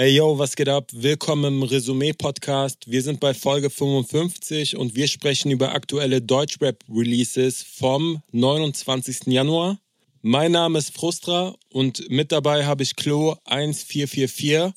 Hey 0.00 0.16
yo, 0.16 0.38
was 0.38 0.56
geht 0.56 0.70
ab? 0.70 0.88
Willkommen 0.94 1.56
im 1.56 1.62
Resümee-Podcast. 1.62 2.90
Wir 2.90 3.02
sind 3.02 3.20
bei 3.20 3.34
Folge 3.34 3.68
55 3.68 4.78
und 4.78 4.94
wir 4.94 5.06
sprechen 5.06 5.50
über 5.50 5.74
aktuelle 5.74 6.22
Deutschrap-Releases 6.22 7.62
vom 7.62 8.22
29. 8.32 9.26
Januar. 9.26 9.78
Mein 10.22 10.52
Name 10.52 10.78
ist 10.78 10.94
Frustra 10.96 11.54
und 11.68 12.10
mit 12.10 12.32
dabei 12.32 12.64
habe 12.64 12.82
ich 12.82 12.96
Klo 12.96 13.34
1444. 13.44 14.72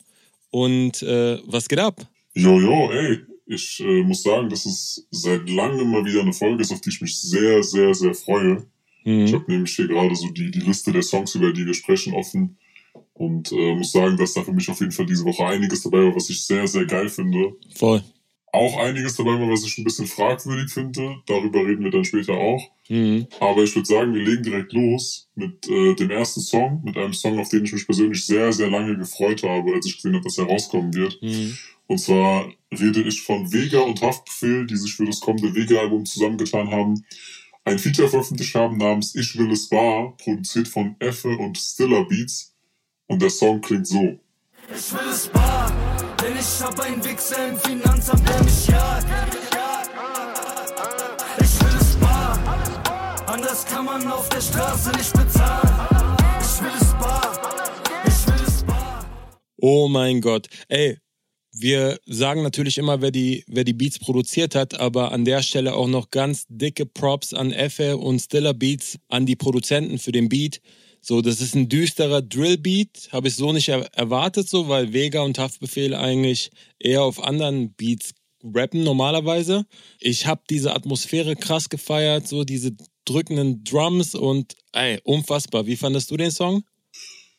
Und 0.51 1.01
äh, 1.03 1.39
was 1.45 1.69
geht 1.69 1.79
ab? 1.79 2.05
Jo, 2.33 2.59
jo, 2.59 2.91
ey, 2.91 3.19
ich 3.45 3.79
äh, 3.79 4.03
muss 4.03 4.23
sagen, 4.23 4.49
dass 4.49 4.65
es 4.65 5.07
seit 5.09 5.49
langem 5.49 5.89
mal 5.89 6.03
wieder 6.03 6.19
eine 6.19 6.33
Folge 6.33 6.63
ist, 6.63 6.73
auf 6.73 6.81
die 6.81 6.89
ich 6.89 6.99
mich 6.99 7.17
sehr, 7.17 7.63
sehr, 7.63 7.93
sehr 7.93 8.13
freue. 8.13 8.65
Mhm. 9.05 9.23
Ich 9.23 9.33
habe 9.33 9.49
nämlich 9.49 9.73
hier 9.73 9.87
gerade 9.87 10.13
so 10.17 10.27
die, 10.31 10.51
die 10.51 10.59
Liste 10.59 10.91
der 10.91 11.01
Songs, 11.01 11.33
über 11.35 11.53
die 11.53 11.65
wir 11.65 11.73
sprechen, 11.73 12.13
offen. 12.13 12.57
Und 13.13 13.51
äh, 13.51 13.75
muss 13.75 13.91
sagen, 13.91 14.17
dass 14.17 14.33
da 14.33 14.41
für 14.41 14.53
mich 14.53 14.69
auf 14.69 14.79
jeden 14.79 14.91
Fall 14.91 15.05
diese 15.05 15.23
Woche 15.25 15.45
einiges 15.45 15.83
dabei 15.83 15.99
war, 15.99 16.15
was 16.15 16.29
ich 16.29 16.45
sehr, 16.45 16.67
sehr 16.67 16.85
geil 16.85 17.09
finde. 17.09 17.53
Voll. 17.75 18.03
Auch 18.51 18.77
einiges 18.77 19.15
dabei 19.15 19.31
war, 19.31 19.49
was 19.49 19.65
ich 19.65 19.77
ein 19.77 19.83
bisschen 19.83 20.05
fragwürdig 20.05 20.71
finde. 20.71 21.15
Darüber 21.25 21.65
reden 21.65 21.83
wir 21.83 21.91
dann 21.91 22.05
später 22.05 22.33
auch. 22.33 22.61
Mhm. 22.87 23.27
Aber 23.39 23.63
ich 23.63 23.75
würde 23.75 23.87
sagen, 23.87 24.13
wir 24.13 24.23
legen 24.23 24.43
direkt 24.43 24.73
los 24.73 25.27
mit 25.35 25.67
äh, 25.67 25.95
dem 25.95 26.11
ersten 26.11 26.41
Song, 26.41 26.81
mit 26.83 26.97
einem 26.97 27.13
Song, 27.13 27.39
auf 27.39 27.49
den 27.49 27.65
ich 27.65 27.73
mich 27.73 27.85
persönlich 27.85 28.25
sehr, 28.25 28.53
sehr 28.53 28.69
lange 28.69 28.95
gefreut 28.97 29.41
habe, 29.43 29.73
als 29.73 29.87
ich 29.87 29.95
gesehen 29.95 30.13
habe, 30.13 30.23
dass 30.23 30.37
er 30.37 30.45
rauskommen 30.45 30.93
wird. 30.93 31.19
Mhm. 31.21 31.57
Und 31.87 31.97
zwar 31.97 32.51
rede 32.71 33.01
ich 33.01 33.21
von 33.21 33.51
Vega 33.51 33.79
und 33.79 34.01
Haftbefehl, 34.01 34.65
die 34.65 34.77
sich 34.77 34.93
für 34.93 35.05
das 35.05 35.19
kommende 35.19 35.53
Vega-Album 35.53 36.05
zusammengetan 36.05 36.71
haben. 36.71 37.03
Ein 37.65 37.79
Feature 37.79 38.09
veröffentlicht 38.09 38.55
haben 38.55 38.77
namens 38.77 39.15
Ich 39.15 39.37
will 39.37 39.51
es 39.51 39.71
wahr, 39.71 40.15
produziert 40.17 40.67
von 40.67 40.95
Effe 40.99 41.29
und 41.29 41.57
Stiller 41.57 42.05
Beats. 42.05 42.52
Und 43.07 43.21
der 43.21 43.29
Song 43.29 43.61
klingt 43.61 43.87
so. 43.87 44.19
Ich 44.69 44.93
will 44.93 45.09
es 45.11 45.27
bar, 45.27 45.71
denn 46.21 46.33
ich 46.39 46.63
hab 46.63 46.79
einen 46.79 47.03
Wichser 47.03 47.49
im 47.49 47.57
Finanzamt, 47.57 48.27
der 48.27 48.43
mich 48.43 48.67
jagt. 48.67 49.05
Ich 51.39 51.61
will 51.61 51.77
es 51.79 51.95
bar, 51.97 53.23
anders 53.27 53.65
kann 53.65 53.85
man 53.85 54.07
auf 54.09 54.29
der 54.29 54.41
Straße 54.41 54.91
nicht 54.91 55.11
bezahlen. 55.13 56.17
Ich 56.39 56.61
will 56.61 56.71
es 56.79 56.91
bar, 56.93 57.31
ich 58.05 58.27
will 58.27 58.47
es 58.47 58.63
bar. 58.63 59.05
Oh 59.57 59.87
mein 59.89 60.21
Gott, 60.21 60.47
ey, 60.69 60.97
wir 61.51 61.99
sagen 62.05 62.41
natürlich 62.41 62.77
immer, 62.77 63.01
wer 63.01 63.11
die, 63.11 63.43
wer 63.47 63.63
die 63.63 63.73
Beats 63.73 63.99
produziert 63.99 64.55
hat, 64.55 64.79
aber 64.79 65.11
an 65.11 65.25
der 65.25 65.43
Stelle 65.43 65.75
auch 65.75 65.87
noch 65.87 66.09
ganz 66.09 66.45
dicke 66.47 66.85
Props 66.85 67.33
an 67.33 67.51
Effe 67.51 67.97
und 67.97 68.19
Stiller 68.19 68.53
Beats, 68.53 68.97
an 69.09 69.25
die 69.25 69.35
Produzenten 69.35 69.99
für 69.99 70.11
den 70.11 70.29
Beat. 70.29 70.61
So, 71.05 71.21
das 71.21 71.41
ist 71.41 71.53
ein 71.53 71.67
düsterer 71.67 72.21
Drillbeat, 72.21 73.09
habe 73.11 73.27
ich 73.27 73.35
so 73.35 73.51
nicht 73.51 73.67
er 73.67 73.93
erwartet, 73.93 74.47
so, 74.47 74.69
weil 74.69 74.93
Vega 74.93 75.21
und 75.21 75.37
Haftbefehl 75.37 75.93
eigentlich 75.93 76.49
eher 76.79 77.03
auf 77.03 77.21
anderen 77.21 77.73
Beats 77.73 78.13
rappen 78.41 78.85
normalerweise. 78.85 79.65
Ich 79.99 80.27
habe 80.27 80.43
diese 80.49 80.73
Atmosphäre 80.73 81.35
krass 81.35 81.67
gefeiert, 81.67 82.29
so 82.29 82.45
diese 82.45 82.71
drückenden 83.03 83.65
Drums 83.65 84.15
und 84.15 84.55
ey, 84.71 84.97
unfassbar. 85.03 85.65
Wie 85.65 85.75
fandest 85.75 86.09
du 86.09 86.15
den 86.15 86.31
Song? 86.31 86.63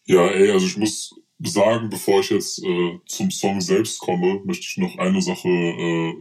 Ja, 0.05 0.29
ey, 0.29 0.51
also 0.51 0.67
ich 0.67 0.77
muss 0.77 1.15
sagen, 1.43 1.89
bevor 1.89 2.21
ich 2.21 2.29
jetzt 2.29 2.63
äh, 2.63 2.99
zum 3.07 3.31
Song 3.31 3.63
selbst 3.63 3.99
komme, 3.99 4.43
möchte 4.45 4.67
ich 4.69 4.77
noch 4.77 4.99
eine 4.99 5.23
Sache 5.23 5.49
äh, 5.49 6.13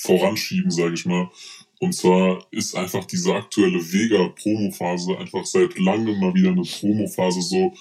voranschieben, 0.00 0.70
sage 0.70 0.94
ich 0.94 1.04
mal. 1.04 1.30
Und 1.78 1.92
zwar 1.94 2.46
ist 2.50 2.74
einfach 2.74 3.04
diese 3.04 3.34
aktuelle 3.34 3.80
Vega-Promo-Phase 3.80 5.18
einfach 5.18 5.44
seit 5.44 5.78
langem 5.78 6.18
mal 6.18 6.34
wieder 6.34 6.50
eine 6.50 6.62
Promo-Phase 6.62 7.42
so, 7.42 7.74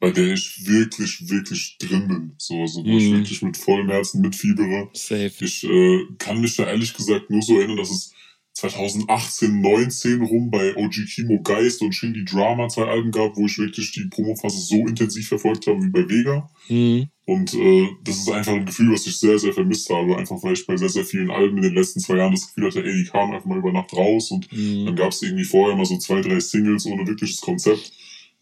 bei 0.00 0.10
der 0.10 0.32
ich 0.32 0.66
wirklich, 0.66 1.28
wirklich 1.28 1.76
drin 1.78 2.08
bin. 2.08 2.34
So, 2.38 2.54
also 2.60 2.84
wo 2.84 2.88
mm. 2.88 2.98
ich 2.98 3.10
mhm. 3.10 3.16
wirklich 3.18 3.42
mit 3.42 3.56
vollem 3.56 3.90
Herzen 3.90 4.20
mitfiebere. 4.20 4.88
Safe. 4.94 5.32
Ich 5.40 5.64
äh, 5.64 6.06
kann 6.18 6.40
mich 6.40 6.56
da 6.56 6.66
ehrlich 6.66 6.94
gesagt 6.94 7.30
nur 7.30 7.42
so 7.42 7.58
erinnern, 7.58 7.76
dass 7.76 7.90
es 7.90 8.12
2018, 8.54 9.60
19 9.60 10.22
rum 10.22 10.50
bei 10.50 10.76
OG 10.76 11.06
Kimo 11.14 11.40
Geist 11.42 11.80
und 11.80 11.92
Shindy 11.92 12.24
Drama 12.24 12.68
zwei 12.68 12.84
Alben 12.84 13.10
gab, 13.10 13.36
wo 13.36 13.46
ich 13.46 13.58
wirklich 13.58 13.92
die 13.92 14.04
Promophase 14.04 14.58
so 14.58 14.86
intensiv 14.86 15.28
verfolgt 15.28 15.66
habe 15.66 15.82
wie 15.82 15.90
bei 15.90 16.08
Vega. 16.08 16.50
Mhm. 16.68 17.08
Und 17.24 17.54
äh, 17.54 17.88
das 18.04 18.18
ist 18.18 18.30
einfach 18.30 18.52
ein 18.52 18.66
Gefühl, 18.66 18.92
was 18.92 19.06
ich 19.06 19.16
sehr, 19.16 19.38
sehr 19.38 19.52
vermisst 19.52 19.88
habe. 19.88 20.16
Einfach 20.16 20.42
weil 20.42 20.52
ich 20.52 20.66
bei 20.66 20.76
sehr, 20.76 20.88
sehr 20.88 21.04
vielen 21.04 21.30
Alben 21.30 21.56
in 21.56 21.62
den 21.62 21.74
letzten 21.74 22.00
zwei 22.00 22.16
Jahren 22.16 22.32
das 22.32 22.48
Gefühl 22.48 22.66
hatte, 22.66 22.84
ey, 22.84 22.92
die 22.92 23.08
kamen 23.08 23.32
einfach 23.32 23.46
mal 23.46 23.58
über 23.58 23.72
Nacht 23.72 23.92
raus 23.94 24.30
und 24.30 24.52
mhm. 24.52 24.86
dann 24.86 24.96
gab 24.96 25.12
es 25.12 25.22
irgendwie 25.22 25.44
vorher 25.44 25.76
mal 25.76 25.86
so 25.86 25.96
zwei, 25.98 26.20
drei 26.20 26.40
Singles 26.40 26.84
ohne 26.86 27.06
wirkliches 27.06 27.40
Konzept. 27.40 27.92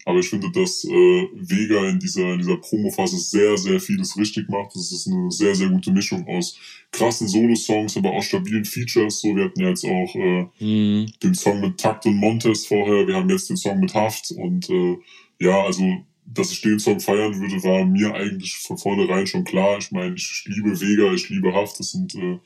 Aber 0.05 0.19
ich 0.19 0.29
finde, 0.29 0.51
dass 0.51 0.83
äh, 0.83 1.27
Vega 1.33 1.87
in 1.89 1.99
dieser, 1.99 2.33
in 2.33 2.39
dieser 2.39 2.57
Promo-Phase 2.57 3.17
sehr, 3.19 3.57
sehr 3.57 3.79
vieles 3.79 4.17
richtig 4.17 4.49
macht. 4.49 4.75
Das 4.75 4.91
ist 4.91 5.07
eine 5.07 5.31
sehr, 5.31 5.53
sehr 5.55 5.69
gute 5.69 5.91
Mischung 5.91 6.27
aus 6.27 6.57
krassen 6.91 7.27
Solo-Songs, 7.27 7.97
aber 7.97 8.11
auch 8.11 8.23
stabilen 8.23 8.65
Features. 8.65 9.21
So, 9.21 9.35
wir 9.35 9.45
hatten 9.45 9.61
ja 9.61 9.69
jetzt 9.69 9.85
auch 9.85 10.15
äh, 10.15 10.47
mhm. 10.59 11.11
den 11.21 11.35
Song 11.35 11.61
mit 11.61 11.79
Takt 11.79 12.05
und 12.05 12.15
Montes 12.15 12.65
vorher. 12.65 13.07
Wir 13.07 13.15
haben 13.15 13.29
jetzt 13.29 13.49
den 13.49 13.57
Song 13.57 13.79
mit 13.79 13.93
Haft. 13.93 14.31
Und 14.31 14.69
äh, 14.69 14.97
ja, 15.39 15.63
also, 15.63 15.83
dass 16.25 16.51
ich 16.51 16.61
den 16.61 16.79
Song 16.79 16.99
feiern 16.99 17.39
würde, 17.39 17.63
war 17.63 17.85
mir 17.85 18.13
eigentlich 18.13 18.55
von 18.55 18.77
vornherein 18.77 19.27
schon 19.27 19.43
klar. 19.43 19.77
Ich 19.77 19.91
meine, 19.91 20.15
ich 20.15 20.43
liebe 20.47 20.79
Vega, 20.79 21.13
ich 21.13 21.29
liebe 21.29 21.53
Haft. 21.53 21.79
Das 21.79 21.91
sind 21.91 22.15
äh, 22.15 22.39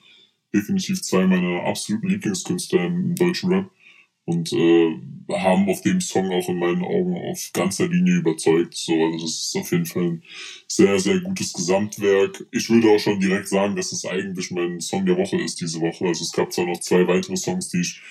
definitiv 0.53 1.01
zwei 1.01 1.25
meiner 1.25 1.63
absoluten 1.63 2.07
Lieblingskünstler 2.07 2.85
im 2.85 3.16
deutschen 3.16 3.51
Rap 3.51 3.69
und 4.25 4.51
äh, 4.53 4.99
haben 5.31 5.69
auf 5.69 5.81
dem 5.81 6.01
Song 6.01 6.31
auch 6.31 6.49
in 6.49 6.59
meinen 6.59 6.83
Augen 6.83 7.15
auf 7.15 7.51
ganzer 7.53 7.87
Linie 7.87 8.17
überzeugt. 8.17 8.75
So, 8.75 8.93
also 8.93 9.25
das 9.25 9.31
ist 9.31 9.55
auf 9.55 9.71
jeden 9.71 9.85
Fall 9.85 10.03
ein 10.03 10.23
sehr, 10.67 10.99
sehr 10.99 11.19
gutes 11.19 11.53
Gesamtwerk. 11.53 12.45
Ich 12.51 12.69
würde 12.69 12.89
auch 12.89 12.99
schon 12.99 13.19
direkt 13.19 13.47
sagen, 13.47 13.75
dass 13.75 13.91
es 13.91 14.05
eigentlich 14.05 14.51
mein 14.51 14.81
Song 14.81 15.05
der 15.05 15.17
Woche 15.17 15.37
ist 15.37 15.61
diese 15.61 15.79
Woche. 15.79 16.05
Also 16.05 16.23
es 16.23 16.31
gab 16.31 16.51
zwar 16.51 16.65
noch 16.65 16.79
zwei 16.79 17.07
weitere 17.07 17.37
Songs, 17.37 17.69
die 17.69 17.81
ich 17.81 18.01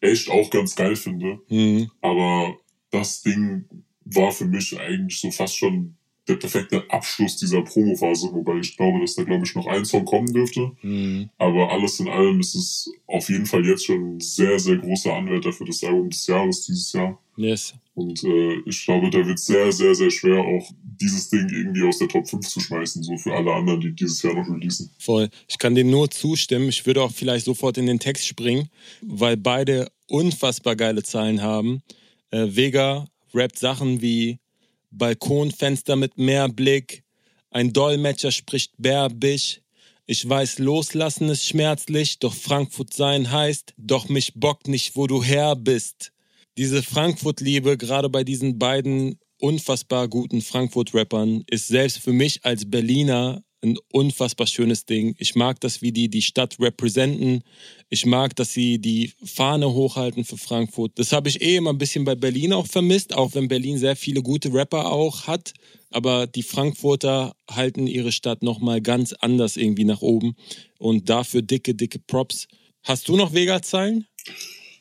echt 0.00 0.30
auch 0.30 0.50
ganz 0.50 0.74
geil 0.74 0.96
finde, 0.96 1.40
mhm. 1.48 1.90
aber 2.00 2.56
das 2.90 3.22
Ding 3.22 3.64
war 4.04 4.32
für 4.32 4.44
mich 4.44 4.78
eigentlich 4.78 5.20
so 5.20 5.30
fast 5.30 5.56
schon 5.56 5.96
der 6.28 6.36
perfekte 6.36 6.84
Abschluss 6.88 7.36
dieser 7.36 7.62
Promophase, 7.62 8.32
wobei 8.32 8.58
ich 8.58 8.76
glaube, 8.76 9.00
dass 9.00 9.16
da, 9.16 9.24
glaube 9.24 9.44
ich, 9.44 9.54
noch 9.54 9.66
ein 9.66 9.84
Song 9.84 10.04
kommen 10.04 10.32
dürfte. 10.32 10.70
Mhm. 10.82 11.30
Aber 11.38 11.70
alles 11.72 11.98
in 11.98 12.08
allem 12.08 12.38
ist 12.38 12.54
es 12.54 12.90
auf 13.08 13.28
jeden 13.28 13.46
Fall 13.46 13.66
jetzt 13.66 13.86
schon 13.86 14.16
ein 14.16 14.20
sehr, 14.20 14.58
sehr 14.58 14.76
großer 14.76 15.12
Anwärter 15.12 15.52
für 15.52 15.64
das 15.64 15.82
Album 15.82 16.10
des 16.10 16.26
Jahres 16.26 16.64
dieses 16.64 16.92
Jahr. 16.92 17.18
Yes. 17.36 17.74
Und 17.94 18.22
äh, 18.22 18.60
ich 18.66 18.84
glaube, 18.84 19.10
da 19.10 19.26
wird 19.26 19.38
sehr, 19.38 19.72
sehr, 19.72 19.94
sehr 19.94 20.10
schwer, 20.10 20.38
auch 20.38 20.70
dieses 20.82 21.28
Ding 21.28 21.48
irgendwie 21.48 21.82
aus 21.82 21.98
der 21.98 22.08
Top 22.08 22.28
5 22.28 22.46
zu 22.46 22.60
schmeißen, 22.60 23.02
so 23.02 23.16
für 23.16 23.34
alle 23.34 23.52
anderen, 23.52 23.80
die 23.80 23.92
dieses 23.92 24.22
Jahr 24.22 24.34
noch 24.34 24.48
releasen. 24.48 24.90
Voll. 24.98 25.28
Ich 25.48 25.58
kann 25.58 25.74
dem 25.74 25.90
nur 25.90 26.10
zustimmen. 26.10 26.68
Ich 26.68 26.86
würde 26.86 27.02
auch 27.02 27.12
vielleicht 27.12 27.46
sofort 27.46 27.78
in 27.78 27.86
den 27.86 27.98
Text 27.98 28.26
springen, 28.26 28.68
weil 29.02 29.36
beide 29.36 29.88
unfassbar 30.08 30.76
geile 30.76 31.02
Zahlen 31.02 31.42
haben. 31.42 31.82
Äh, 32.30 32.46
Vega 32.50 33.06
rappt 33.34 33.58
Sachen 33.58 34.00
wie 34.00 34.38
Balkonfenster 34.92 35.96
mit 35.96 36.18
Meerblick, 36.18 37.02
ein 37.50 37.72
Dolmetscher 37.72 38.32
spricht 38.32 38.72
bärbisch. 38.78 39.60
Ich 40.06 40.28
weiß, 40.28 40.58
loslassen 40.58 41.28
ist 41.28 41.46
schmerzlich, 41.46 42.18
doch 42.18 42.34
Frankfurt 42.34 42.94
sein 42.94 43.30
heißt, 43.30 43.74
doch 43.76 44.08
mich 44.08 44.34
bockt 44.34 44.68
nicht, 44.68 44.96
wo 44.96 45.06
du 45.06 45.22
her 45.22 45.54
bist. 45.56 46.12
Diese 46.56 46.82
Frankfurt-Liebe, 46.82 47.76
gerade 47.76 48.08
bei 48.08 48.24
diesen 48.24 48.58
beiden 48.58 49.18
unfassbar 49.38 50.08
guten 50.08 50.40
Frankfurt-Rappern, 50.40 51.44
ist 51.50 51.68
selbst 51.68 51.98
für 51.98 52.12
mich 52.12 52.44
als 52.44 52.70
Berliner 52.70 53.42
ein 53.62 53.78
unfassbar 53.92 54.46
schönes 54.46 54.86
Ding. 54.86 55.14
Ich 55.18 55.34
mag 55.34 55.60
das, 55.60 55.82
wie 55.82 55.92
die 55.92 56.08
die 56.08 56.22
Stadt 56.22 56.58
repräsentieren. 56.58 57.42
Ich 57.90 58.06
mag, 58.06 58.34
dass 58.36 58.52
sie 58.52 58.78
die 58.78 59.12
Fahne 59.24 59.72
hochhalten 59.72 60.24
für 60.24 60.36
Frankfurt. 60.36 60.92
Das 60.96 61.12
habe 61.12 61.28
ich 61.28 61.40
eh 61.40 61.56
immer 61.56 61.70
ein 61.70 61.78
bisschen 61.78 62.04
bei 62.04 62.14
Berlin 62.14 62.52
auch 62.52 62.66
vermisst, 62.66 63.14
auch 63.14 63.34
wenn 63.34 63.48
Berlin 63.48 63.78
sehr 63.78 63.96
viele 63.96 64.22
gute 64.22 64.52
Rapper 64.52 64.90
auch 64.90 65.26
hat. 65.26 65.54
Aber 65.90 66.26
die 66.26 66.42
Frankfurter 66.42 67.34
halten 67.50 67.86
ihre 67.86 68.12
Stadt 68.12 68.42
nochmal 68.42 68.80
ganz 68.80 69.12
anders 69.12 69.56
irgendwie 69.56 69.84
nach 69.84 70.02
oben. 70.02 70.34
Und 70.78 71.08
dafür 71.08 71.42
dicke, 71.42 71.74
dicke 71.74 71.98
Props. 72.00 72.48
Hast 72.82 73.08
du 73.08 73.16
noch 73.16 73.32
Vega-Zeilen? 73.32 74.06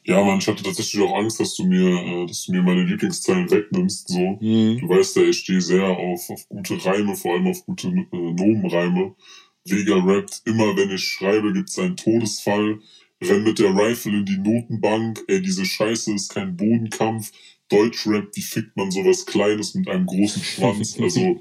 Ja, 0.03 0.24
man, 0.24 0.39
ich 0.39 0.48
hatte 0.48 0.63
tatsächlich 0.63 1.01
auch 1.03 1.15
Angst, 1.15 1.39
dass 1.39 1.56
du 1.56 1.63
mir, 1.63 1.88
äh, 1.88 2.25
dass 2.25 2.45
du 2.45 2.53
mir 2.53 2.63
meine 2.63 2.83
Lieblingszeilen 2.83 3.50
wegnimmst. 3.51 4.07
So, 4.07 4.38
mhm. 4.42 4.80
du 4.80 4.89
weißt 4.89 5.18
ja, 5.18 5.24
ich 5.24 5.38
stehe 5.39 5.62
sehr 5.62 5.86
auf, 5.86 6.30
auf 6.30 6.48
gute 6.50 6.83
Reime, 6.83 7.15
vor 7.15 7.33
allem 7.33 7.48
auf 7.48 7.63
gute 7.65 7.88
äh, 7.88 8.06
Nomenreime. 8.12 9.15
Vega 9.63 9.95
rappt, 9.98 10.42
immer 10.45 10.75
wenn 10.75 10.89
ich 10.89 11.03
schreibe, 11.03 11.53
gibt's 11.53 11.77
einen 11.77 11.95
Todesfall. 11.95 12.80
Renn 13.24 13.44
mit 13.44 13.59
der 13.59 13.75
Rifle 13.75 14.18
in 14.18 14.25
die 14.25 14.39
Notenbank. 14.39 15.24
Ey, 15.27 15.42
diese 15.42 15.65
Scheiße 15.65 16.13
ist 16.13 16.33
kein 16.33 16.57
Bodenkampf. 16.57 17.31
Deutschrap, 17.69 18.30
wie 18.33 18.42
fickt 18.42 18.75
man 18.75 18.92
sowas 18.92 19.25
Kleines 19.25 19.75
mit 19.75 19.88
einem 19.88 20.06
großen 20.06 20.44
Schwanz? 20.44 20.97
Also. 21.00 21.39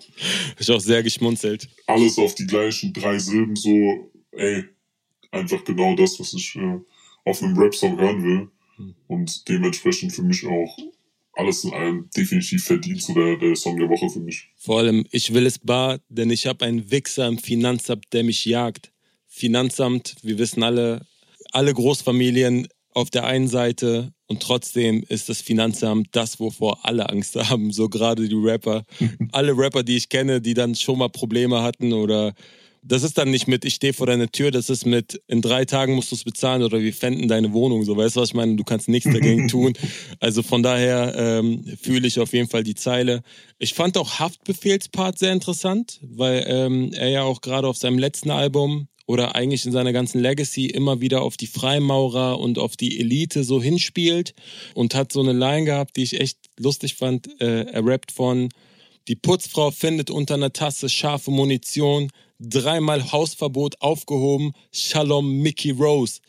ich 0.58 0.70
auch 0.70 0.80
sehr 0.80 1.02
geschmunzelt. 1.02 1.68
Alles 1.86 2.18
auf 2.18 2.34
die 2.34 2.46
gleichen 2.46 2.92
drei 2.92 3.18
Silben, 3.18 3.56
so, 3.56 4.10
ey, 4.32 4.64
einfach 5.32 5.64
genau 5.64 5.96
das, 5.96 6.20
was 6.20 6.34
ich 6.34 6.54
äh, 6.56 6.78
auf 7.24 7.42
einem 7.42 7.58
Rap-Song 7.58 7.98
hören 7.98 8.22
will. 8.22 8.48
Hm. 8.76 8.94
Und 9.06 9.48
dementsprechend 9.48 10.12
für 10.12 10.22
mich 10.22 10.46
auch 10.46 10.76
alles 11.34 11.64
in 11.64 11.72
allem 11.72 12.08
definitiv 12.16 12.64
verdient 12.64 13.02
zu 13.02 13.14
der, 13.14 13.36
der 13.36 13.56
Song 13.56 13.78
der 13.78 13.88
Woche 13.88 14.08
für 14.10 14.20
mich. 14.20 14.48
Vor 14.56 14.78
allem, 14.78 15.06
ich 15.10 15.32
will 15.32 15.46
es 15.46 15.58
bar, 15.58 15.98
denn 16.08 16.30
ich 16.30 16.46
habe 16.46 16.64
einen 16.64 16.90
Wichser 16.90 17.26
im 17.26 17.38
Finanzamt, 17.38 18.12
der 18.12 18.24
mich 18.24 18.44
jagt. 18.44 18.92
Finanzamt, 19.26 20.16
wir 20.22 20.38
wissen 20.38 20.62
alle, 20.62 21.06
alle 21.52 21.72
Großfamilien 21.72 22.68
auf 22.92 23.10
der 23.10 23.24
einen 23.24 23.48
Seite 23.48 24.12
und 24.26 24.42
trotzdem 24.42 25.04
ist 25.08 25.28
das 25.28 25.40
Finanzamt 25.40 26.08
das, 26.12 26.40
wovor 26.40 26.84
alle 26.84 27.08
Angst 27.08 27.36
haben, 27.36 27.72
so 27.72 27.88
gerade 27.88 28.28
die 28.28 28.34
Rapper. 28.34 28.84
alle 29.32 29.56
Rapper, 29.56 29.82
die 29.82 29.96
ich 29.96 30.08
kenne, 30.08 30.40
die 30.40 30.54
dann 30.54 30.74
schon 30.74 30.98
mal 30.98 31.08
Probleme 31.08 31.62
hatten 31.62 31.92
oder 31.92 32.34
das 32.82 33.02
ist 33.02 33.18
dann 33.18 33.30
nicht 33.30 33.46
mit, 33.46 33.64
ich 33.64 33.74
stehe 33.74 33.92
vor 33.92 34.06
deiner 34.06 34.30
Tür, 34.30 34.50
das 34.50 34.70
ist 34.70 34.86
mit, 34.86 35.20
in 35.26 35.42
drei 35.42 35.64
Tagen 35.64 35.94
musst 35.94 36.10
du 36.10 36.16
es 36.16 36.24
bezahlen 36.24 36.62
oder 36.62 36.80
wir 36.80 36.94
fänden 36.94 37.28
deine 37.28 37.52
Wohnung. 37.52 37.84
So, 37.84 37.96
weißt 37.96 38.16
du, 38.16 38.20
was 38.20 38.30
ich 38.30 38.34
meine? 38.34 38.56
Du 38.56 38.64
kannst 38.64 38.88
nichts 38.88 39.12
dagegen 39.12 39.48
tun. 39.48 39.74
Also 40.18 40.42
von 40.42 40.62
daher 40.62 41.14
ähm, 41.16 41.64
fühle 41.80 42.06
ich 42.08 42.18
auf 42.20 42.32
jeden 42.32 42.48
Fall 42.48 42.64
die 42.64 42.74
Zeile. 42.74 43.22
Ich 43.58 43.74
fand 43.74 43.98
auch 43.98 44.18
Haftbefehlspart 44.18 45.18
sehr 45.18 45.32
interessant, 45.32 46.00
weil 46.02 46.44
ähm, 46.46 46.92
er 46.92 47.08
ja 47.08 47.22
auch 47.22 47.40
gerade 47.40 47.68
auf 47.68 47.76
seinem 47.76 47.98
letzten 47.98 48.30
Album 48.30 48.88
oder 49.06 49.34
eigentlich 49.34 49.66
in 49.66 49.72
seiner 49.72 49.92
ganzen 49.92 50.20
Legacy 50.20 50.66
immer 50.66 51.00
wieder 51.00 51.22
auf 51.22 51.36
die 51.36 51.48
Freimaurer 51.48 52.38
und 52.38 52.58
auf 52.58 52.76
die 52.76 53.00
Elite 53.00 53.44
so 53.44 53.60
hinspielt 53.60 54.34
und 54.74 54.94
hat 54.94 55.12
so 55.12 55.20
eine 55.20 55.32
Line 55.32 55.66
gehabt, 55.66 55.96
die 55.96 56.04
ich 56.04 56.20
echt 56.20 56.38
lustig 56.58 56.94
fand. 56.94 57.28
Äh, 57.40 57.64
er 57.64 57.84
rappt 57.84 58.12
von 58.12 58.48
die 59.08 59.16
Putzfrau 59.16 59.70
findet 59.70 60.10
unter 60.10 60.34
einer 60.34 60.52
Tasse 60.52 60.88
scharfe 60.88 61.32
Munition, 61.32 62.10
dreimal 62.40 63.12
Hausverbot 63.12 63.80
aufgehoben, 63.80 64.52
Shalom 64.72 65.38
Mickey 65.38 65.70
Rose. 65.70 66.20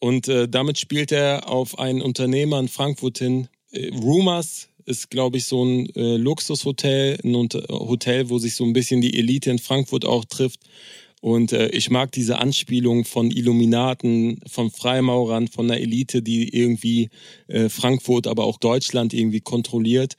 Und 0.00 0.26
äh, 0.28 0.48
damit 0.48 0.78
spielt 0.78 1.12
er 1.12 1.48
auf 1.48 1.78
einen 1.78 2.02
Unternehmer 2.02 2.58
in 2.58 2.68
Frankfurt 2.68 3.18
hin. 3.18 3.48
Äh, 3.70 3.90
Rumors 3.94 4.68
ist, 4.84 5.10
glaube 5.10 5.38
ich, 5.38 5.44
so 5.44 5.64
ein 5.64 5.88
äh, 5.94 6.16
Luxushotel, 6.16 7.18
ein 7.22 7.48
Hotel, 7.70 8.28
wo 8.28 8.38
sich 8.38 8.56
so 8.56 8.64
ein 8.64 8.72
bisschen 8.72 9.00
die 9.00 9.16
Elite 9.16 9.50
in 9.50 9.60
Frankfurt 9.60 10.04
auch 10.04 10.24
trifft. 10.24 10.60
Und 11.20 11.52
äh, 11.52 11.68
ich 11.68 11.88
mag 11.88 12.10
diese 12.10 12.38
Anspielung 12.38 13.04
von 13.04 13.30
Illuminaten, 13.30 14.40
von 14.48 14.72
Freimaurern, 14.72 15.46
von 15.46 15.68
der 15.68 15.80
Elite, 15.80 16.20
die 16.20 16.48
irgendwie 16.48 17.10
äh, 17.46 17.68
Frankfurt, 17.68 18.26
aber 18.26 18.44
auch 18.44 18.58
Deutschland 18.58 19.14
irgendwie 19.14 19.40
kontrolliert. 19.40 20.16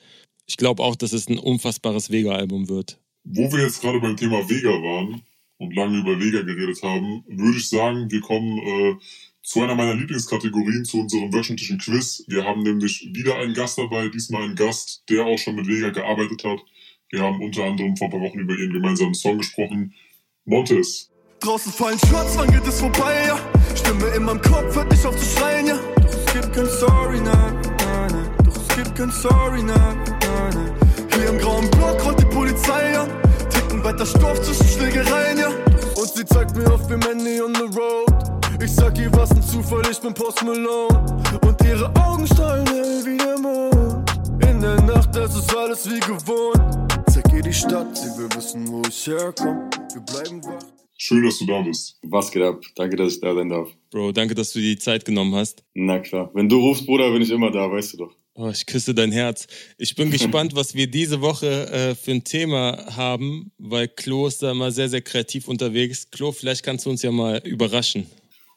Ich 0.48 0.56
glaube 0.56 0.82
auch, 0.82 0.96
dass 0.96 1.12
es 1.12 1.28
ein 1.28 1.40
unfassbares 1.40 2.10
Vega-Album 2.10 2.70
wird. 2.70 3.00
Wo 3.26 3.52
wir 3.52 3.64
jetzt 3.64 3.82
gerade 3.82 4.00
beim 4.00 4.16
Thema 4.16 4.50
Vega 4.50 4.70
waren, 4.70 5.24
und 5.58 5.76
lange 5.76 6.00
über 6.00 6.20
Vega 6.20 6.42
geredet 6.42 6.82
haben, 6.84 7.24
würde 7.28 7.58
ich 7.58 7.70
sagen, 7.70 8.10
wir 8.12 8.22
kommen 8.22 8.58
äh, 8.58 8.96
zu 9.44 9.62
einer 9.62 9.76
meiner 9.76 9.96
Lieblingskategorien, 9.96 10.86
zu 10.86 11.02
unserem 11.02 11.34
wöchentlichen 11.34 11.78
Quiz. 11.78 12.24
Wir 12.28 12.46
haben 12.46 12.64
nämlich 12.64 13.10
wieder 13.14 13.36
einen 13.38 13.54
Gast 13.54 13.78
dabei, 13.78 14.08
diesmal 14.08 14.44
einen 14.44 14.56
Gast, 14.56 15.04
der 15.10 15.26
auch 15.26 15.38
schon 15.38 15.56
mit 15.56 15.68
Vega 15.68 15.90
gearbeitet 15.90 16.44
hat. 16.44 16.60
Wir 17.10 17.22
haben 17.22 17.42
unter 17.42 17.64
anderem 17.66 17.96
vor 17.96 18.08
ein 18.08 18.12
paar 18.12 18.22
Wochen 18.22 18.40
über 18.40 18.56
ihren 18.58 18.74
gemeinsamen 18.74 19.14
Song 19.14 19.38
gesprochen. 19.38 19.94
Montes. 20.46 21.12
Draußen 21.42 21.74
fallen 21.74 22.00
Shots, 22.00 22.38
wann 22.38 22.52
geht 22.52 22.66
es 22.66 22.80
vorbei, 22.80 23.28
ja? 23.28 23.38
Stimme 23.76 24.08
in 24.16 24.24
meinem 24.24 24.42
Kopf, 24.42 24.76
hört 24.76 24.90
nicht 24.90 25.06
auf 25.06 25.18
zu 25.18 25.38
schreien, 25.38 25.68
ja? 25.68 25.76
Doch 25.98 26.10
es 26.10 26.34
gibt 26.34 26.54
kein 26.54 26.66
Sorry, 26.66 27.20
nein, 27.20 27.62
nein, 27.80 28.12
nein. 28.12 28.32
Doch 28.46 28.56
es 28.56 28.76
gibt 28.76 28.96
kein 28.96 29.12
Sorry, 29.12 29.62
nein, 29.62 29.98
nein, 30.22 30.54
nein. 30.54 30.72
Hier 31.14 31.30
im 31.30 31.38
grauen 31.38 31.70
Block 31.72 32.04
rollt 32.06 32.22
die 32.22 32.26
Polizei, 32.26 32.94
ja? 32.94 33.08
Weiter 33.82 34.06
Stoff 34.06 34.42
zwischen 34.42 34.68
Schlägereien, 34.68 35.38
ja. 35.38 35.50
Und 35.96 36.10
sie 36.10 36.26
zeigt 36.26 36.58
mir 36.58 36.70
auf 36.74 36.90
wie 36.90 36.98
Manny 36.98 37.40
on 37.40 37.56
the 37.56 37.80
road. 37.80 38.14
Ich 38.62 38.72
sag 38.74 38.98
ihr, 38.98 39.12
was 39.14 39.32
ein 39.32 39.42
Zufall, 39.42 39.84
ich 39.90 40.00
bin 40.00 40.14
Post 40.14 40.44
Malone. 40.44 40.90
Und 41.42 41.62
ihre 41.64 41.88
Augen 41.96 42.28
strahlen 42.28 42.68
hell 42.68 43.02
wie 43.06 43.18
der 43.18 43.40
Mond. 43.40 44.12
In 44.50 44.60
der 44.60 44.82
Nacht, 44.82 45.16
das 45.16 45.34
ist 45.36 45.56
alles 45.56 45.90
wie 45.90 46.00
gewohnt. 46.00 46.62
Zeig 47.10 47.32
ihr 47.34 47.42
die 47.42 47.54
Stadt, 47.54 47.96
sie 47.98 48.10
will 48.18 48.28
wissen, 48.36 48.68
wo 48.68 48.82
ich 48.88 49.08
herkomme. 49.08 49.70
Wir 49.94 50.02
bleiben 50.02 50.44
wach. 50.44 50.64
Schön, 50.98 51.26
dass 51.26 51.40
du 51.40 51.46
da 51.46 51.62
bist. 51.62 51.98
Was 52.04 52.32
geht 52.32 52.44
ab? 52.44 52.62
Danke, 52.76 52.96
dass 52.96 53.16
ich 53.16 53.22
da 53.22 53.34
sein 53.34 53.50
darf. 53.50 53.70
Bro, 53.92 54.12
danke, 54.12 54.36
dass 54.36 54.54
du 54.54 54.60
dir 54.60 54.76
die 54.76 54.80
Zeit 54.80 55.04
genommen 55.04 55.36
hast. 55.36 55.64
Na 55.74 56.00
klar. 56.00 56.30
Wenn 56.34 56.48
du 56.48 56.60
rufst, 56.60 56.86
Bruder, 56.86 57.12
bin 57.12 57.22
ich 57.22 57.32
immer 57.32 57.52
da, 57.52 57.70
weißt 57.70 57.94
du 57.94 57.98
doch. 57.98 58.16
Oh, 58.36 58.50
ich 58.50 58.66
küsse 58.66 58.96
dein 58.96 59.12
Herz. 59.12 59.46
Ich 59.78 59.96
bin 59.96 60.10
gespannt, 60.12 60.56
was 60.56 60.74
wir 60.74 60.88
diese 60.88 61.22
Woche 61.22 61.70
äh, 61.70 61.96
für 61.96 62.12
ein 62.12 62.24
Thema 62.24 62.96
haben, 62.96 63.52
weil 63.60 63.88
Klo 63.88 64.28
ist 64.28 64.42
da 64.42 64.52
immer 64.52 64.72
sehr, 64.72 64.90
sehr 64.90 65.02
kreativ 65.02 65.48
unterwegs. 65.48 66.10
Klo, 66.10 66.32
vielleicht 66.32 66.64
kannst 66.64 66.86
du 66.86 66.90
uns 66.90 67.04
ja 67.04 67.12
mal 67.12 67.42
überraschen. 67.46 68.08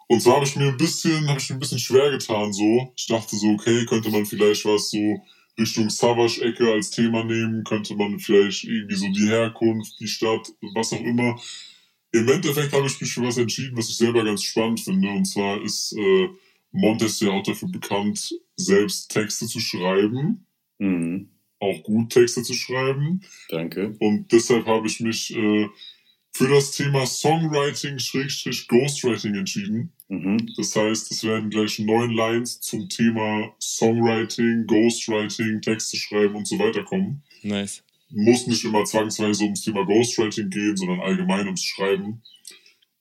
Und 0.08 0.22
so 0.22 0.32
habe 0.32 0.44
ich 0.44 0.56
mir 0.56 0.68
ein 0.68 0.76
bisschen, 0.76 1.28
habe 1.28 1.40
ich 1.40 1.50
mir 1.50 1.56
ein 1.56 1.60
bisschen 1.60 1.78
schwer 1.78 2.10
getan, 2.10 2.52
so. 2.52 2.92
Ich 2.96 3.06
dachte 3.06 3.36
so, 3.36 3.48
okay, 3.48 3.84
könnte 3.86 4.10
man 4.10 4.24
vielleicht 4.24 4.64
was 4.64 4.90
so 4.90 5.20
Richtung 5.58 5.90
Savage-Ecke 5.90 6.72
als 6.72 6.90
Thema 6.90 7.24
nehmen, 7.24 7.64
könnte 7.64 7.94
man 7.96 8.18
vielleicht 8.18 8.64
irgendwie 8.64 8.94
so 8.94 9.08
die 9.08 9.28
Herkunft, 9.28 9.98
die 10.00 10.06
Stadt, 10.06 10.52
was 10.74 10.92
auch 10.92 11.00
immer. 11.00 11.38
Im 12.12 12.28
Endeffekt 12.28 12.72
habe 12.72 12.86
ich 12.86 13.00
mich 13.00 13.12
für 13.12 13.22
was 13.22 13.36
entschieden, 13.36 13.76
was 13.76 13.88
ich 13.88 13.96
selber 13.96 14.24
ganz 14.24 14.42
spannend 14.42 14.80
finde. 14.80 15.08
Und 15.08 15.24
zwar 15.24 15.60
ist 15.62 15.92
äh, 15.92 16.28
Montes 16.72 17.20
ja 17.20 17.30
auch 17.30 17.42
dafür 17.42 17.68
bekannt, 17.68 18.32
selbst 18.56 19.10
Texte 19.10 19.46
zu 19.46 19.60
schreiben. 19.60 20.46
Mhm. 20.78 21.30
Auch 21.58 21.82
gut 21.82 22.10
Texte 22.10 22.42
zu 22.42 22.54
schreiben. 22.54 23.22
Danke. 23.48 23.96
Und 23.98 24.30
deshalb 24.32 24.66
habe 24.66 24.86
ich 24.86 25.00
mich 25.00 25.34
äh, 25.34 25.68
für 26.36 26.48
das 26.48 26.72
Thema 26.72 27.06
Songwriting 27.06 27.98
Schrägstrich 27.98 28.68
Ghostwriting 28.68 29.34
entschieden. 29.34 29.92
Mhm. 30.08 30.50
Das 30.56 30.76
heißt, 30.76 31.10
es 31.10 31.24
werden 31.24 31.48
gleich 31.48 31.78
neun 31.78 32.10
Lines 32.10 32.60
zum 32.60 32.88
Thema 32.88 33.54
Songwriting, 33.58 34.66
Ghostwriting, 34.66 35.62
Texte 35.62 35.96
schreiben 35.96 36.36
und 36.36 36.46
so 36.46 36.58
weiter 36.58 36.84
kommen. 36.84 37.22
Nice. 37.42 37.82
Muss 38.10 38.46
nicht 38.46 38.64
immer 38.64 38.84
zwangsweise 38.84 39.44
ums 39.44 39.62
Thema 39.62 39.84
Ghostwriting 39.84 40.50
gehen, 40.50 40.76
sondern 40.76 41.00
allgemein 41.00 41.46
ums 41.46 41.64
Schreiben. 41.64 42.22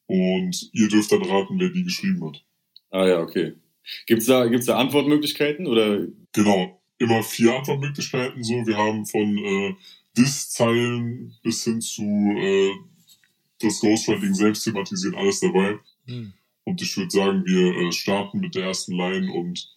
Und 0.08 0.69
ihr 0.72 0.88
dürft 0.88 1.12
dann 1.12 1.24
raten, 1.24 1.60
wer 1.60 1.69
die 1.69 1.84
geschrieben 1.84 2.25
hat. 2.25 2.44
Ah 2.90 3.06
ja, 3.06 3.19
okay. 3.19 3.54
Gibt's 4.08 4.26
da, 4.26 4.46
gibt's 4.48 4.66
da 4.66 4.78
Antwortmöglichkeiten 4.78 5.68
oder? 5.68 6.08
Genau, 6.34 6.82
immer 6.98 7.24
vier 7.24 7.56
Antwortmöglichkeiten 7.56 8.44
so. 8.44 8.54
Wir 8.66 8.78
haben 8.78 9.06
von 9.06 9.38
äh, 9.38 9.76
Diss-Zeilen 10.18 11.36
bis 11.44 11.64
hin 11.64 11.82
zu 11.82 12.04
äh, 12.04 12.72
das 13.60 13.80
Ghostwriting 13.80 14.34
selbst 14.34 14.64
thematisieren, 14.64 15.16
alles 15.16 15.40
dabei. 15.40 15.78
Hm. 16.08 16.34
Und 16.64 16.82
ich 16.82 16.98
würde 16.98 17.12
sagen, 17.12 17.46
wir 17.46 17.76
äh, 17.76 17.92
starten 17.92 18.40
mit 18.40 18.56
der 18.56 18.66
ersten 18.66 18.96
Line 18.96 19.32
und 19.32 19.70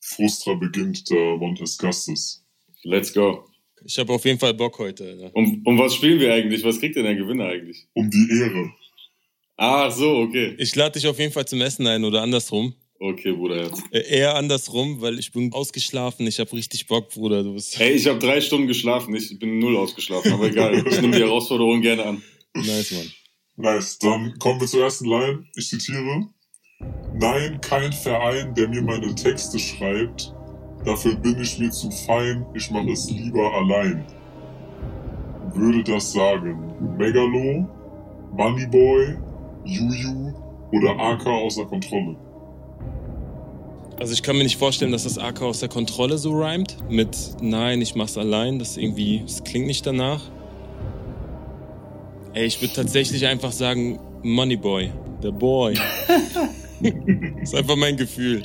Frustra 0.00 0.54
beginnt 0.54 1.10
der 1.10 1.36
Montes 1.36 1.76
Gastes. 1.78 2.44
Let's 2.82 3.12
go. 3.12 3.44
Ich 3.84 3.98
habe 3.98 4.12
auf 4.12 4.24
jeden 4.24 4.38
Fall 4.38 4.54
Bock 4.54 4.78
heute. 4.78 5.30
Um, 5.34 5.62
um 5.64 5.78
was 5.78 5.94
spielen 5.94 6.20
wir 6.20 6.32
eigentlich? 6.32 6.64
Was 6.64 6.78
kriegt 6.78 6.96
denn 6.96 7.04
der 7.04 7.16
Gewinner 7.16 7.46
eigentlich? 7.46 7.86
Um 7.92 8.10
die 8.10 8.28
Ehre. 8.40 8.72
Ah, 9.56 9.90
so, 9.90 10.18
okay. 10.18 10.54
Ich 10.58 10.74
lade 10.76 10.92
dich 10.92 11.06
auf 11.06 11.18
jeden 11.18 11.32
Fall 11.32 11.46
zum 11.46 11.60
Essen 11.60 11.86
ein 11.86 12.04
oder 12.04 12.22
andersrum. 12.22 12.74
Okay, 13.00 13.32
Bruder. 13.32 13.70
Äh, 13.92 14.18
eher 14.18 14.34
andersrum, 14.34 15.00
weil 15.00 15.18
ich 15.18 15.30
bin 15.30 15.52
ausgeschlafen. 15.52 16.26
Ich 16.26 16.40
habe 16.40 16.52
richtig 16.52 16.86
Bock, 16.88 17.10
Bruder. 17.10 17.44
Du 17.44 17.54
bist 17.54 17.78
hey, 17.78 17.92
ich 17.92 18.06
habe 18.08 18.18
drei 18.18 18.40
Stunden 18.40 18.66
geschlafen. 18.66 19.14
Ich 19.14 19.38
bin 19.38 19.60
null 19.60 19.76
ausgeschlafen, 19.76 20.32
aber 20.32 20.48
egal. 20.48 20.84
Ich 20.86 21.00
nehme 21.00 21.16
die 21.16 21.22
Herausforderung 21.22 21.80
gerne 21.80 22.04
an. 22.04 22.22
Nice, 22.54 22.90
Mann. 22.90 23.12
Nice. 23.56 23.98
Dann 23.98 24.36
kommen 24.38 24.60
wir 24.60 24.66
zur 24.66 24.82
ersten 24.82 25.04
Line. 25.04 25.44
Ich 25.54 25.68
zitiere. 25.68 26.28
Nein, 27.14 27.60
kein 27.60 27.92
Verein, 27.92 28.54
der 28.54 28.68
mir 28.68 28.82
meine 28.82 29.14
Texte 29.14 29.58
schreibt. 29.58 30.32
Dafür 30.84 31.14
bin 31.16 31.40
ich 31.40 31.58
mir 31.58 31.70
zu 31.70 31.90
fein. 31.90 32.46
Ich 32.54 32.70
mache 32.70 32.90
es 32.90 33.10
lieber 33.10 33.52
allein. 33.54 34.04
Würde 35.54 35.82
das 35.84 36.12
sagen 36.12 36.96
Megalo, 36.96 37.68
Moneyboy, 38.32 39.16
Juju 39.64 40.32
oder 40.72 40.98
AK 40.98 41.26
außer 41.26 41.64
Kontrolle? 41.64 42.16
Also 44.00 44.12
ich 44.12 44.22
kann 44.22 44.36
mir 44.36 44.44
nicht 44.44 44.58
vorstellen, 44.58 44.92
dass 44.92 45.04
das 45.04 45.18
AK 45.18 45.42
aus 45.42 45.60
der 45.60 45.68
Kontrolle 45.68 46.18
so 46.18 46.32
rhymt. 46.32 46.76
Mit 46.88 47.16
nein, 47.40 47.82
ich 47.82 47.96
mach's 47.96 48.16
allein. 48.16 48.58
Das 48.58 48.76
irgendwie, 48.76 49.22
das 49.24 49.42
klingt 49.42 49.66
nicht 49.66 49.84
danach. 49.84 50.22
Ey, 52.32 52.46
ich 52.46 52.60
würde 52.60 52.74
tatsächlich 52.74 53.26
einfach 53.26 53.50
sagen 53.50 53.98
Moneyboy. 54.22 54.92
Der 55.22 55.32
Boy. 55.32 55.74
das 56.80 56.92
ist 57.42 57.54
einfach 57.56 57.74
mein 57.74 57.96
Gefühl. 57.96 58.42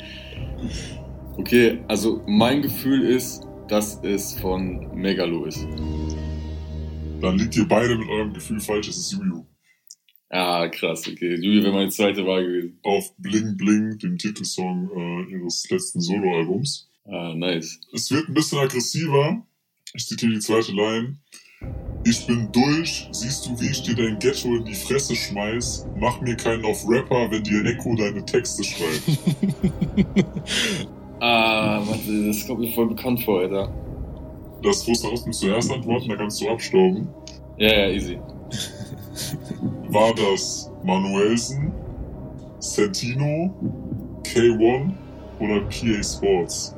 Okay, 1.36 1.78
also 1.86 2.20
mein 2.26 2.62
Gefühl 2.62 3.04
ist, 3.04 3.44
dass 3.68 4.00
es 4.02 4.34
von 4.40 4.92
Megalo 4.94 5.44
ist. 5.44 5.66
Dann 7.20 7.38
liegt 7.38 7.56
ihr 7.56 7.66
beide 7.68 7.96
mit 7.96 8.08
eurem 8.08 8.32
Gefühl 8.32 8.60
falsch, 8.60 8.88
es 8.88 8.98
ist 8.98 9.12
Juju. 9.12 9.44
Ah, 10.36 10.66
krass, 10.66 11.06
okay. 11.06 11.36
Julia 11.36 11.62
wäre 11.62 11.72
meine 11.72 11.90
zweite 11.90 12.26
Wahl 12.26 12.44
gewesen. 12.44 12.76
Auf 12.82 13.14
Bling 13.18 13.56
Bling, 13.56 14.00
dem 14.00 14.18
Titelsong 14.18 14.90
äh, 14.92 15.30
ihres 15.30 15.70
letzten 15.70 16.00
Soloalbums. 16.00 16.90
Ah, 17.04 17.34
nice. 17.36 17.78
Es 17.92 18.10
wird 18.10 18.28
ein 18.28 18.34
bisschen 18.34 18.58
aggressiver. 18.58 19.46
Ich 19.94 20.08
zitiere 20.08 20.32
die 20.32 20.40
zweite 20.40 20.72
Line. 20.72 21.18
Ich 22.04 22.26
bin 22.26 22.50
durch, 22.50 23.06
siehst 23.12 23.46
du, 23.46 23.60
wie 23.60 23.70
ich 23.70 23.84
dir 23.84 23.94
dein 23.94 24.18
Ghetto 24.18 24.56
in 24.56 24.64
die 24.64 24.74
Fresse 24.74 25.14
schmeiß? 25.14 25.86
Mach 26.00 26.20
mir 26.20 26.36
keinen 26.36 26.64
auf 26.64 26.84
Rapper, 26.88 27.30
wenn 27.30 27.44
dir 27.44 27.64
Echo 27.64 27.94
deine 27.94 28.24
Texte 28.24 28.64
schreibt. 28.64 29.04
ah, 31.20 31.80
warte, 31.86 32.26
das 32.26 32.44
kommt 32.44 32.58
mir 32.58 32.72
voll 32.72 32.88
bekannt 32.88 33.22
vor, 33.22 33.38
Alter. 33.42 33.72
Das 34.64 34.84
musst 34.88 35.04
du 35.04 35.30
zuerst 35.30 35.70
antworten, 35.70 36.08
dann 36.08 36.18
kannst 36.18 36.40
du 36.40 36.48
abstauben. 36.48 37.06
Ja, 37.56 37.72
ja, 37.72 37.90
easy. 37.90 38.18
War 39.94 40.12
das 40.12 40.72
Manuelsen, 40.82 41.72
Sentino, 42.58 43.54
K1 44.24 44.92
oder 45.38 45.60
PA 45.60 46.02
Sports? 46.02 46.74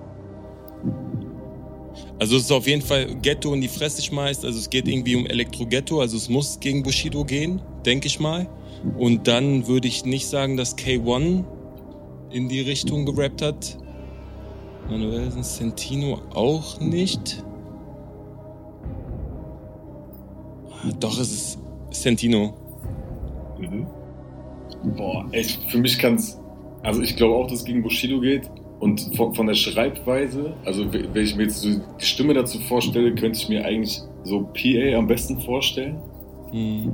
Also 2.19 2.37
es 2.37 2.43
ist 2.43 2.53
auf 2.53 2.67
jeden 2.67 2.83
Fall 2.83 3.15
Ghetto 3.23 3.55
in 3.55 3.63
die 3.63 3.69
Fresse 3.69 4.03
schmeißt. 4.03 4.45
Also 4.45 4.59
es 4.59 4.69
geht 4.69 4.87
irgendwie 4.87 5.17
um 5.17 5.25
Elektro-Ghetto. 5.25 5.99
Also 5.99 6.19
es 6.19 6.29
muss 6.29 6.61
gegen 6.61 6.83
Bushido 6.83 7.25
gehen, 7.25 7.63
denke 7.87 8.07
ich 8.07 8.21
mal. 8.21 8.47
Und 8.99 9.27
dann 9.27 9.67
würde 9.67 9.89
ich 9.89 10.05
nicht 10.05 10.29
sagen, 10.29 10.59
dass 10.59 10.77
K1 10.77 11.43
in 12.29 12.51
die 12.51 12.61
Richtung 12.61 13.07
gerappt 13.07 13.41
hat. 13.41 13.79
Manuelsen 14.91 15.43
Sentino 15.43 16.21
auch 16.35 16.81
nicht. 16.81 17.43
Doch, 21.01 21.19
es 21.19 21.33
ist 21.33 21.59
Sentino. 21.93 22.66
Mhm. 23.59 23.87
Boah, 24.97 25.27
echt, 25.33 25.63
für 25.71 25.79
mich 25.79 25.99
kann 25.99 26.15
es. 26.17 26.39
Also 26.83 27.03
ich 27.03 27.17
glaube 27.17 27.35
auch, 27.35 27.47
dass 27.49 27.61
es 27.61 27.65
gegen 27.65 27.83
Bushido 27.83 28.21
geht. 28.21 28.51
Und 28.79 29.01
von, 29.17 29.35
von 29.35 29.47
der 29.47 29.55
Schreibweise, 29.55 30.53
also 30.67 30.85
wenn 30.93 31.17
ich 31.25 31.35
mir 31.35 31.45
jetzt 31.45 31.63
so 31.63 31.71
die 31.99 32.05
Stimme 32.05 32.35
dazu 32.35 32.59
vorstelle, 32.61 33.15
könnte 33.15 33.39
ich 33.39 33.49
mir 33.49 33.65
eigentlich 33.65 34.03
so 34.25 34.43
PA 34.53 34.99
am 34.99 35.07
besten 35.07 35.41
vorstellen. 35.41 35.97
Hm. 36.51 36.93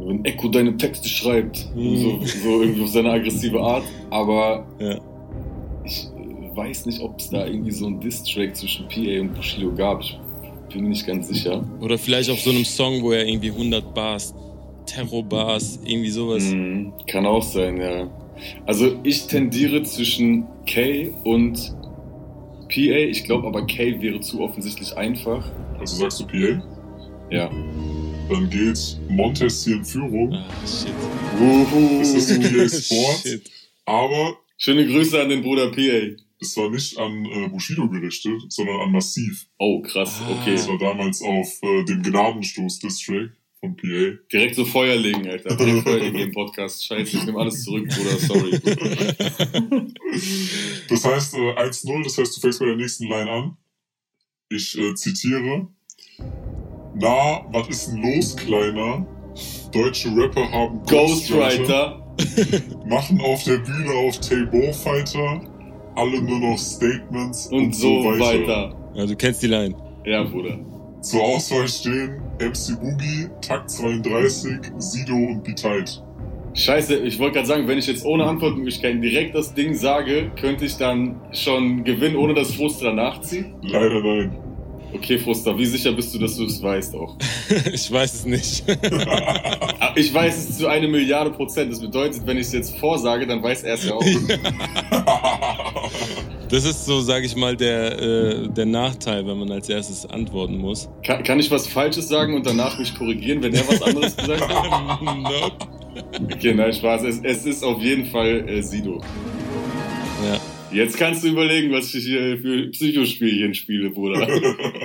Wenn 0.00 0.24
Echo 0.26 0.48
deine 0.48 0.76
Texte 0.76 1.08
schreibt, 1.08 1.66
Mhm. 1.74 1.96
so, 1.96 2.18
so 2.26 2.60
irgendwie 2.62 2.82
auf 2.82 2.90
seine 2.90 3.10
aggressive 3.10 3.58
Art. 3.58 3.84
Aber 4.10 4.66
Ja. 4.78 4.98
ich 5.82 6.06
äh, 6.14 6.54
weiß 6.56 6.84
nicht, 6.86 7.00
ob 7.00 7.18
es 7.18 7.30
da 7.30 7.46
irgendwie 7.46 7.72
so 7.72 7.86
einen 7.86 8.00
Diss-Track 8.00 8.54
zwischen 8.54 8.86
PA 8.88 9.20
und 9.22 9.34
Bushido 9.34 9.72
gab. 9.74 10.02
Ich 10.02 10.18
bin 10.74 10.82
mir 10.82 10.90
nicht 10.90 11.06
ganz 11.06 11.28
sicher. 11.28 11.64
Oder 11.80 11.96
vielleicht 11.96 12.28
auf 12.30 12.40
so 12.40 12.50
einem 12.50 12.66
Song, 12.66 13.02
wo 13.02 13.12
er 13.12 13.26
irgendwie 13.26 13.50
100 13.50 13.94
Bars, 13.94 14.34
Terror-Bars, 14.86 15.80
irgendwie 15.84 16.10
sowas. 16.10 16.44
Mhm, 16.44 16.92
kann 17.06 17.26
auch 17.26 17.42
sein, 17.42 17.78
ja. 17.78 18.10
Also 18.66 18.98
ich 19.04 19.26
tendiere 19.26 19.82
zwischen 19.84 20.46
K 20.66 21.12
und 21.24 21.74
PA. 22.68 22.76
Ich 22.76 23.24
glaube 23.24 23.46
aber 23.46 23.66
K 23.66 24.00
wäre 24.00 24.20
zu 24.20 24.40
offensichtlich 24.40 24.96
einfach. 24.96 25.50
Also 25.78 25.96
sagst 25.96 26.20
du 26.20 26.26
PA? 26.26 26.62
Ja. 27.30 27.50
Dann 28.30 28.50
geht 28.50 28.98
Montes 29.08 29.64
hier 29.64 29.76
in 29.76 29.84
Führung. 29.84 30.32
Ah, 30.34 30.44
shit. 30.66 30.92
Es 32.00 32.14
ist 32.14 32.40
PA 32.40 32.68
Sports. 32.68 33.22
shit. 33.22 33.50
Aber 33.84 34.36
Schöne 34.56 34.86
Grüße 34.86 35.20
an 35.20 35.28
den 35.28 35.42
Bruder 35.42 35.70
PA. 35.72 36.16
es 36.40 36.56
war 36.56 36.70
nicht 36.70 36.96
an 36.96 37.24
äh, 37.26 37.48
Bushido 37.48 37.88
gerichtet, 37.88 38.40
sondern 38.48 38.80
an 38.80 38.92
Massiv. 38.92 39.46
Oh, 39.58 39.82
krass, 39.82 40.22
okay. 40.30 40.52
Das 40.52 40.68
war 40.68 40.78
damals 40.78 41.20
auf 41.22 41.48
äh, 41.62 41.84
dem 41.84 42.02
Gnadenstoß 42.02 42.78
PA. 43.70 44.18
Direkt 44.32 44.54
so 44.54 44.64
Feuer 44.64 44.96
legen, 44.96 45.26
Alter. 45.28 45.56
Direkt 45.56 45.82
Feuer 45.82 46.00
legen 46.00 46.18
im 46.18 46.32
Podcast. 46.32 46.84
Scheiße, 46.84 47.16
ich 47.16 47.24
nehme 47.24 47.38
alles 47.38 47.62
zurück, 47.62 47.88
Bruder, 47.88 48.18
sorry. 48.18 48.60
Das 50.88 51.04
heißt 51.04 51.34
äh, 51.34 51.54
1-0, 51.54 52.04
das 52.04 52.18
heißt, 52.18 52.36
du 52.36 52.40
fängst 52.40 52.60
bei 52.60 52.66
der 52.66 52.76
nächsten 52.76 53.08
Line 53.08 53.30
an. 53.30 53.56
Ich 54.48 54.78
äh, 54.78 54.94
zitiere. 54.94 55.66
Na, 56.94 57.44
was 57.50 57.68
ist 57.68 57.88
denn 57.88 58.02
los, 58.02 58.36
Kleiner? 58.36 59.06
Deutsche 59.72 60.14
Rapper 60.14 60.48
haben 60.50 60.82
Ghostwriter. 60.84 62.00
machen 62.86 63.20
auf 63.20 63.42
der 63.44 63.58
Bühne 63.58 63.90
auf 63.90 64.20
Table 64.20 64.72
Fighter 64.72 65.40
alle 65.96 66.22
nur 66.22 66.38
noch 66.38 66.58
Statements 66.58 67.46
Und 67.48 67.74
so 67.74 68.04
weiter. 68.04 68.74
Ja, 68.94 69.06
du 69.06 69.16
kennst 69.16 69.42
die 69.42 69.46
Line. 69.48 69.74
Ja, 70.04 70.24
Bruder. 70.24 70.58
Zur 71.04 71.22
Auswahl 71.22 71.68
stehen 71.68 72.22
MC 72.40 72.80
Boogie, 72.80 73.28
Takt 73.42 73.70
32, 73.70 74.52
Sido 74.78 75.14
und 75.14 75.44
Beteid. 75.44 76.02
Scheiße, 76.54 76.96
ich 76.96 77.18
wollte 77.18 77.34
gerade 77.34 77.46
sagen, 77.46 77.68
wenn 77.68 77.76
ich 77.76 77.86
jetzt 77.86 78.06
ohne 78.06 78.24
Antwortmöglichkeiten 78.24 79.02
direkt 79.02 79.34
das 79.34 79.52
Ding 79.52 79.74
sage, 79.74 80.30
könnte 80.40 80.64
ich 80.64 80.78
dann 80.78 81.20
schon 81.32 81.84
gewinnen, 81.84 82.16
ohne 82.16 82.32
dass 82.32 82.54
Frust 82.54 82.82
danach 82.82 83.20
zieht? 83.20 83.44
Leider 83.60 84.00
nein. 84.02 84.38
Okay, 84.94 85.18
Fruster, 85.18 85.58
wie 85.58 85.66
sicher 85.66 85.92
bist 85.92 86.14
du, 86.14 86.18
dass 86.20 86.36
du 86.36 86.46
es 86.46 86.62
weißt 86.62 86.94
auch? 86.94 87.18
ich 87.72 87.92
weiß 87.92 88.14
es 88.14 88.24
nicht. 88.24 88.64
Ah, 89.06 89.92
Ich 89.96 90.14
weiß 90.14 90.48
es 90.48 90.56
zu 90.58 90.68
eine 90.68 90.88
Milliarde 90.88 91.32
Prozent. 91.32 91.70
Das 91.70 91.80
bedeutet, 91.80 92.26
wenn 92.26 92.38
ich 92.38 92.46
es 92.46 92.52
jetzt 92.52 92.78
vorsage, 92.78 93.26
dann 93.26 93.42
weiß 93.42 93.64
er 93.64 93.74
es 93.74 93.84
ja 93.84 93.92
auch. 93.92 94.02
Das 96.50 96.64
ist 96.64 96.84
so, 96.84 97.00
sage 97.00 97.26
ich 97.26 97.34
mal, 97.36 97.56
der, 97.56 97.98
äh, 98.00 98.48
der 98.48 98.66
Nachteil, 98.66 99.26
wenn 99.26 99.38
man 99.38 99.50
als 99.50 99.68
erstes 99.68 100.06
antworten 100.06 100.58
muss. 100.58 100.88
Kann, 101.04 101.22
kann 101.24 101.40
ich 101.40 101.50
was 101.50 101.66
Falsches 101.66 102.08
sagen 102.08 102.34
und 102.34 102.46
danach 102.46 102.78
mich 102.78 102.94
korrigieren, 102.94 103.42
wenn 103.42 103.54
er 103.54 103.66
was 103.66 103.82
anderes 103.82 104.16
gesagt 104.16 104.48
hat? 104.48 105.02
nope. 105.02 105.56
Okay, 106.32 106.54
nein, 106.54 106.72
Spaß. 106.72 107.02
Es, 107.04 107.20
es 107.22 107.46
ist 107.46 107.62
auf 107.64 107.80
jeden 107.80 108.06
Fall 108.06 108.48
äh, 108.48 108.62
Sido. 108.62 109.00
Ja. 110.24 110.40
Jetzt 110.72 110.96
kannst 110.96 111.22
du 111.24 111.28
überlegen, 111.28 111.72
was 111.72 111.94
ich 111.94 112.04
hier 112.04 112.36
für 112.38 112.68
Psychospielchen 112.70 113.54
spiele, 113.54 113.90
Bruder. 113.90 114.26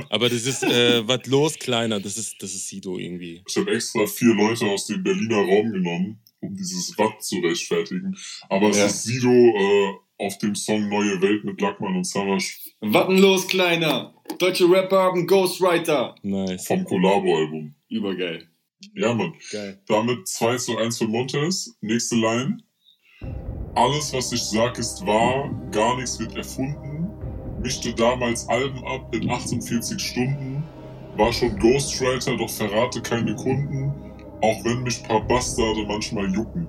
Aber 0.10 0.30
das 0.30 0.46
ist, 0.46 0.64
äh, 0.64 1.08
was 1.08 1.26
los, 1.26 1.56
Kleiner? 1.58 2.00
Das 2.00 2.18
ist, 2.18 2.36
das 2.42 2.54
ist 2.54 2.68
Sido 2.68 2.98
irgendwie. 2.98 3.42
Ich 3.48 3.58
habe 3.58 3.72
extra 3.72 4.06
vier 4.06 4.34
Leute 4.36 4.66
aus 4.68 4.86
dem 4.86 5.02
Berliner 5.04 5.38
Raum 5.38 5.72
genommen, 5.72 6.20
um 6.42 6.56
dieses 6.56 6.96
Watt 6.98 7.24
zu 7.24 7.38
rechtfertigen. 7.40 8.16
Aber 8.50 8.70
es 8.70 8.78
Ja. 8.78 8.86
ist 8.86 9.04
Sido 9.04 9.30
äh, 9.32 9.94
auf 10.20 10.38
dem 10.38 10.56
Song 10.56 10.90
Neue 10.90 11.22
Welt 11.22 11.44
mit 11.44 11.60
Lackmann 11.62 11.96
und 11.96 12.06
Savage 12.06 12.58
Watten 12.82 13.18
los, 13.18 13.48
Kleiner! 13.48 14.14
Deutsche 14.38 14.70
Rapper 14.70 15.00
haben 15.00 15.26
Ghostwriter! 15.26 16.16
Nice. 16.22 16.68
vom 16.68 16.86
Collabo-Album. 16.86 17.74
Übergeil. 17.90 18.48
Ja, 18.94 19.14
Mann. 19.14 19.34
Geil. 19.52 19.82
Damit 19.88 20.28
2 20.28 20.58
zu 20.58 20.78
1 20.78 20.98
für 20.98 21.08
Montes. 21.08 21.78
Nächste 21.82 22.16
Line. 22.16 22.58
Alles, 23.76 24.14
was 24.14 24.32
ich 24.32 24.42
sag, 24.42 24.78
ist 24.78 25.06
wahr. 25.06 25.50
Gar 25.72 25.98
nichts 25.98 26.20
wird 26.20 26.36
erfunden. 26.36 27.10
Mischte 27.62 27.94
damals 27.94 28.48
Alben 28.48 28.84
ab 28.86 29.14
in 29.14 29.30
48 29.30 30.00
Stunden. 30.00 30.64
War 31.18 31.34
schon 31.34 31.58
Ghostwriter, 31.60 32.38
doch 32.38 32.50
verrate 32.50 33.02
keine 33.02 33.36
Kunden. 33.36 33.92
Auch 34.42 34.64
wenn 34.64 34.84
mich 34.84 35.04
paar 35.04 35.26
Bastarde 35.28 35.84
manchmal 35.86 36.34
jucken. 36.34 36.68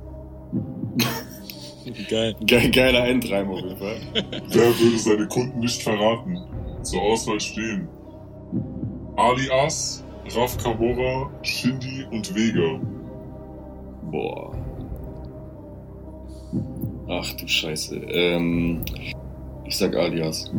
Geil. 2.09 2.35
Ge 2.41 2.71
geiler 2.71 3.07
Endreim 3.07 3.51
auf 3.51 3.61
jeden 3.61 3.77
Fall. 3.77 3.97
Wer 4.49 4.79
würde 4.79 4.99
seine 4.99 5.29
Kunden 5.29 5.61
nicht 5.61 5.83
verraten? 5.83 6.39
Zur 6.83 7.03
Auswahl 7.03 7.41
stehen. 7.41 7.89
Alias, 9.17 10.05
Raf 10.35 10.57
Kamora, 10.59 11.31
Shindy 11.43 12.05
und 12.11 12.35
Vega. 12.35 12.81
Boah. 14.11 14.55
Ach 17.09 17.33
du 17.35 17.49
Scheiße. 17.49 17.97
Ähm, 17.97 18.85
ich 19.65 19.77
sag 19.77 19.97
Alias. 19.97 20.51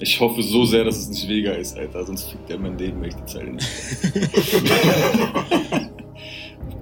Ich 0.00 0.20
hoffe 0.20 0.42
so 0.42 0.64
sehr, 0.64 0.84
dass 0.84 0.96
es 0.96 1.08
nicht 1.08 1.28
Vega 1.28 1.52
ist, 1.52 1.76
Alter, 1.76 2.06
sonst 2.06 2.30
fickt 2.30 2.48
er 2.50 2.58
mein 2.58 2.78
Leben, 2.78 3.02
ich 3.02 3.14
die 3.14 3.26
Zeile 3.26 3.52
nicht. 3.52 3.68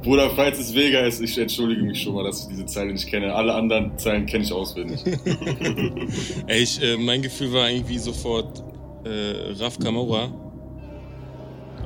Bruder, 0.06 0.30
falls 0.30 0.60
es 0.60 0.72
Vega 0.72 1.00
ist, 1.00 1.20
ich 1.20 1.36
entschuldige 1.36 1.82
mich 1.82 2.00
schon 2.00 2.14
mal, 2.14 2.22
dass 2.22 2.42
ich 2.42 2.46
diese 2.46 2.64
Zeile 2.66 2.92
nicht 2.92 3.08
kenne. 3.08 3.34
Alle 3.34 3.52
anderen 3.52 3.98
Zeilen 3.98 4.24
kenne 4.24 4.44
ich 4.44 4.52
auswendig. 4.52 5.00
Ey, 6.46 6.62
ich, 6.62 6.80
äh, 6.80 6.96
mein 6.96 7.22
Gefühl 7.22 7.52
war 7.52 7.68
irgendwie 7.68 7.98
sofort 7.98 8.62
äh, 9.04 9.52
Raf 9.60 9.80
Kamora. 9.80 10.30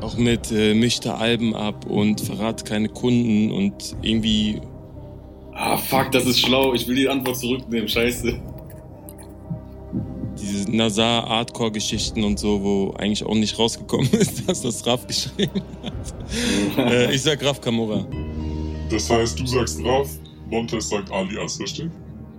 Auch 0.02 0.18
mit 0.18 0.52
äh, 0.52 0.74
mischte 0.74 1.14
Alben 1.14 1.54
ab 1.56 1.86
und 1.86 2.20
verrat 2.20 2.66
keine 2.66 2.90
Kunden 2.90 3.52
und 3.52 3.96
irgendwie. 4.02 4.60
Ah, 5.54 5.78
fuck, 5.78 6.12
das 6.12 6.26
ist 6.26 6.40
schlau. 6.40 6.74
Ich 6.74 6.86
will 6.86 6.96
die 6.96 7.08
Antwort 7.08 7.38
zurücknehmen. 7.38 7.88
Scheiße. 7.88 8.38
Diese 10.50 10.70
Nazar-Hardcore-Geschichten 10.76 12.24
und 12.24 12.38
so, 12.38 12.62
wo 12.62 12.94
eigentlich 12.98 13.24
auch 13.24 13.34
nicht 13.34 13.58
rausgekommen 13.58 14.10
ist, 14.12 14.48
dass 14.48 14.62
das 14.62 14.86
Raf 14.86 15.06
geschrieben 15.06 15.62
hat. 15.82 16.14
äh, 16.78 17.14
ich 17.14 17.22
sag 17.22 17.42
Raf 17.44 17.60
Kamora. 17.60 18.06
Das 18.90 19.08
heißt, 19.08 19.38
du 19.38 19.46
sagst 19.46 19.82
Raf, 19.84 20.08
Montes 20.50 20.88
sagt 20.88 21.10
Alias, 21.10 21.60
richtig? 21.60 21.90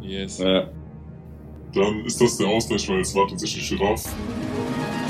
Yes. 0.02 0.40
Ja. 0.40 0.70
Dann 1.74 2.06
ist 2.06 2.20
das 2.20 2.38
der 2.38 2.48
Ausgleich, 2.48 2.88
weil 2.90 3.00
es 3.00 3.16
war 3.16 3.28
tatsächlich 3.28 3.80
Raf 3.80 4.04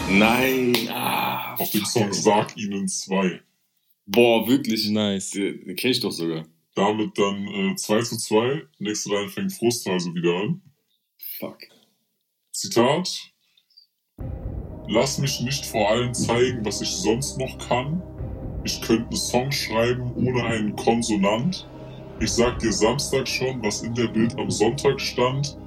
Nein. 0.10 0.74
Ah, 0.90 1.56
auf 1.56 1.70
dem. 1.72 1.86
Song 1.86 2.12
Sag 2.12 2.58
ihnen 2.58 2.88
zwei. 2.88 3.42
Boah, 4.06 4.48
wirklich. 4.48 4.90
Nice. 4.90 5.32
Den, 5.32 5.66
den 5.66 5.76
kenne 5.76 5.92
ich 5.92 6.00
doch 6.00 6.12
sogar. 6.12 6.46
Damit 6.76 7.18
dann 7.18 7.48
äh, 7.48 7.76
2 7.76 8.02
zu 8.02 8.18
2. 8.18 8.64
Nächste 8.80 9.10
Line 9.10 9.30
fängt 9.30 9.54
Frust 9.54 9.88
also 9.88 10.14
wieder 10.14 10.36
an. 10.36 10.62
Fuck. 11.40 11.58
Zitat. 12.52 13.10
Lass 14.88 15.18
mich 15.18 15.40
nicht 15.42 15.66
vor 15.66 15.90
allen 15.90 16.14
zeigen, 16.14 16.66
was 16.66 16.82
ich 16.82 16.90
sonst 16.90 17.38
noch 17.38 17.58
kann. 17.70 18.02
Ich 18.64 18.82
könnte 18.82 19.04
einen 19.06 19.16
Song 19.16 19.52
schreiben 19.52 20.12
ohne 20.16 20.44
einen 20.44 20.76
Konsonant. 20.76 21.68
Ich 22.20 22.32
sag 22.32 22.60
dir 22.60 22.72
Samstag 22.72 23.28
schon, 23.28 23.64
was 23.64 23.82
in 23.82 23.96
der 23.96 24.08
Bild 24.08 24.38
am 24.38 24.52
Sonntag 24.52 25.00
stand. 25.00 25.58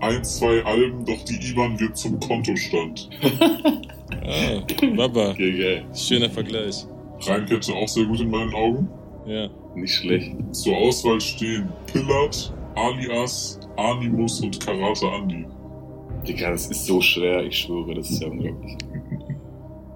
ein, 0.00 0.22
zwei 0.24 0.62
Alben, 0.64 1.04
doch 1.04 1.24
die 1.24 1.50
IBAN 1.50 1.78
wird 1.80 1.96
zum 1.96 2.18
Kontostand. 2.20 3.08
Ah, 4.24 4.62
Baba. 4.96 5.30
Okay. 5.30 5.84
Schöner 5.94 6.30
Vergleich. 6.30 6.86
Reimkette 7.22 7.72
auch 7.74 7.88
sehr 7.88 8.04
gut 8.04 8.20
in 8.20 8.30
meinen 8.30 8.54
Augen. 8.54 8.88
Ja. 9.26 9.48
Nicht 9.74 9.94
schlecht. 9.94 10.36
Zur 10.52 10.76
Auswahl 10.76 11.20
stehen 11.20 11.68
Pillard, 11.86 12.52
Alias, 12.76 13.58
Animus 13.76 14.40
und 14.40 14.60
Karate 14.64 15.06
Andy. 15.06 15.44
Digga, 16.26 16.50
das 16.50 16.66
ist 16.66 16.86
so 16.86 17.00
schwer, 17.00 17.44
ich 17.44 17.58
schwöre, 17.58 17.94
das 17.94 18.10
ist 18.10 18.22
ja 18.22 18.28
unglaublich. 18.28 18.76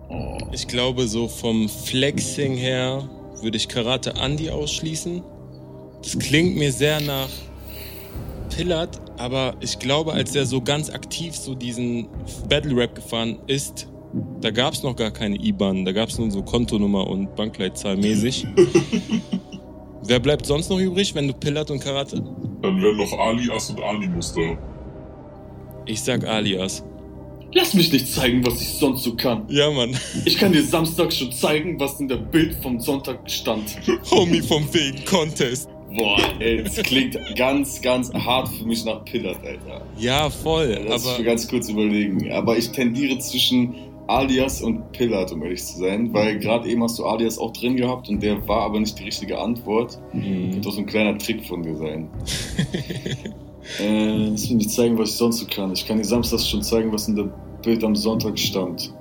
Oh. 0.09 0.39
Ich 0.53 0.67
glaube, 0.67 1.07
so 1.07 1.29
vom 1.29 1.69
Flexing 1.69 2.55
her 2.55 3.09
würde 3.43 3.57
ich 3.57 3.69
Karate 3.69 4.15
Andy 4.21 4.51
ausschließen. 4.51 5.23
Das 6.03 6.19
klingt 6.19 6.57
mir 6.57 6.73
sehr 6.73 7.01
nach 7.01 7.29
Pillard, 8.55 9.01
aber 9.19 9.55
ich 9.61 9.79
glaube, 9.79 10.13
als 10.13 10.35
er 10.35 10.47
so 10.47 10.61
ganz 10.61 10.91
aktiv 10.91 11.35
so 11.35 11.55
diesen 11.55 12.09
Battle 12.49 12.77
Rap 12.77 12.95
gefahren 12.95 13.39
ist, 13.47 13.89
da 14.41 14.51
gab 14.51 14.73
es 14.75 14.83
noch 14.83 14.97
gar 14.97 15.11
keine 15.11 15.37
IBAN, 15.37 15.85
da 15.85 15.93
gab 15.93 16.09
es 16.09 16.19
nur 16.19 16.31
so 16.31 16.43
Kontonummer 16.43 17.07
und 17.07 17.35
Bankleitzahl 17.37 17.97
mäßig. 17.97 18.47
Wer 20.07 20.21
bleibt 20.21 20.47
sonst 20.47 20.71
noch 20.71 20.79
übrig, 20.79 21.15
wenn 21.15 21.29
du 21.29 21.35
Pillard 21.35 21.71
und 21.71 21.81
Karate? 21.81 22.23
Dann 22.63 22.81
wären 22.81 22.97
noch 22.97 23.13
Alias 23.19 23.71
und 23.71 23.83
Animus 23.83 24.33
da. 24.33 24.57
Ich 25.87 26.01
sag 26.01 26.27
Alias. 26.27 26.85
Lass 27.53 27.75
mich 27.75 27.93
nicht 27.93 28.09
zeigen, 28.09 28.45
was 28.45 28.61
ich 28.61 28.69
sonst 28.69 29.05
so 29.05 29.15
kann. 29.15 29.45
Ja, 29.49 29.71
Mann. 29.71 29.97
Ich 30.25 30.37
kann 30.37 30.53
dir 30.53 30.63
Samstag 30.63 31.13
schon 31.13 31.33
zeigen, 31.33 31.79
was 31.79 32.01
in 32.01 32.09
der 32.09 32.17
Bild 32.17 32.55
vom 32.63 32.81
Sonntag 32.81 33.19
stand. 33.31 33.79
Homie 34.11 34.43
vom 34.43 34.67
wegen 34.75 35.05
Contest. 35.05 35.71
Boah, 35.97 36.21
ey, 36.41 36.63
das 36.63 36.77
klingt 36.83 37.17
ganz, 37.37 37.81
ganz 37.81 38.13
hart 38.13 38.49
für 38.49 38.67
mich 38.67 38.85
nach 38.85 39.05
Pillard, 39.05 39.39
Alter. 39.43 39.87
Ja, 39.97 40.29
voll. 40.29 40.79
Lass 40.87 41.05
mich 41.05 41.15
aber 41.15 41.23
ganz 41.23 41.49
kurz 41.49 41.69
überlegen. 41.69 42.31
Aber 42.33 42.59
ich 42.59 42.71
tendiere 42.73 43.19
zwischen 43.21 43.75
Alias 44.09 44.61
und 44.61 44.93
Pillard, 44.93 45.33
um 45.33 45.43
ehrlich 45.43 45.65
zu 45.65 45.79
sein, 45.79 46.13
weil 46.13 46.39
gerade 46.39 46.69
eben 46.69 46.83
hast 46.83 46.99
du 46.99 47.07
Alias 47.07 47.39
auch 47.39 47.53
drin 47.53 47.77
gehabt 47.77 48.09
und 48.09 48.23
der 48.23 48.47
war 48.47 48.63
aber 48.63 48.81
nicht 48.81 48.99
die 48.99 49.05
richtige 49.05 49.39
Antwort. 49.39 49.99
Hm. 50.11 50.51
Könnte 50.53 50.69
auch 50.69 50.73
so 50.73 50.81
ein 50.81 50.87
kleiner 50.87 51.17
Trick 51.17 51.45
von 51.47 51.63
dir 51.63 51.77
sein. 51.77 52.11
äh, 53.81 54.29
lass 54.31 54.43
mich 54.43 54.55
nicht 54.55 54.71
zeigen, 54.71 54.99
was 54.99 55.11
ich 55.11 55.17
sonst 55.17 55.39
so 55.39 55.47
kann. 55.47 55.73
Ich 55.73 55.87
kann 55.87 55.99
dir 55.99 56.05
samstags 56.05 56.49
schon 56.49 56.63
zeigen, 56.63 56.93
was 56.93 57.09
in 57.09 57.17
der 57.17 57.29
Bild 57.63 57.83
am 57.85 57.97
Sonntag 57.97 58.39
stand. 58.39 58.93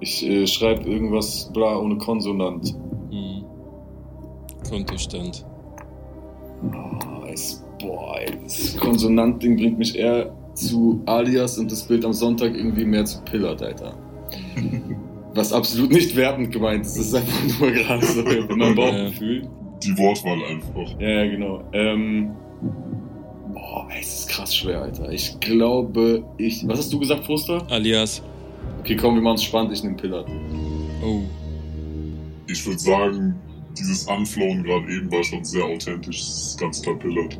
Ich 0.00 0.26
äh, 0.26 0.46
schreibe 0.46 0.88
irgendwas 0.88 1.50
bla 1.52 1.78
ohne 1.78 1.96
Konsonant. 1.98 2.74
Hm. 3.10 3.44
Kontostand. 4.68 5.44
Oh, 6.72 7.24
es, 7.30 7.64
boah, 7.80 8.18
ey, 8.18 8.32
das 8.42 8.76
Konsonant-Ding 8.76 9.56
bringt 9.56 9.78
mich 9.78 9.96
eher 9.96 10.34
zu 10.54 11.02
Alias 11.06 11.58
und 11.58 11.70
das 11.70 11.82
Bild 11.86 12.04
am 12.04 12.12
Sonntag 12.12 12.54
irgendwie 12.54 12.84
mehr 12.84 13.04
zu 13.04 13.20
Pillard, 13.22 13.62
Alter. 13.62 13.96
Was 15.34 15.52
absolut 15.52 15.90
nicht 15.90 16.14
wertend 16.14 16.52
gemeint 16.52 16.86
ist, 16.86 16.96
das 16.96 17.06
ist 17.06 17.14
einfach 17.14 17.60
nur 17.60 17.72
gerade 17.72 18.06
so 18.06 18.20
in 18.20 18.58
meinem 18.58 18.76
Bauchgefühl. 18.76 19.48
Die 19.82 19.98
Wortwahl 19.98 20.38
einfach. 20.44 21.00
Ja, 21.00 21.08
ja, 21.08 21.30
genau. 21.30 21.64
Ähm, 21.72 22.30
boah, 23.64 23.88
ey, 23.90 24.00
es 24.00 24.20
ist 24.20 24.28
krass 24.28 24.54
schwer, 24.54 24.82
Alter. 24.82 25.10
Ich 25.10 25.38
glaube, 25.40 26.24
ich. 26.38 26.66
Was 26.66 26.80
hast 26.80 26.92
du 26.92 26.98
gesagt, 26.98 27.24
Fruster? 27.24 27.66
Alias. 27.70 28.22
Okay, 28.80 28.96
komm, 28.96 29.14
wir 29.14 29.22
machen 29.22 29.36
es 29.36 29.44
spannend. 29.44 29.72
Ich 29.72 29.82
nehme 29.82 29.96
Pillard. 29.96 30.28
Oh. 31.02 31.22
Ich 32.46 32.64
würde 32.66 32.78
sagen, 32.78 33.34
dieses 33.76 34.06
Anflowen 34.06 34.62
gerade 34.62 34.92
eben 34.92 35.10
war 35.10 35.24
schon 35.24 35.44
sehr 35.44 35.64
authentisch. 35.64 36.18
Das 36.18 36.42
ist 36.48 36.60
ganz 36.60 36.82
klar 36.82 36.98
Pillard. 36.98 37.38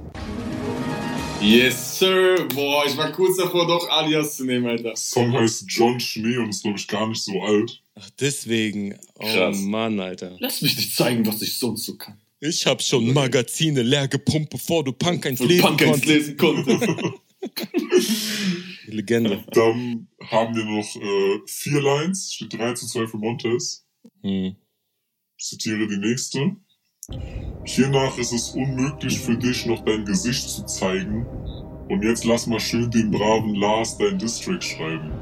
Yes, 1.43 1.99
sir. 1.99 2.37
Boah, 2.55 2.85
ich 2.87 2.97
war 2.97 3.13
kurz 3.13 3.37
davor, 3.37 3.67
doch 3.67 3.87
Alias 3.91 4.37
zu 4.37 4.45
nehmen, 4.45 4.67
Alter. 4.67 4.85
Der 4.85 4.97
Song 4.97 5.33
heißt 5.33 5.67
John 5.69 6.01
Schnee 6.01 6.39
und 6.39 6.49
ist, 6.49 6.63
glaube 6.63 6.79
ich, 6.79 6.89
gar 6.89 7.07
nicht 7.07 7.23
so 7.23 7.43
alt. 7.43 7.83
Ach, 7.97 8.09
deswegen. 8.19 8.99
Oh 9.19 9.27
Krass. 9.27 9.59
Mann, 9.59 10.01
Alter. 10.01 10.37
Lass 10.39 10.63
mich 10.63 10.77
nicht 10.77 10.97
zeigen, 10.97 11.27
was 11.27 11.43
ich 11.43 11.59
sonst 11.59 11.85
so 11.85 11.97
kann. 11.97 12.19
Ich 12.47 12.67
hab 12.67 12.83
schon 12.83 13.11
Magazine 13.15 13.81
leer 13.81 14.07
gepumpt, 14.07 14.51
bevor 14.51 14.85
du 14.85 14.93
Punk 14.93 15.25
eins 15.25 15.41
Und 15.41 15.49
lesen 15.49 15.63
Punk 15.63 15.83
konntest. 15.83 16.05
lesen 16.05 16.37
konnte. 16.37 17.15
Legende. 18.87 19.43
Dann 19.51 20.09
haben 20.21 20.55
wir 20.55 20.65
noch 20.67 20.95
äh, 20.95 21.41
vier 21.47 21.81
Lines. 21.81 22.35
Steht 22.35 22.53
3 22.53 22.75
zu 22.75 22.87
2 22.87 23.07
für 23.07 23.17
Montez. 23.17 23.87
Hm. 24.21 24.57
Ich 25.39 25.45
zitiere 25.47 25.89
die 25.89 25.97
nächste. 25.97 26.57
Hiernach 27.65 28.19
ist 28.19 28.35
es 28.35 28.51
unmöglich 28.51 29.19
für 29.19 29.39
dich, 29.39 29.65
noch 29.65 29.83
dein 29.83 30.05
Gesicht 30.05 30.51
zu 30.51 30.67
zeigen. 30.67 31.25
Und 31.89 32.05
jetzt 32.05 32.27
lass 32.27 32.47
mal 32.47 32.61
schön 32.61 32.91
den 32.91 33.11
braven 33.11 33.55
Lars 33.55 33.97
dein 33.97 34.19
District 34.19 34.61
schreiben. 34.61 35.13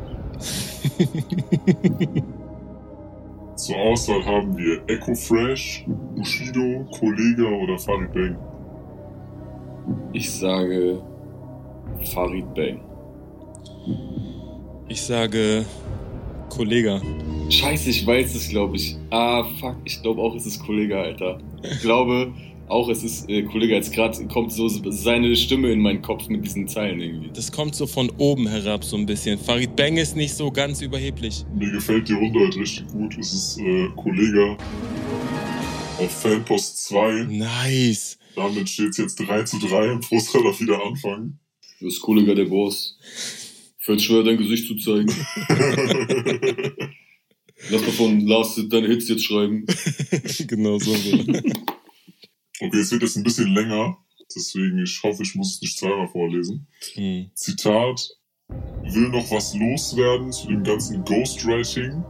Zur 3.62 3.76
Auswahl 3.76 4.26
haben 4.26 4.58
wir 4.58 4.82
Echo 4.88 5.14
Fresh, 5.14 5.84
Bushido, 6.16 6.84
Kollega 6.98 7.44
oder 7.44 7.78
Farid 7.78 8.12
Bang. 8.12 8.36
Ich 10.12 10.28
sage 10.28 11.00
Farid 12.12 12.52
Bang. 12.54 12.80
Ich 14.88 15.00
sage 15.00 15.64
Kollega. 16.48 17.00
Scheiße, 17.50 17.90
ich 17.90 18.04
weiß 18.04 18.34
es, 18.34 18.48
glaube 18.48 18.74
ich. 18.74 18.96
Ah, 19.10 19.44
fuck, 19.60 19.76
ich 19.84 20.02
glaube 20.02 20.20
auch, 20.22 20.34
es 20.34 20.44
ist 20.44 20.58
Kollege, 20.66 20.98
Alter. 20.98 21.38
Ich 21.62 21.82
glaube 21.82 22.32
auch, 22.72 22.88
es 22.88 23.04
ist 23.04 23.28
äh, 23.28 23.42
Kollege. 23.42 23.74
Jetzt 23.74 23.92
gerade 23.92 24.26
kommt 24.26 24.52
so 24.52 24.68
seine 24.68 25.36
Stimme 25.36 25.70
in 25.70 25.80
meinen 25.80 26.02
Kopf 26.02 26.28
mit 26.28 26.44
diesen 26.44 26.66
Zeilen 26.66 27.00
irgendwie. 27.00 27.30
Das 27.32 27.52
kommt 27.52 27.74
so 27.74 27.86
von 27.86 28.10
oben 28.18 28.48
herab 28.48 28.82
so 28.84 28.96
ein 28.96 29.06
bisschen. 29.06 29.38
Farid 29.38 29.76
Bang 29.76 29.96
ist 29.98 30.16
nicht 30.16 30.34
so 30.34 30.50
ganz 30.50 30.80
überheblich. 30.82 31.44
Mir 31.54 31.70
gefällt 31.70 32.08
die 32.08 32.14
Runde 32.14 32.40
halt 32.40 32.56
richtig 32.56 32.88
gut. 32.88 33.16
Es 33.18 33.32
ist 33.32 33.58
äh, 33.60 33.88
Kollega 33.96 34.56
auf 35.98 36.10
Fanpost 36.10 36.84
2. 36.84 37.26
Nice. 37.30 38.18
Damit 38.34 38.68
steht 38.68 38.90
es 38.90 38.96
jetzt 38.96 39.16
3 39.16 39.42
zu 39.44 39.58
3 39.58 39.92
und 39.92 40.04
Frustra 40.04 40.42
darf 40.42 40.60
wieder 40.60 40.84
anfangen. 40.84 41.38
Du 41.78 41.86
bist 41.86 42.00
Kollege 42.00 42.34
der 42.34 42.46
Boss. 42.46 42.98
Fällt 43.78 44.00
schwer, 44.00 44.22
dein 44.22 44.38
Gesicht 44.38 44.66
zu 44.66 44.76
zeigen. 44.76 45.12
Lass 47.70 47.82
mal 47.82 47.92
von 47.92 48.20
Lars 48.26 48.60
deine 48.68 48.88
Hits 48.88 49.08
jetzt 49.08 49.24
schreiben. 49.24 49.66
genau 50.46 50.78
so. 50.78 50.94
Okay, 52.72 52.80
es 52.80 52.90
wird 52.90 53.02
jetzt 53.02 53.16
ein 53.16 53.22
bisschen 53.22 53.52
länger. 53.54 53.98
Deswegen, 54.34 54.78
ich 54.82 54.98
hoffe, 55.02 55.22
ich 55.22 55.34
muss 55.34 55.56
es 55.56 55.60
nicht 55.60 55.78
zweimal 55.78 56.08
vorlesen. 56.08 56.66
Hm. 56.94 57.30
Zitat. 57.34 58.16
Will 58.48 59.10
noch 59.10 59.30
was 59.30 59.54
loswerden 59.54 60.32
zu 60.32 60.48
dem 60.48 60.64
ganzen 60.64 61.04
Ghostwriting. 61.04 62.02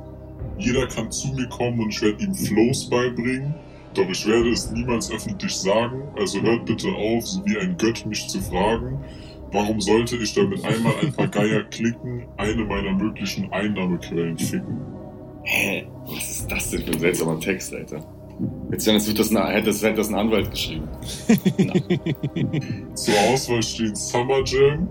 Jeder 0.59 0.87
kann 0.87 1.11
zu 1.11 1.33
mir 1.33 1.49
kommen 1.49 1.81
und 1.81 1.91
ich 1.91 2.01
werde 2.01 2.23
ihm 2.23 2.33
Flows 2.33 2.89
beibringen. 2.89 3.57
Doch 3.95 4.09
ich 4.09 4.25
werde 4.25 4.51
es 4.51 4.71
niemals 4.71 5.11
öffentlich 5.11 5.53
sagen. 5.53 6.01
Also 6.17 6.41
hört 6.41 6.65
bitte 6.65 6.93
auf, 6.93 7.27
so 7.27 7.45
wie 7.45 7.59
ein 7.59 7.77
Gött 7.77 8.07
mich 8.07 8.29
zu 8.29 8.41
fragen. 8.41 9.05
Warum 9.51 9.81
sollte 9.81 10.15
ich 10.17 10.33
damit 10.33 10.65
einmal 10.65 10.95
ein 11.03 11.13
paar 11.13 11.27
Geier 11.27 11.65
klicken, 11.71 12.29
eine 12.37 12.65
meiner 12.65 12.93
möglichen 12.93 13.53
Einnahmequellen 13.53 14.39
ficken? 14.39 14.81
Hä? 15.43 15.89
Was 16.07 16.31
ist 16.31 16.53
das 16.53 16.71
denn 16.71 16.85
für 16.85 16.93
ein 16.93 17.01
seltsamer 17.01 17.41
Text, 17.41 17.75
Alter? 17.75 18.22
Jetzt 18.71 18.87
wird 18.87 19.19
das 19.19 19.31
ein, 19.31 19.47
hätte 19.49 19.67
das, 19.67 19.83
hätte 19.83 19.97
das 19.97 20.09
ein 20.09 20.15
Anwalt 20.15 20.51
geschrieben. 20.51 20.89
Zur 22.95 23.15
Auswahl 23.33 23.63
stehen 23.63 23.95
Summer 23.95 24.43
Jam, 24.45 24.89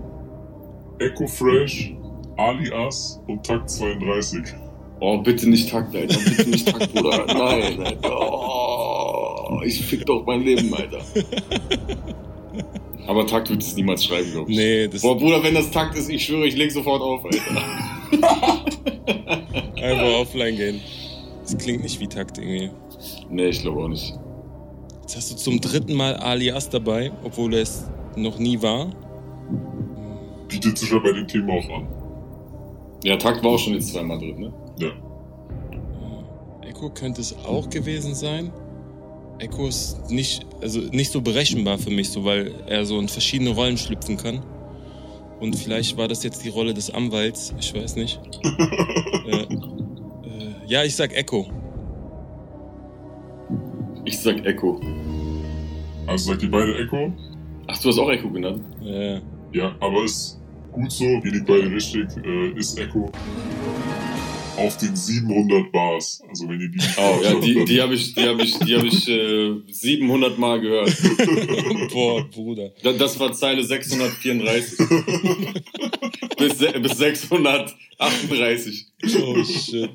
Echo 0.98 1.26
Fresh, 1.26 1.94
Alias 2.36 3.20
und 3.26 3.44
Takt 3.44 3.68
32. 3.70 4.42
Oh, 5.00 5.18
bitte 5.18 5.50
nicht 5.50 5.68
Takt, 5.68 5.94
Alter. 5.96 6.16
Bitte 6.16 6.48
nicht 6.48 6.68
Takt, 6.68 6.94
Bruder. 6.94 7.26
Nein, 7.26 7.80
Alter. 7.82 8.20
Oh, 8.20 9.60
ich 9.64 9.84
fick 9.84 10.06
doch 10.06 10.24
mein 10.24 10.42
Leben, 10.42 10.72
Alter. 10.72 11.00
Aber 13.08 13.26
Takt 13.26 13.50
wird 13.50 13.62
es 13.62 13.74
niemals 13.74 14.04
schreiben, 14.04 14.30
glaube 14.30 14.50
ich. 14.50 14.56
Nee, 14.56 14.86
das 14.88 15.02
Boah, 15.02 15.18
Bruder, 15.18 15.42
wenn 15.42 15.54
das 15.54 15.70
Takt 15.72 15.98
ist, 15.98 16.08
ich 16.08 16.24
schwöre, 16.24 16.46
ich 16.46 16.56
leg 16.56 16.70
sofort 16.70 17.02
auf, 17.02 17.24
Alter. 17.24 17.40
einfach 19.82 20.20
offline 20.20 20.56
gehen. 20.56 20.80
Das 21.42 21.58
klingt 21.58 21.82
nicht 21.82 21.98
wie 21.98 22.06
Takt 22.06 22.38
irgendwie. 22.38 22.70
Nee, 23.30 23.48
ich 23.48 23.60
glaube 23.60 23.82
auch 23.82 23.88
nicht. 23.88 24.14
Jetzt 25.02 25.16
hast 25.16 25.32
du 25.32 25.36
zum 25.36 25.60
dritten 25.60 25.94
Mal 25.94 26.16
Alias 26.16 26.68
dabei, 26.70 27.12
obwohl 27.24 27.54
es 27.54 27.84
noch 28.16 28.38
nie 28.38 28.60
war. 28.62 28.90
Bietet 30.48 30.78
sich 30.78 30.90
ja 30.90 30.98
bei 30.98 31.12
dem 31.12 31.26
Thema 31.26 31.54
auch 31.54 31.68
an. 31.70 31.88
Ja, 33.04 33.16
Takt 33.16 33.42
war 33.42 33.52
auch 33.52 33.58
schon 33.58 33.74
jetzt 33.74 33.92
zweimal 33.92 34.18
drin, 34.18 34.38
ne? 34.38 34.52
Ja. 34.78 34.90
Echo 36.68 36.90
könnte 36.90 37.20
es 37.20 37.36
auch 37.44 37.68
gewesen 37.68 38.14
sein. 38.14 38.52
Echo 39.38 39.66
ist 39.66 40.10
nicht, 40.10 40.46
also 40.60 40.80
nicht 40.80 41.10
so 41.10 41.20
berechenbar 41.20 41.78
für 41.78 41.90
mich, 41.90 42.10
so 42.10 42.24
weil 42.24 42.54
er 42.66 42.86
so 42.86 42.98
in 43.00 43.08
verschiedene 43.08 43.50
Rollen 43.50 43.76
schlüpfen 43.76 44.16
kann. 44.16 44.44
Und 45.40 45.56
vielleicht 45.56 45.96
war 45.96 46.06
das 46.06 46.22
jetzt 46.22 46.44
die 46.44 46.48
Rolle 46.48 46.72
des 46.74 46.90
Anwalts, 46.90 47.52
ich 47.58 47.74
weiß 47.74 47.96
nicht. 47.96 48.20
äh, 49.26 49.42
äh, 49.42 49.48
ja, 50.66 50.84
ich 50.84 50.94
sag 50.94 51.12
Echo. 51.16 51.48
Ich 54.12 54.18
sag 54.20 54.44
Echo. 54.44 54.78
Also 56.06 56.30
sagt 56.32 56.42
ihr 56.42 56.50
beide 56.50 56.76
Echo? 56.78 57.12
Ach, 57.66 57.80
du 57.80 57.88
hast 57.88 57.98
auch 57.98 58.10
Echo 58.10 58.28
genannt? 58.30 58.62
Äh, 58.84 59.20
Ja, 59.52 59.74
aber 59.80 60.04
es 60.04 60.38
Gut 60.70 60.90
so, 60.92 61.04
ihr 61.04 61.30
liegt 61.32 61.46
beide 61.46 61.70
richtig, 61.70 62.06
äh, 62.24 62.50
ist 62.58 62.78
Echo 62.78 63.10
auf 64.56 64.76
den 64.78 64.94
700 64.96 65.70
Bars. 65.72 66.22
Also 66.28 66.46
wenn 66.48 66.60
ihr 66.60 66.68
die 66.68 66.78
Oh, 66.98 67.20
ja, 67.22 67.34
die, 67.40 67.64
die 67.66 67.80
habe 67.82 67.94
ich, 67.94 68.14
die 68.14 68.22
hab 68.22 68.38
ich, 68.40 68.58
die 68.58 68.76
hab 68.76 68.84
ich 68.84 69.08
äh, 69.08 69.54
700 69.66 70.38
Mal 70.38 70.60
gehört. 70.60 70.94
Boah, 71.92 72.22
Bruder. 72.30 72.70
Da- 72.82 72.92
Das 72.92 73.18
war 73.20 73.32
Zeile 73.32 73.62
634. 73.64 74.78
bis, 76.38 76.58
bis 76.58 76.98
638. 76.98 78.86
Oh 79.22 79.42
shit. 79.44 79.90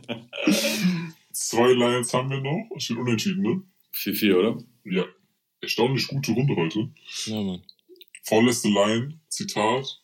Zwei 1.32 1.72
Lions 1.74 2.14
haben 2.14 2.30
wir 2.32 2.42
noch. 2.42 2.68
Steht 2.78 2.98
unentschieden, 2.98 3.42
ne? 3.44 3.62
4-4, 3.98 4.36
oder? 4.36 4.58
Ja. 4.86 5.04
Erstaunlich 5.62 6.08
gute 6.08 6.32
Runde 6.32 6.56
heute. 6.56 6.90
Ja, 7.26 7.42
Mann. 7.42 7.64
Vorletzte 8.24 8.70
Line, 8.70 9.20
Zitat. 9.30 10.02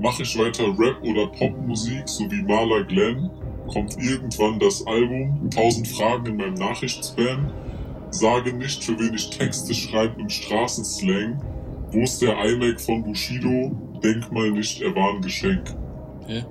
Mache 0.00 0.22
ich 0.22 0.38
weiter 0.38 0.66
Rap 0.78 1.02
oder 1.02 1.26
Popmusik, 1.28 2.08
so 2.08 2.30
wie 2.30 2.42
Marla 2.42 2.82
Glenn, 2.82 3.30
kommt 3.68 3.96
irgendwann 3.98 4.58
das 4.58 4.84
Album, 4.86 5.48
tausend 5.50 5.86
Fragen 5.88 6.26
in 6.26 6.36
meinem 6.36 6.54
Nachrichtspam, 6.54 7.52
sage 8.10 8.52
nicht, 8.52 8.82
für 8.82 8.98
wen 8.98 9.14
ich 9.14 9.30
Texte 9.30 9.74
schreibe 9.74 10.20
im 10.20 10.28
Straßenslang, 10.28 11.40
wo 11.92 12.00
ist 12.00 12.20
der 12.22 12.36
iMac 12.44 12.80
von 12.80 13.04
Bushido, 13.04 13.70
denk 14.02 14.32
mal 14.32 14.50
nicht, 14.50 14.80
er 14.80 14.94
war 14.96 15.14
ein 15.14 15.22
Geschenk. 15.22 15.74
Hä? 16.26 16.44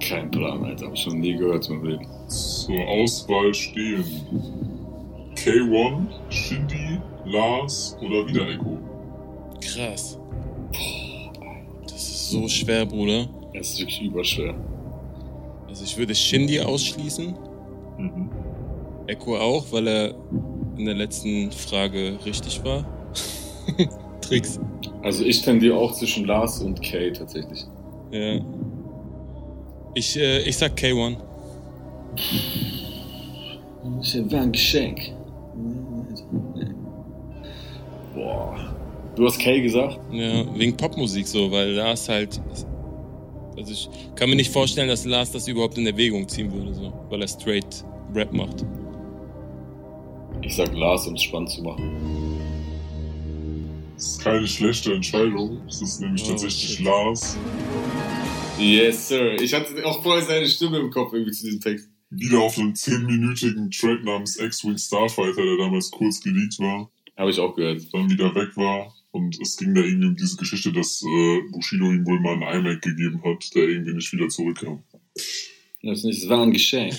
Kein 0.00 0.30
Plan, 0.30 0.64
Alter. 0.64 0.86
Hab 0.86 0.94
ich 0.94 1.02
schon 1.02 1.20
nie 1.20 1.36
gehört 1.36 1.64
zum 1.64 1.84
Leben. 1.84 2.06
Zur 2.28 2.88
Auswahl 2.88 3.54
stehen 3.54 4.04
K1, 5.42 6.06
Shindy, 6.30 7.00
Lars 7.24 7.96
oder 8.00 8.28
wieder 8.28 8.48
Echo. 8.48 8.78
Krass. 9.60 10.16
Das 11.82 11.94
ist 11.94 12.30
so 12.30 12.46
schwer, 12.46 12.86
Bruder. 12.86 13.26
Das 13.52 13.70
ist 13.70 13.80
wirklich 13.80 14.02
überschwer. 14.02 14.54
Also 15.66 15.82
ich 15.82 15.98
würde 15.98 16.14
Shindy 16.14 16.60
ausschließen. 16.60 17.34
Mhm. 17.98 18.30
Echo 19.08 19.36
auch, 19.36 19.64
weil 19.72 19.88
er 19.88 20.14
in 20.78 20.84
der 20.84 20.94
letzten 20.94 21.50
Frage 21.50 22.18
richtig 22.24 22.62
war. 22.62 22.86
Tricks. 24.20 24.60
Also 25.02 25.24
ich 25.24 25.42
tendiere 25.42 25.76
auch 25.76 25.92
zwischen 25.92 26.24
Lars 26.24 26.62
und 26.62 26.80
Kay 26.82 27.12
tatsächlich. 27.12 27.66
Ja. 28.12 28.40
Ich, 29.94 30.16
äh, 30.16 30.42
ich 30.42 30.56
sag 30.56 30.78
K1. 30.78 31.16
Das 33.98 34.32
war 34.32 34.40
ein 34.40 34.52
Geschenk. 34.52 35.00
Boah. 38.14 38.56
Du 39.16 39.26
hast 39.26 39.38
Kay 39.38 39.60
gesagt? 39.60 39.98
Ja, 40.10 40.44
wegen 40.58 40.76
Popmusik 40.76 41.26
so, 41.26 41.50
weil 41.50 41.72
Lars 41.72 42.08
halt. 42.08 42.40
Also 43.56 43.70
ich 43.72 43.88
kann 44.16 44.30
mir 44.30 44.36
nicht 44.36 44.50
vorstellen, 44.50 44.88
dass 44.88 45.04
Lars 45.04 45.30
das 45.32 45.46
überhaupt 45.46 45.76
in 45.76 45.86
Erwägung 45.86 46.26
ziehen 46.28 46.50
würde, 46.52 46.72
so, 46.74 46.92
weil 47.10 47.20
er 47.20 47.28
straight 47.28 47.84
Rap 48.14 48.32
macht. 48.32 48.64
Ich 50.40 50.56
sag 50.56 50.74
Lars, 50.74 51.06
um 51.06 51.14
es 51.14 51.22
spannend 51.22 51.50
zu 51.50 51.62
machen. 51.62 52.38
Das 53.94 54.06
ist 54.12 54.20
keine 54.24 54.46
schlechte 54.48 54.94
Entscheidung. 54.94 55.60
Es 55.68 55.82
ist 55.82 56.00
nämlich 56.00 56.24
Oh, 56.24 56.28
tatsächlich 56.30 56.76
shit. 56.76 56.84
Lars. 56.86 57.36
Yes, 58.58 59.08
sir. 59.08 59.34
Ich 59.40 59.52
hatte 59.54 59.84
auch 59.86 60.02
vorher 60.02 60.22
seine 60.24 60.46
Stimme 60.46 60.78
im 60.78 60.90
Kopf 60.90 61.12
irgendwie 61.12 61.32
zu 61.32 61.44
diesem 61.44 61.60
Text. 61.60 61.88
Wieder 62.10 62.40
auf 62.40 62.58
einem 62.58 62.72
10-minütigen 62.72 63.70
Track 63.70 64.04
namens 64.04 64.36
X-Wing 64.38 64.76
Starfighter, 64.76 65.42
der 65.42 65.56
damals 65.58 65.90
kurz 65.90 66.20
geleakt 66.20 66.58
war, 66.58 66.90
Habe 67.16 67.30
ich 67.30 67.38
auch 67.38 67.54
gehört. 67.54 67.82
dann 67.92 68.10
wieder 68.10 68.34
weg 68.34 68.56
war. 68.56 68.92
Und 69.12 69.38
es 69.40 69.56
ging 69.58 69.74
da 69.74 69.82
irgendwie 69.82 70.08
um 70.08 70.16
diese 70.16 70.36
Geschichte, 70.36 70.72
dass 70.72 71.02
äh, 71.02 71.40
Bushido 71.52 71.92
ihm 71.92 72.06
wohl 72.06 72.18
mal 72.18 72.42
einen 72.42 72.66
iMac 72.66 72.82
gegeben 72.82 73.22
hat, 73.24 73.54
der 73.54 73.68
irgendwie 73.68 73.94
nicht 73.94 74.12
wieder 74.12 74.28
zurückkam. 74.28 74.82
Das 75.82 75.98
ist 75.98 76.04
nicht, 76.04 76.22
es 76.22 76.28
war 76.28 76.42
ein 76.42 76.52
Geschenk. 76.52 76.94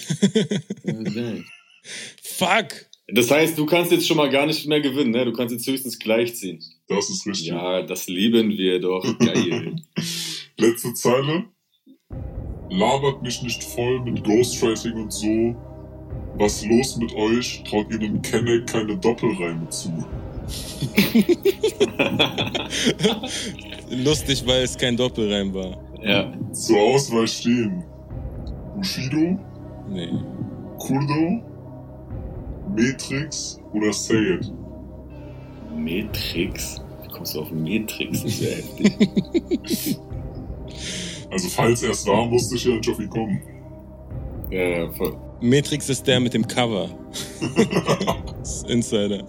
Fuck! 2.21 2.86
das 3.08 3.30
heißt, 3.30 3.58
du 3.58 3.65
kannst 3.65 3.91
jetzt 3.91 4.08
schon 4.08 4.17
mal 4.17 4.30
gar 4.30 4.45
nicht 4.45 4.65
mehr 4.67 4.80
gewinnen, 4.80 5.12
ne? 5.12 5.26
Du 5.26 5.34
kannst 5.34 5.54
jetzt 5.54 5.67
höchstens 5.67 5.99
gleichziehen. 5.99 6.63
Das 6.88 7.10
ist 7.10 7.26
richtig. 7.26 7.47
Ja, 7.47 7.82
das 7.82 8.08
lieben 8.08 8.49
wir 8.52 8.80
doch. 8.80 9.04
Geil. 9.19 9.76
Letzte 10.58 10.93
Zeile. 10.93 11.45
Labert 12.69 13.21
mich 13.21 13.41
nicht 13.41 13.63
voll 13.63 14.02
mit 14.02 14.23
Ghostwriting 14.23 14.93
und 14.93 15.12
so. 15.12 15.56
Was 16.36 16.65
los 16.65 16.97
mit 16.97 17.13
euch? 17.13 17.63
Traut 17.63 17.91
ihr 17.91 17.99
dem 17.99 18.21
Kenneck 18.21 18.67
keine 18.67 18.97
Doppelreime 18.97 19.69
zu? 19.69 19.91
Lustig, 23.90 24.44
weil 24.46 24.64
es 24.64 24.78
kein 24.78 24.98
Doppelreim 24.98 25.54
war. 25.54 25.78
ja. 26.02 26.32
Zur 26.52 26.78
Auswahl 26.80 27.28
stehen 27.28 27.84
Bushido, 28.76 29.38
Nee. 29.90 30.10
Kurdo, 30.80 31.42
Matrix 32.76 33.60
oder 33.74 33.94
Say 33.94 34.34
It. 34.36 34.52
Matrix? 35.76 36.82
Wie 37.04 37.08
kommst 37.10 37.36
du 37.36 37.42
auf 37.42 37.52
Matrix? 37.52 38.24
Das 38.24 38.34
ist 38.34 38.42
ja 38.42 38.50
heftig. 38.58 40.00
Also 41.32 41.48
falls 41.50 41.84
er 41.84 41.92
es 41.92 42.06
war, 42.08 42.26
musste 42.26 42.56
ich 42.56 42.66
ja 42.66 42.76
nicht 42.76 42.90
auf 42.90 43.00
ihn 43.00 43.10
kommen. 43.10 43.40
ja, 44.52 44.62
ja, 44.62 44.92
voll. 44.92 45.16
Matrix 45.42 45.90
ist 45.90 46.06
der 46.08 46.20
mit 46.20 46.34
dem 46.34 46.48
Cover. 46.48 46.90
das 48.40 48.58
ist 48.62 48.70
Insider. 48.70 49.24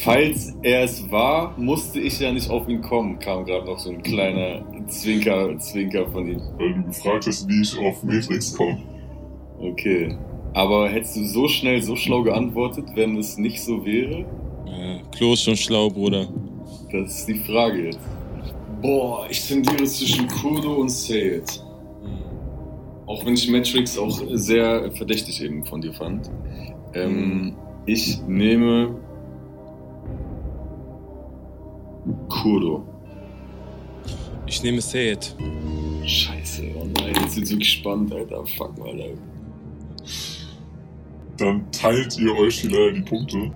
Falls 0.00 0.54
er 0.62 0.84
es 0.84 1.10
war, 1.10 1.58
musste 1.58 1.98
ich 1.98 2.20
ja 2.20 2.30
nicht 2.30 2.48
auf 2.50 2.68
ihn 2.68 2.80
kommen, 2.80 3.18
kam 3.18 3.44
gerade 3.44 3.66
noch 3.66 3.78
so 3.78 3.90
ein 3.90 4.02
kleiner 4.02 4.62
Zwinker, 4.86 5.58
Zwinker 5.58 6.06
von 6.10 6.28
ihm. 6.28 6.40
Weil 6.56 6.74
du 6.74 6.84
gefragt 6.84 7.26
hast, 7.26 7.48
wie 7.48 7.62
ich 7.62 7.76
auf 7.78 8.02
Matrix 8.04 8.54
komme. 8.54 8.78
Okay. 9.60 10.16
Aber 10.54 10.88
hättest 10.88 11.16
du 11.16 11.24
so 11.24 11.48
schnell, 11.48 11.82
so 11.82 11.96
schlau 11.96 12.22
geantwortet, 12.22 12.84
wenn 12.94 13.16
es 13.16 13.38
nicht 13.38 13.60
so 13.60 13.84
wäre? 13.84 14.24
Ja, 14.66 15.00
Klo 15.16 15.32
ist 15.32 15.42
schon 15.42 15.56
schlau, 15.56 15.90
Bruder. 15.90 16.28
Das 16.92 17.20
ist 17.20 17.28
die 17.28 17.40
Frage 17.40 17.86
jetzt. 17.86 18.00
Boah, 18.80 19.26
ich 19.28 19.46
tendiere 19.48 19.84
zwischen 19.84 20.28
Kurdo 20.28 20.76
und 20.76 20.90
Say 20.90 21.38
It. 21.38 21.64
Auch 23.06 23.26
wenn 23.26 23.34
ich 23.34 23.50
Matrix 23.50 23.98
auch 23.98 24.20
sehr 24.34 24.92
verdächtig 24.92 25.42
eben 25.42 25.66
von 25.66 25.80
dir 25.80 25.92
fand. 25.92 26.30
Ähm, 26.94 27.56
ich 27.86 28.20
nehme 28.28 28.94
Kurdo. 32.28 32.86
Ich 34.46 34.62
nehme 34.62 34.78
It. 34.78 35.36
Scheiße, 36.06 36.62
oh 36.76 36.86
nein, 36.98 37.14
jetzt 37.22 37.36
wird's 37.36 37.50
wirklich 37.50 37.72
spannend, 37.72 38.12
Alter. 38.14 38.44
Fuck 38.56 38.78
mal, 38.78 38.88
Alter. 38.90 39.18
Dann 41.36 41.70
teilt 41.70 42.18
ihr 42.18 42.34
euch 42.36 42.60
hier 42.60 42.70
leider 42.70 42.92
die 42.92 43.02
Punkte. 43.02 43.52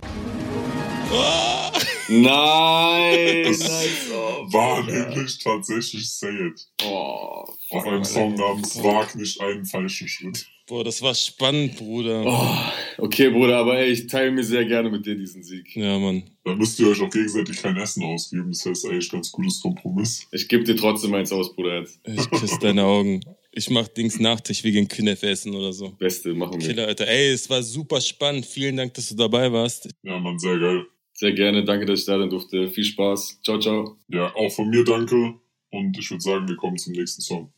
Nein! 2.09 3.45
Das 3.45 3.59
nice, 3.61 4.11
War 4.53 4.77
Alter. 4.77 5.09
nämlich 5.09 5.39
tatsächlich 5.39 6.11
Say 6.11 6.49
It. 6.49 6.69
Oh, 6.85 7.45
Auf 7.71 7.87
einem. 7.87 8.05
Song 8.05 8.35
namens 8.35 8.77
Wag 8.83 9.15
nicht 9.15 9.41
einen 9.41 9.65
falschen 9.65 10.09
Schritt. 10.09 10.47
Boah, 10.69 10.85
das 10.85 11.03
war 11.03 11.15
spannend, 11.15 11.77
Bruder. 11.77 12.25
Oh, 12.25 13.05
okay, 13.05 13.31
Bruder, 13.31 13.59
aber 13.59 13.79
ey, 13.79 13.91
ich 13.91 14.07
teile 14.07 14.31
mir 14.31 14.45
sehr 14.45 14.65
gerne 14.65 14.91
mit 14.91 15.05
dir 15.05 15.17
diesen 15.17 15.43
Sieg. 15.43 15.75
Ja, 15.75 15.99
Mann. 15.99 16.23
Da 16.45 16.55
müsst 16.55 16.79
ihr 16.79 16.89
euch 16.89 17.01
auch 17.01 17.11
gegenseitig 17.11 17.61
kein 17.61 17.77
Essen 17.77 18.05
ausgeben. 18.05 18.51
Das 18.51 18.65
heißt 18.65 18.87
eigentlich 18.87 19.11
ganz 19.11 19.33
gutes 19.33 19.61
Kompromiss. 19.61 20.27
Ich 20.31 20.49
gebe 20.49 20.65
dir 20.65 20.77
trotzdem 20.77 21.15
eins 21.15 21.33
aus, 21.33 21.55
Bruder. 21.55 21.81
Jetzt. 21.81 22.01
Ich 22.07 22.31
küsse 22.31 22.59
deine 22.61 22.85
Augen. 22.85 23.21
Ich 23.55 23.69
mach 23.69 23.87
Dings 23.89 24.19
Nachtisch, 24.19 24.65
wir 24.65 24.73
gehen 24.73 24.89
Künefe 24.89 25.29
essen 25.29 25.55
oder 25.55 25.73
so. 25.73 25.91
Beste 25.99 26.33
machen 26.33 26.61
wir. 26.61 26.67
Killer, 26.67 26.87
Alter. 26.87 27.07
Ey, 27.07 27.33
es 27.33 27.51
war 27.51 27.63
super 27.63 28.01
spannend. 28.01 28.47
Vielen 28.47 28.77
Dank, 28.77 28.95
dass 28.95 29.11
du 29.11 29.15
dabei 29.15 29.53
warst. 29.53 29.91
Ja, 30.03 30.19
Mann, 30.19 30.39
sehr 30.39 30.59
geil. 30.59 30.87
Sehr 31.13 31.33
gerne, 31.33 31.63
danke, 31.65 31.85
dass 31.85 32.01
ich 32.01 32.07
da 32.07 32.19
sein 32.19 32.31
durfte. 32.31 32.71
Viel 32.71 32.85
Spaß. 32.85 33.41
Ciao, 33.45 33.59
ciao. 33.59 33.99
Ja, 34.09 34.35
auch 34.35 34.51
von 34.51 34.71
mir 34.71 34.85
danke. 34.85 35.35
Und 35.71 35.99
ich 35.99 36.11
würde 36.11 36.23
sagen, 36.23 36.49
wir 36.49 36.57
kommen 36.57 36.79
zum 36.79 36.95
nächsten 36.95 37.21
Song. 37.21 37.53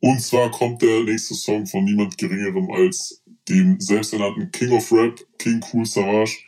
Und 0.00 0.20
zwar 0.20 0.50
kommt 0.50 0.82
der 0.82 1.02
nächste 1.04 1.34
Song 1.34 1.66
von 1.66 1.84
niemand 1.84 2.18
Geringerem 2.18 2.70
als 2.70 3.22
dem 3.48 3.80
selbsternannten 3.80 4.50
King 4.50 4.72
of 4.72 4.92
Rap, 4.92 5.18
King 5.38 5.64
Cool 5.72 5.86
Savage. 5.86 6.38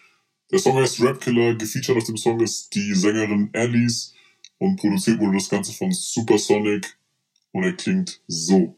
Der 0.50 0.58
Song 0.58 0.76
heißt 0.76 1.00
Rap 1.00 1.20
Killer. 1.20 1.54
Gefeatured 1.54 1.98
auf 1.98 2.04
dem 2.04 2.16
Song 2.16 2.40
ist 2.40 2.74
die 2.74 2.94
Sängerin 2.94 3.50
Alice. 3.54 4.14
Und 4.58 4.76
produziert 4.76 5.20
wurde 5.20 5.36
das 5.36 5.48
Ganze 5.48 5.72
von 5.72 5.92
Supersonic. 5.92 6.98
Und 7.52 7.64
er 7.64 7.72
klingt 7.72 8.20
so. 8.26 8.76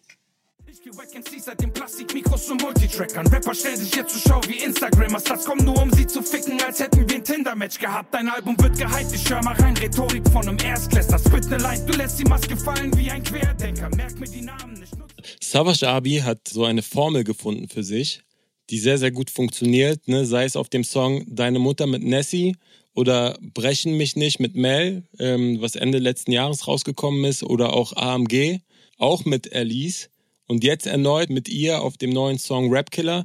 Ich 0.83 0.97
wack 0.97 1.15
MC 1.15 1.39
seit 1.39 1.61
dem 1.61 1.71
Plastikmikros 1.75 2.47
zum 2.47 2.57
Multitrackern. 2.57 3.27
Rapper 3.27 3.55
stellen 3.55 3.77
sich 3.77 3.95
jetzt 3.95 4.13
zur 4.15 4.23
Schau 4.33 4.41
wie 4.49 4.65
Instagrammers. 4.65 5.25
Das 5.25 5.45
kommt 5.45 5.63
nur 5.63 5.77
um 5.77 5.93
sie 5.93 6.07
zu 6.07 6.23
ficken, 6.23 6.59
als 6.63 6.81
hätten 6.81 7.07
wir 7.07 7.17
ein 7.17 7.25
Tinder-Match 7.25 7.79
gehabt. 7.79 8.15
Dein 8.15 8.31
Album 8.31 8.57
wird 8.59 8.79
gehypt, 8.79 9.13
ich 9.13 9.29
hör 9.29 9.45
mal 9.45 9.55
rein. 9.57 9.77
Rhetorik 9.77 10.27
von 10.31 10.49
einem 10.49 10.57
Erstklässler. 10.59 11.19
Spit 11.19 11.51
ne 11.51 11.59
Line, 11.59 11.85
du 11.85 11.93
lässt 11.99 12.19
die 12.19 12.25
Maske 12.25 12.57
fallen 12.57 12.97
wie 12.97 13.11
ein 13.11 13.23
Querdenker. 13.23 13.95
Merk 13.95 14.19
mir 14.19 14.27
die 14.27 14.41
Namen 14.41 14.73
nicht. 14.73 14.95
Savage 15.43 15.87
Abi 15.87 16.17
hat 16.25 16.49
so 16.49 16.65
eine 16.65 16.81
Formel 16.81 17.25
gefunden 17.25 17.69
für 17.69 17.85
sich, 17.85 18.23
die 18.71 18.79
sehr, 18.79 18.97
sehr 18.97 19.11
gut 19.11 19.29
funktioniert. 19.29 20.09
Ne? 20.09 20.25
Sei 20.25 20.45
es 20.45 20.57
auf 20.57 20.71
dem 20.71 20.85
Song 20.85 21.27
Deine 21.29 21.59
Mutter 21.59 21.87
mit 21.87 22.03
Nessie 22.03 22.57
oder 22.95 23.37
Brechen 23.43 23.99
mich 23.99 24.17
nicht 24.17 24.41
mit 24.41 24.55
Mel, 24.55 25.07
ähm, 25.19 25.61
was 25.61 25.77
Ende 25.77 25.99
letzten 25.99 26.33
Jahres 26.33 26.67
rausgekommen 26.67 27.25
ist, 27.25 27.43
oder 27.43 27.75
auch 27.75 27.95
AMG 27.99 28.61
auch 28.97 29.27
mit 29.27 29.55
Alice 29.55 30.09
und 30.51 30.65
jetzt 30.65 30.89
erneut 30.89 31.31
mit 31.31 31.49
ihr 31.49 31.81
auf 31.81 31.97
dem 31.97 32.11
neuen 32.11 32.41
Song 32.41 32.73
Rap 32.73 32.91
Killer. 32.91 33.25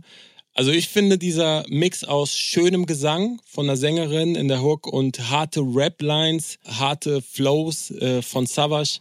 Also 0.53 0.69
ich 0.69 0.87
finde 0.87 1.17
dieser 1.17 1.65
Mix 1.67 2.03
aus 2.03 2.37
schönem 2.37 2.85
Gesang 2.85 3.41
von 3.47 3.65
der 3.65 3.77
Sängerin 3.77 4.35
in 4.35 4.47
der 4.47 4.61
Hook 4.61 4.85
und 4.85 5.31
harte 5.31 5.61
Rap-Lines, 5.61 6.59
harte 6.65 7.23
Flows 7.23 7.89
äh, 7.89 8.21
von 8.21 8.45
Savage 8.45 8.99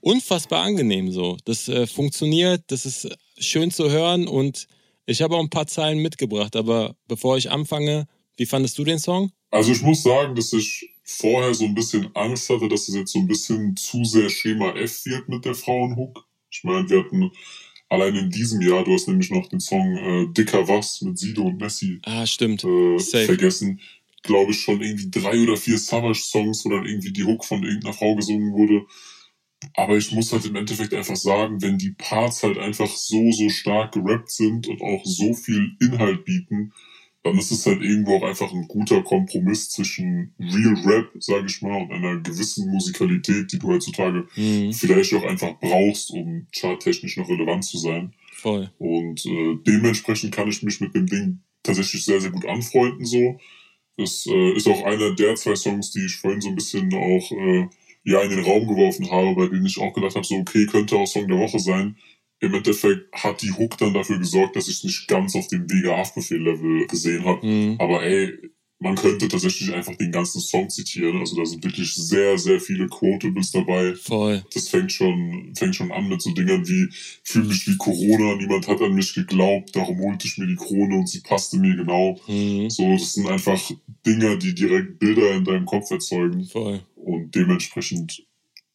unfassbar 0.00 0.62
angenehm 0.62 1.12
so. 1.12 1.36
Das 1.44 1.68
äh, 1.68 1.86
funktioniert, 1.86 2.64
das 2.68 2.86
ist 2.86 3.06
schön 3.38 3.70
zu 3.70 3.90
hören 3.90 4.26
und 4.26 4.66
ich 5.04 5.20
habe 5.20 5.36
auch 5.36 5.40
ein 5.40 5.50
paar 5.50 5.66
Zeilen 5.66 5.98
mitgebracht, 5.98 6.56
aber 6.56 6.96
bevor 7.06 7.36
ich 7.36 7.50
anfange, 7.50 8.06
wie 8.38 8.46
fandest 8.46 8.78
du 8.78 8.84
den 8.84 8.98
Song? 8.98 9.30
Also 9.50 9.72
ich 9.72 9.82
muss 9.82 10.02
sagen, 10.02 10.34
dass 10.34 10.54
ich 10.54 10.88
vorher 11.04 11.52
so 11.52 11.66
ein 11.66 11.74
bisschen 11.74 12.08
Angst 12.16 12.48
hatte, 12.48 12.68
dass 12.68 12.88
es 12.88 12.94
jetzt 12.94 13.12
so 13.12 13.18
ein 13.18 13.26
bisschen 13.26 13.76
zu 13.76 14.04
sehr 14.04 14.30
Schema 14.30 14.70
F 14.70 15.04
wird 15.04 15.28
mit 15.28 15.44
der 15.44 15.54
Frauenhook. 15.54 16.27
Ich 16.50 16.64
meine, 16.64 16.88
wir 16.88 17.00
hatten 17.00 17.30
allein 17.88 18.14
in 18.14 18.30
diesem 18.30 18.60
Jahr, 18.60 18.84
du 18.84 18.92
hast 18.92 19.08
nämlich 19.08 19.30
noch 19.30 19.48
den 19.48 19.60
Song 19.60 19.96
äh, 19.96 20.32
Dicker 20.32 20.68
Was 20.68 21.00
mit 21.02 21.18
Sido 21.18 21.42
und 21.44 21.60
Messi 21.60 22.00
ah, 22.04 22.26
stimmt. 22.26 22.64
Äh, 22.64 22.98
vergessen. 22.98 23.80
Glaube 24.22 24.50
ich 24.50 24.60
schon 24.60 24.82
irgendwie 24.82 25.10
drei 25.10 25.40
oder 25.40 25.56
vier 25.56 25.78
Savage-Songs, 25.78 26.64
wo 26.64 26.70
dann 26.70 26.86
irgendwie 26.86 27.12
die 27.12 27.24
Hook 27.24 27.44
von 27.44 27.62
irgendeiner 27.62 27.94
Frau 27.94 28.14
gesungen 28.14 28.52
wurde. 28.52 28.84
Aber 29.74 29.96
ich 29.96 30.12
muss 30.12 30.32
halt 30.32 30.44
im 30.44 30.56
Endeffekt 30.56 30.94
einfach 30.94 31.16
sagen, 31.16 31.62
wenn 31.62 31.78
die 31.78 31.92
Parts 31.92 32.42
halt 32.42 32.58
einfach 32.58 32.88
so, 32.88 33.30
so 33.32 33.48
stark 33.48 33.92
gerappt 33.92 34.30
sind 34.30 34.68
und 34.68 34.82
auch 34.82 35.04
so 35.04 35.34
viel 35.34 35.76
Inhalt 35.80 36.24
bieten, 36.24 36.72
dann 37.28 37.38
ist 37.38 37.50
es 37.50 37.66
halt 37.66 37.82
irgendwo 37.82 38.16
auch 38.16 38.22
einfach 38.22 38.50
ein 38.52 38.66
guter 38.68 39.02
Kompromiss 39.02 39.68
zwischen 39.68 40.34
Real 40.38 40.74
Rap, 40.86 41.10
sage 41.20 41.46
ich 41.46 41.60
mal, 41.60 41.82
und 41.82 41.92
einer 41.92 42.16
gewissen 42.20 42.70
Musikalität, 42.70 43.52
die 43.52 43.58
du 43.58 43.68
heutzutage 43.68 44.26
mhm. 44.34 44.72
vielleicht 44.72 45.12
auch 45.14 45.24
einfach 45.24 45.58
brauchst, 45.60 46.10
um 46.10 46.46
charttechnisch 46.52 47.18
noch 47.18 47.28
relevant 47.28 47.64
zu 47.64 47.76
sein. 47.76 48.14
Voll. 48.32 48.70
Und 48.78 49.26
äh, 49.26 49.56
dementsprechend 49.66 50.34
kann 50.34 50.48
ich 50.48 50.62
mich 50.62 50.80
mit 50.80 50.94
dem 50.94 51.06
Ding 51.06 51.40
tatsächlich 51.62 52.04
sehr, 52.04 52.20
sehr 52.20 52.30
gut 52.30 52.46
anfreunden 52.46 53.04
so. 53.04 53.38
Das 53.98 54.26
äh, 54.26 54.52
ist 54.52 54.68
auch 54.68 54.84
einer 54.84 55.14
der 55.14 55.34
zwei 55.34 55.54
Songs, 55.54 55.90
die 55.90 56.06
ich 56.06 56.16
vorhin 56.16 56.40
so 56.40 56.48
ein 56.48 56.54
bisschen 56.54 56.94
auch 56.94 57.32
äh, 57.32 57.68
ja 58.04 58.22
in 58.22 58.30
den 58.30 58.44
Raum 58.44 58.66
geworfen 58.66 59.10
habe, 59.10 59.34
bei 59.34 59.48
denen 59.48 59.66
ich 59.66 59.78
auch 59.78 59.92
gedacht 59.92 60.14
habe, 60.14 60.24
so 60.24 60.36
okay, 60.36 60.64
könnte 60.66 60.96
auch 60.96 61.06
Song 61.06 61.28
der 61.28 61.38
Woche 61.38 61.58
sein 61.58 61.96
im 62.40 62.54
Endeffekt 62.54 63.12
hat 63.12 63.42
die 63.42 63.52
Hook 63.52 63.76
dann 63.78 63.94
dafür 63.94 64.18
gesorgt, 64.18 64.56
dass 64.56 64.68
ich 64.68 64.78
es 64.78 64.84
nicht 64.84 65.08
ganz 65.08 65.34
auf 65.34 65.48
dem 65.48 65.70
Wege 65.70 65.96
Haftbefehl-Level 65.96 66.86
gesehen 66.86 67.24
habe. 67.24 67.44
Mhm. 67.44 67.76
Aber 67.78 68.02
ey, 68.02 68.38
man 68.80 68.94
könnte 68.94 69.26
tatsächlich 69.26 69.74
einfach 69.74 69.96
den 69.96 70.12
ganzen 70.12 70.40
Song 70.40 70.70
zitieren. 70.70 71.18
Also 71.18 71.36
da 71.36 71.44
sind 71.44 71.64
wirklich 71.64 71.92
sehr, 71.94 72.38
sehr 72.38 72.60
viele 72.60 72.86
Quotables 72.86 73.50
dabei. 73.50 73.94
Voll. 73.96 74.44
Das 74.54 74.68
fängt 74.68 74.92
schon, 74.92 75.52
fängt 75.56 75.74
schon 75.74 75.90
an 75.90 76.08
mit 76.08 76.22
so 76.22 76.30
Dingern 76.30 76.66
wie, 76.68 76.88
fühle 77.24 77.46
mich 77.46 77.66
wie 77.66 77.76
Corona, 77.76 78.36
niemand 78.36 78.68
hat 78.68 78.80
an 78.80 78.94
mich 78.94 79.14
geglaubt, 79.14 79.74
darum 79.74 79.98
holte 79.98 80.28
ich 80.28 80.38
mir 80.38 80.46
die 80.46 80.54
Krone 80.54 80.96
und 80.96 81.08
sie 81.08 81.20
passte 81.20 81.58
mir 81.58 81.74
genau. 81.74 82.20
Mhm. 82.28 82.70
So, 82.70 82.92
das 82.92 83.14
sind 83.14 83.26
einfach 83.26 83.60
Dinger, 84.06 84.36
die 84.36 84.54
direkt 84.54 85.00
Bilder 85.00 85.34
in 85.34 85.44
deinem 85.44 85.66
Kopf 85.66 85.90
erzeugen. 85.90 86.44
Voll. 86.44 86.80
Und 86.94 87.34
dementsprechend 87.34 88.27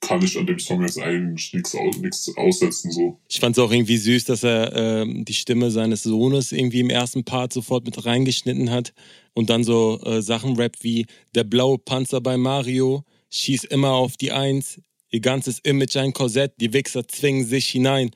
kann 0.07 0.23
ich 0.23 0.37
an 0.37 0.45
dem 0.45 0.59
Song 0.59 0.81
jetzt 0.81 0.99
eigentlich 0.99 1.53
nichts 1.53 1.75
nichts 1.99 2.31
aussetzen. 2.35 2.91
So. 2.91 3.19
Ich 3.29 3.39
fand 3.39 3.57
es 3.57 3.63
auch 3.63 3.71
irgendwie 3.71 3.97
süß, 3.97 4.25
dass 4.25 4.43
er 4.43 4.75
äh, 4.75 5.23
die 5.23 5.33
Stimme 5.33 5.71
seines 5.71 6.03
Sohnes 6.03 6.51
irgendwie 6.51 6.81
im 6.81 6.89
ersten 6.89 7.23
Part 7.23 7.53
sofort 7.53 7.85
mit 7.85 8.05
reingeschnitten 8.05 8.69
hat 8.69 8.93
und 9.33 9.49
dann 9.49 9.63
so 9.63 9.99
äh, 10.03 10.21
Sachen 10.21 10.55
rappt 10.55 10.83
wie 10.83 11.05
der 11.35 11.43
blaue 11.43 11.77
Panzer 11.77 12.21
bei 12.21 12.37
Mario, 12.37 13.03
schieß 13.31 13.63
immer 13.65 13.91
auf 13.91 14.17
die 14.17 14.31
Eins, 14.31 14.81
ihr 15.09 15.21
ganzes 15.21 15.59
Image 15.59 15.95
ein 15.95 16.13
Korsett, 16.13 16.53
die 16.59 16.73
Wichser 16.73 17.07
zwingen 17.07 17.45
sich 17.45 17.67
hinein. 17.67 18.11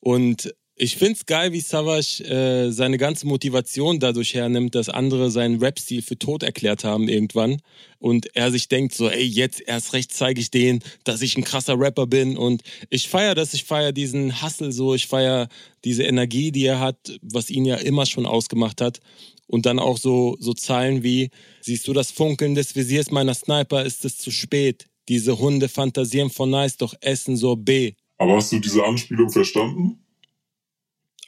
Und 0.00 0.54
ich 0.80 0.96
find's 0.96 1.26
geil, 1.26 1.52
wie 1.52 1.60
Savage 1.60 2.22
äh, 2.24 2.70
seine 2.70 2.98
ganze 2.98 3.26
Motivation 3.26 3.98
dadurch 3.98 4.34
hernimmt, 4.34 4.76
dass 4.76 4.88
andere 4.88 5.30
seinen 5.30 5.58
Rap-Stil 5.58 6.02
für 6.02 6.16
tot 6.16 6.44
erklärt 6.44 6.84
haben 6.84 7.08
irgendwann. 7.08 7.60
Und 7.98 8.34
er 8.36 8.52
sich 8.52 8.68
denkt 8.68 8.94
so, 8.94 9.08
ey, 9.08 9.24
jetzt 9.24 9.60
erst 9.60 9.92
recht 9.92 10.12
zeige 10.12 10.40
ich 10.40 10.52
denen, 10.52 10.80
dass 11.02 11.20
ich 11.20 11.36
ein 11.36 11.42
krasser 11.42 11.78
Rapper 11.78 12.06
bin. 12.06 12.36
Und 12.36 12.62
ich 12.90 13.08
feiere 13.08 13.34
das, 13.34 13.54
ich 13.54 13.64
feiere 13.64 13.90
diesen 13.90 14.40
Hustle 14.40 14.70
so, 14.70 14.94
ich 14.94 15.08
feiere 15.08 15.48
diese 15.84 16.04
Energie, 16.04 16.52
die 16.52 16.66
er 16.66 16.78
hat, 16.78 17.18
was 17.22 17.50
ihn 17.50 17.64
ja 17.64 17.76
immer 17.76 18.06
schon 18.06 18.24
ausgemacht 18.24 18.80
hat. 18.80 19.00
Und 19.48 19.66
dann 19.66 19.80
auch 19.80 19.98
so, 19.98 20.36
so 20.38 20.54
Zeilen 20.54 21.02
wie, 21.02 21.30
siehst 21.60 21.88
du 21.88 21.92
das 21.92 22.12
Funkeln 22.12 22.54
des 22.54 22.76
Visiers 22.76 23.10
meiner 23.10 23.34
Sniper, 23.34 23.84
ist 23.84 24.04
es 24.04 24.16
zu 24.16 24.30
spät. 24.30 24.86
Diese 25.08 25.40
Hunde 25.40 25.68
fantasieren 25.68 26.30
von 26.30 26.50
nice, 26.50 26.76
doch 26.76 26.94
essen 27.00 27.36
so 27.36 27.56
B. 27.56 27.94
Aber 28.18 28.36
hast 28.36 28.52
du 28.52 28.60
diese 28.60 28.84
Anspielung 28.84 29.30
verstanden? 29.30 30.04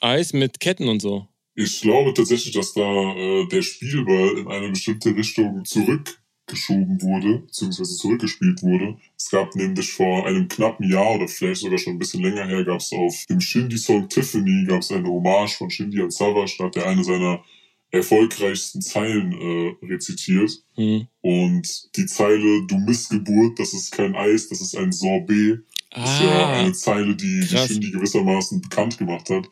Eis 0.01 0.33
mit 0.33 0.59
Ketten 0.59 0.87
und 0.87 1.01
so. 1.01 1.27
Ich 1.55 1.81
glaube 1.81 2.13
tatsächlich, 2.13 2.53
dass 2.53 2.73
da 2.73 3.15
äh, 3.15 3.47
der 3.47 3.61
Spielball 3.61 4.37
in 4.37 4.47
eine 4.47 4.69
bestimmte 4.69 5.15
Richtung 5.15 5.65
zurückgeschoben 5.65 7.01
wurde, 7.01 7.39
beziehungsweise 7.39 7.95
zurückgespielt 7.97 8.63
wurde. 8.63 8.97
Es 9.17 9.29
gab 9.29 9.55
nämlich 9.55 9.91
vor 9.91 10.25
einem 10.25 10.47
knappen 10.47 10.89
Jahr 10.89 11.15
oder 11.15 11.27
vielleicht 11.27 11.61
sogar 11.61 11.77
schon 11.77 11.93
ein 11.93 11.99
bisschen 11.99 12.23
länger 12.23 12.47
her, 12.47 12.63
gab 12.63 12.79
es 12.79 12.91
auf 12.93 13.25
dem 13.29 13.41
Shindy-Song 13.41 14.07
Tiffany 14.09 14.65
gab 14.65 14.81
es 14.81 14.91
eine 14.91 15.07
Hommage 15.07 15.57
von 15.57 15.69
Shindy 15.69 16.01
an 16.01 16.11
Savage, 16.11 16.55
da 16.57 16.65
hat 16.65 16.77
er 16.77 16.87
eine 16.87 17.03
seiner 17.03 17.43
erfolgreichsten 17.91 18.81
Zeilen 18.81 19.33
äh, 19.33 19.85
rezitiert. 19.85 20.51
Mhm. 20.77 21.07
Und 21.21 21.95
die 21.97 22.05
Zeile, 22.05 22.65
du 22.65 22.77
Missgeburt, 22.77 23.59
das 23.59 23.73
ist 23.73 23.91
kein 23.91 24.15
Eis, 24.15 24.47
das 24.47 24.61
ist 24.61 24.75
ein 24.77 24.93
Sorbet, 24.93 25.59
ah, 25.91 26.03
ist 26.03 26.21
ja 26.21 26.45
ah. 26.45 26.53
eine 26.53 26.71
Zeile, 26.71 27.15
die, 27.15 27.41
die 27.41 27.57
Shindy 27.57 27.91
gewissermaßen 27.91 28.61
bekannt 28.61 28.97
gemacht 28.97 29.29
hat. 29.29 29.47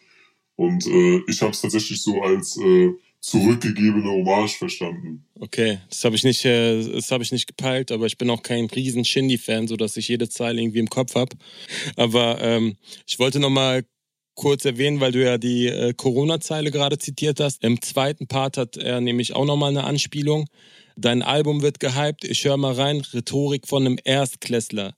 Und 0.59 0.85
äh, 0.87 1.21
ich 1.29 1.41
habe 1.41 1.51
es 1.51 1.61
tatsächlich 1.61 2.01
so 2.01 2.21
als 2.21 2.57
äh, 2.57 2.89
zurückgegebene 3.21 4.11
Hommage 4.11 4.57
verstanden. 4.57 5.25
Okay, 5.39 5.79
das 5.87 6.03
habe 6.03 6.17
ich 6.17 6.25
nicht, 6.25 6.43
äh, 6.43 6.83
das 6.83 7.11
habe 7.11 7.23
ich 7.23 7.31
nicht 7.31 7.47
gepeilt, 7.47 7.93
aber 7.93 8.07
ich 8.07 8.17
bin 8.17 8.29
auch 8.29 8.43
kein 8.43 8.65
riesen 8.65 9.05
Shindy-Fan, 9.05 9.69
so 9.69 9.77
dass 9.77 9.95
ich 9.95 10.09
jede 10.09 10.27
Zeile 10.27 10.61
irgendwie 10.61 10.79
im 10.79 10.89
Kopf 10.89 11.15
habe. 11.15 11.37
Aber 11.95 12.41
ähm, 12.41 12.75
ich 13.07 13.19
wollte 13.19 13.39
noch 13.39 13.49
mal 13.49 13.85
kurz 14.35 14.65
erwähnen, 14.65 14.99
weil 14.99 15.13
du 15.13 15.23
ja 15.23 15.37
die 15.37 15.67
äh, 15.67 15.93
Corona-Zeile 15.93 16.71
gerade 16.71 16.97
zitiert 16.97 17.39
hast. 17.39 17.63
Im 17.63 17.81
zweiten 17.81 18.27
Part 18.27 18.57
hat 18.57 18.75
er 18.75 18.99
nämlich 18.99 19.37
auch 19.37 19.45
noch 19.45 19.55
mal 19.55 19.69
eine 19.69 19.85
Anspielung. 19.85 20.45
Dein 20.97 21.21
Album 21.21 21.61
wird 21.61 21.79
gehypt, 21.79 22.25
ich 22.25 22.43
höre 22.43 22.57
mal 22.57 22.73
rein, 22.73 22.99
Rhetorik 23.13 23.65
von 23.65 23.85
einem 23.85 23.97
Erstklässler. 24.03 24.93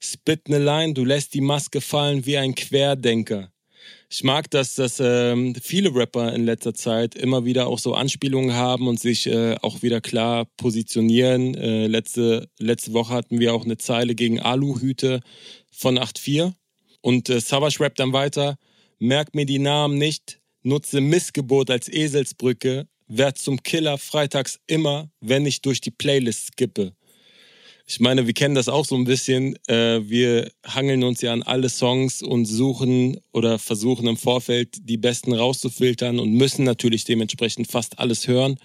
Spit 0.00 0.48
ne 0.48 0.58
Line, 0.58 0.92
du 0.92 1.04
lässt 1.04 1.34
die 1.34 1.40
Maske 1.40 1.80
fallen 1.80 2.26
wie 2.26 2.36
ein 2.36 2.56
Querdenker. 2.56 3.53
Ich 4.16 4.22
mag 4.22 4.48
das, 4.48 4.76
dass 4.76 5.00
ähm, 5.00 5.56
viele 5.60 5.92
Rapper 5.92 6.32
in 6.32 6.44
letzter 6.44 6.72
Zeit 6.72 7.16
immer 7.16 7.44
wieder 7.44 7.66
auch 7.66 7.80
so 7.80 7.94
Anspielungen 7.94 8.54
haben 8.54 8.86
und 8.86 9.00
sich 9.00 9.26
äh, 9.26 9.56
auch 9.60 9.82
wieder 9.82 10.00
klar 10.00 10.44
positionieren. 10.56 11.56
Äh, 11.56 11.88
letzte, 11.88 12.48
letzte 12.60 12.92
Woche 12.92 13.12
hatten 13.12 13.40
wir 13.40 13.52
auch 13.52 13.64
eine 13.64 13.76
Zeile 13.76 14.14
gegen 14.14 14.38
Aluhüte 14.38 15.18
von 15.72 15.98
8.4. 15.98 16.52
Und 17.00 17.28
äh, 17.28 17.40
Savage 17.40 17.80
rappt 17.80 17.98
dann 17.98 18.12
weiter, 18.12 18.56
merk 19.00 19.34
mir 19.34 19.46
die 19.46 19.58
Namen 19.58 19.98
nicht, 19.98 20.38
nutze 20.62 21.00
Missgebot 21.00 21.68
als 21.68 21.88
Eselsbrücke, 21.88 22.86
werd 23.08 23.36
zum 23.38 23.64
Killer 23.64 23.98
freitags 23.98 24.60
immer, 24.68 25.10
wenn 25.18 25.44
ich 25.44 25.60
durch 25.60 25.80
die 25.80 25.90
Playlist 25.90 26.52
skippe. 26.52 26.94
Ich 27.86 28.00
meine, 28.00 28.26
wir 28.26 28.32
kennen 28.32 28.54
das 28.54 28.68
auch 28.68 28.86
so 28.86 28.94
ein 28.94 29.04
bisschen. 29.04 29.56
Äh, 29.66 30.08
wir 30.08 30.50
hangeln 30.64 31.04
uns 31.04 31.20
ja 31.20 31.32
an 31.32 31.42
alle 31.42 31.68
Songs 31.68 32.22
und 32.22 32.46
suchen 32.46 33.20
oder 33.32 33.58
versuchen 33.58 34.06
im 34.06 34.16
Vorfeld 34.16 34.76
die 34.88 34.96
besten 34.96 35.34
rauszufiltern 35.34 36.18
und 36.18 36.32
müssen 36.32 36.64
natürlich 36.64 37.04
dementsprechend 37.04 37.70
fast 37.70 37.98
alles 37.98 38.26
hören. 38.26 38.58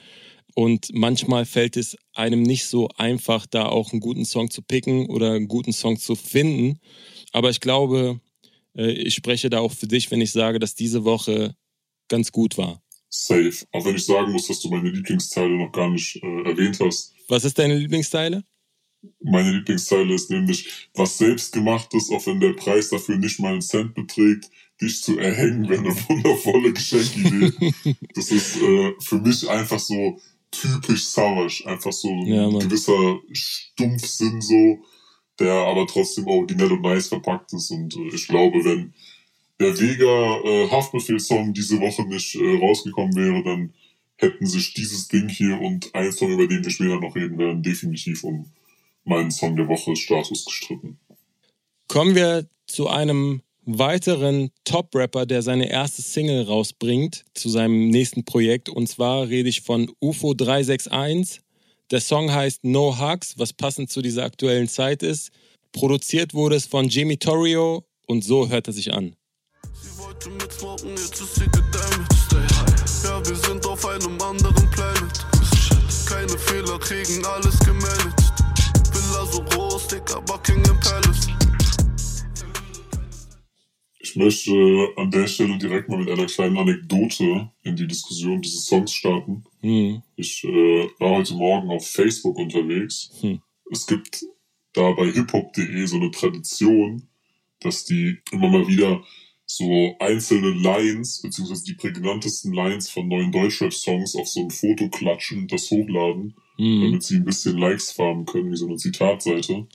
Und 0.56 0.90
manchmal 0.94 1.46
fällt 1.46 1.76
es 1.76 1.98
einem 2.14 2.42
nicht 2.44 2.66
so 2.66 2.88
einfach, 2.98 3.46
da 3.46 3.66
auch 3.66 3.92
einen 3.92 4.00
guten 4.00 4.26
Song 4.26 4.50
zu 4.50 4.62
picken 4.62 5.08
oder 5.08 5.34
einen 5.34 5.48
guten 5.48 5.74
Song 5.74 6.00
zu 6.00 6.16
finden. 6.16 6.80
Aber 7.34 7.50
ich 7.50 7.60
glaube, 7.60 8.22
äh, 8.76 8.92
ich 8.92 9.16
spreche 9.16 9.50
da 9.50 9.60
auch 9.60 9.74
für 9.74 9.88
dich, 9.88 10.10
wenn 10.12 10.22
ich 10.22 10.32
sage, 10.32 10.60
dass 10.60 10.76
diese 10.76 11.04
Woche 11.04 11.56
ganz 12.08 12.32
gut 12.32 12.58
war. 12.58 12.82
Safe. 13.10 13.66
Auch 13.72 13.86
wenn 13.86 13.96
ich 13.96 14.06
sagen 14.06 14.32
muss, 14.32 14.48
dass 14.48 14.62
du 14.62 14.70
meine 14.70 14.90
Lieblingsteile 14.90 15.58
noch 15.58 15.72
gar 15.72 15.90
nicht 15.90 16.16
äh, 16.24 16.50
erwähnt 16.50 16.80
hast. 16.80 17.14
Was 17.28 17.44
ist 17.44 17.60
deine 17.60 17.76
Lieblingsteile? 17.76 18.44
Meine 19.22 19.52
Lieblingszeile 19.52 20.14
ist 20.14 20.30
nämlich, 20.30 20.90
was 20.94 21.18
selbstgemachtes, 21.18 22.10
auch 22.12 22.26
wenn 22.28 22.40
der 22.40 22.54
Preis 22.54 22.90
dafür 22.90 23.18
nicht 23.18 23.40
mal 23.40 23.54
einen 23.54 23.62
Cent 23.62 23.94
beträgt, 23.94 24.50
dich 24.82 25.02
zu 25.02 25.18
erhängen, 25.18 25.70
wäre 25.70 25.82
eine 25.82 25.96
wundervolle 26.10 26.74
Geschenkidee. 26.74 27.52
das 28.16 28.32
ist 28.32 28.58
äh, 28.58 28.94
für 29.00 29.20
mich 29.20 29.50
einfach 29.50 29.80
so 29.80 30.20
typisch 30.52 31.06
Savage, 31.06 31.64
einfach 31.66 31.94
so 31.94 32.10
ein 32.10 32.26
ja, 32.26 32.50
gewisser 32.50 33.20
Stumpfsinn 33.32 34.42
so, 34.42 34.80
der 35.40 35.54
aber 35.54 35.86
trotzdem 35.88 36.28
originell 36.28 36.72
und 36.72 36.82
nice 36.82 37.08
verpackt 37.08 37.54
ist. 37.54 37.72
Und 37.72 37.96
äh, 37.96 38.16
ich 38.16 38.28
glaube, 38.28 38.64
wenn 38.66 38.94
der 39.60 39.80
Vega 39.80 40.40
äh, 40.44 40.70
Haftbefehl-Song 40.70 41.54
diese 41.54 41.80
Woche 41.80 42.04
nicht 42.08 42.36
äh, 42.36 42.58
rausgekommen 42.58 43.16
wäre, 43.16 43.44
dann 43.44 43.74
hätten 44.18 44.46
sich 44.46 44.74
dieses 44.74 45.08
Ding 45.08 45.30
hier 45.30 45.60
und 45.62 45.94
ein 45.96 46.12
Song, 46.12 46.32
über 46.32 46.48
den 46.48 46.64
wir 46.64 46.72
später 46.72 47.00
noch 47.00 47.16
reden 47.16 47.38
werden, 47.38 47.64
definitiv 47.64 48.24
um 48.24 48.52
meinen 49.10 49.32
Song 49.32 49.56
der 49.56 49.68
Woche 49.68 49.96
Status 49.96 50.46
gestritten. 50.46 51.00
Kommen 51.88 52.16
wir 52.16 52.48
zu 52.68 52.88
einem 52.88 53.42
weiteren 53.66 54.52
Top-Rapper, 54.64 55.26
der 55.26 55.42
seine 55.42 55.70
erste 55.70 56.02
Single 56.02 56.44
rausbringt 56.44 57.26
zu 57.34 57.50
seinem 57.50 57.90
nächsten 57.90 58.24
Projekt. 58.24 58.70
Und 58.70 58.88
zwar 58.88 59.28
rede 59.28 59.50
ich 59.50 59.62
von 59.62 59.92
UFO 60.00 60.34
361. 60.34 61.42
Der 61.92 62.02
Song 62.02 62.32
heißt 62.32 62.64
No 62.64 63.00
Hugs, 63.00 63.38
was 63.38 63.54
passend 63.54 63.92
zu 63.92 64.02
dieser 64.02 64.24
aktuellen 64.24 64.68
Zeit 64.68 65.04
ist. 65.04 65.32
Produziert 65.72 66.34
wurde 66.34 66.56
es 66.56 66.66
von 66.66 66.88
Jimmy 66.88 67.18
Torrio 67.18 67.84
und 68.08 68.24
so 68.24 68.50
hört 68.50 68.68
er 68.68 68.74
sich 68.74 68.94
an. 68.94 69.16
Sie 69.74 69.98
wollte 70.00 70.30
mitsmoken, 70.30 70.90
jetzt 70.92 71.20
ist 71.22 71.36
sie 71.36 71.59
möchte 84.20 84.90
an 84.98 85.10
der 85.10 85.28
Stelle 85.28 85.58
direkt 85.58 85.90
mal 85.90 85.98
mit 85.98 86.10
einer 86.10 86.26
kleinen 86.26 86.58
Anekdote 86.58 87.50
in 87.64 87.76
die 87.76 87.88
Diskussion 87.88 88.42
dieses 88.42 88.66
Songs 88.66 88.94
starten. 88.94 89.46
Hm. 89.62 90.04
Ich 90.18 90.44
äh, 90.44 90.90
war 91.00 91.18
heute 91.18 91.34
Morgen 91.34 91.70
auf 91.70 91.88
Facebook 91.88 92.38
unterwegs. 92.38 93.12
Hm. 93.22 93.42
Es 93.72 93.88
gibt 93.88 94.26
da 94.74 94.92
bei 94.92 95.12
hiphop.de 95.12 95.86
so 95.86 95.96
eine 95.96 96.12
Tradition, 96.12 97.08
dass 97.62 97.86
die 97.86 98.18
immer 98.32 98.50
mal 98.50 98.68
wieder 98.68 99.02
so 99.46 99.96
einzelne 100.00 100.50
Lines, 100.50 101.22
beziehungsweise 101.22 101.64
die 101.64 101.74
prägnantesten 101.74 102.54
Lines 102.54 102.90
von 102.90 103.08
neuen 103.08 103.32
Deutschrap-Songs 103.32 104.16
auf 104.16 104.28
so 104.28 104.42
ein 104.42 104.52
Foto 104.52 104.90
klatschen 104.90 105.40
und 105.40 105.52
das 105.52 105.72
hochladen, 105.72 106.36
Hm. 106.58 106.82
damit 106.82 107.04
sie 107.04 107.16
ein 107.16 107.26
bisschen 107.26 107.58
Likes 107.58 107.92
farmen 107.92 108.26
können, 108.26 108.52
wie 108.52 108.58
so 108.58 108.68
eine 108.68 108.76
Zitatseite. 108.76 109.66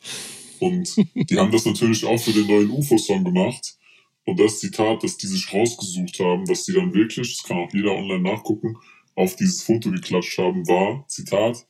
Und 0.60 0.96
die 1.14 1.38
haben 1.38 1.50
das 1.50 1.64
natürlich 1.64 2.04
auch 2.04 2.18
für 2.18 2.32
den 2.32 2.46
neuen 2.46 2.70
UFO-Song 2.70 3.24
gemacht. 3.24 3.78
Und 4.26 4.40
das 4.40 4.60
Zitat, 4.60 5.02
das 5.02 5.16
die 5.16 5.26
sich 5.26 5.52
rausgesucht 5.52 6.18
haben, 6.20 6.48
was 6.48 6.64
die 6.64 6.72
dann 6.72 6.94
wirklich, 6.94 7.36
das 7.36 7.46
kann 7.46 7.58
auch 7.58 7.72
jeder 7.72 7.92
online 7.92 8.22
nachgucken, 8.22 8.76
auf 9.14 9.36
dieses 9.36 9.62
Foto 9.62 9.90
geklatscht 9.90 10.38
haben, 10.38 10.66
war, 10.66 11.06
Zitat, 11.08 11.66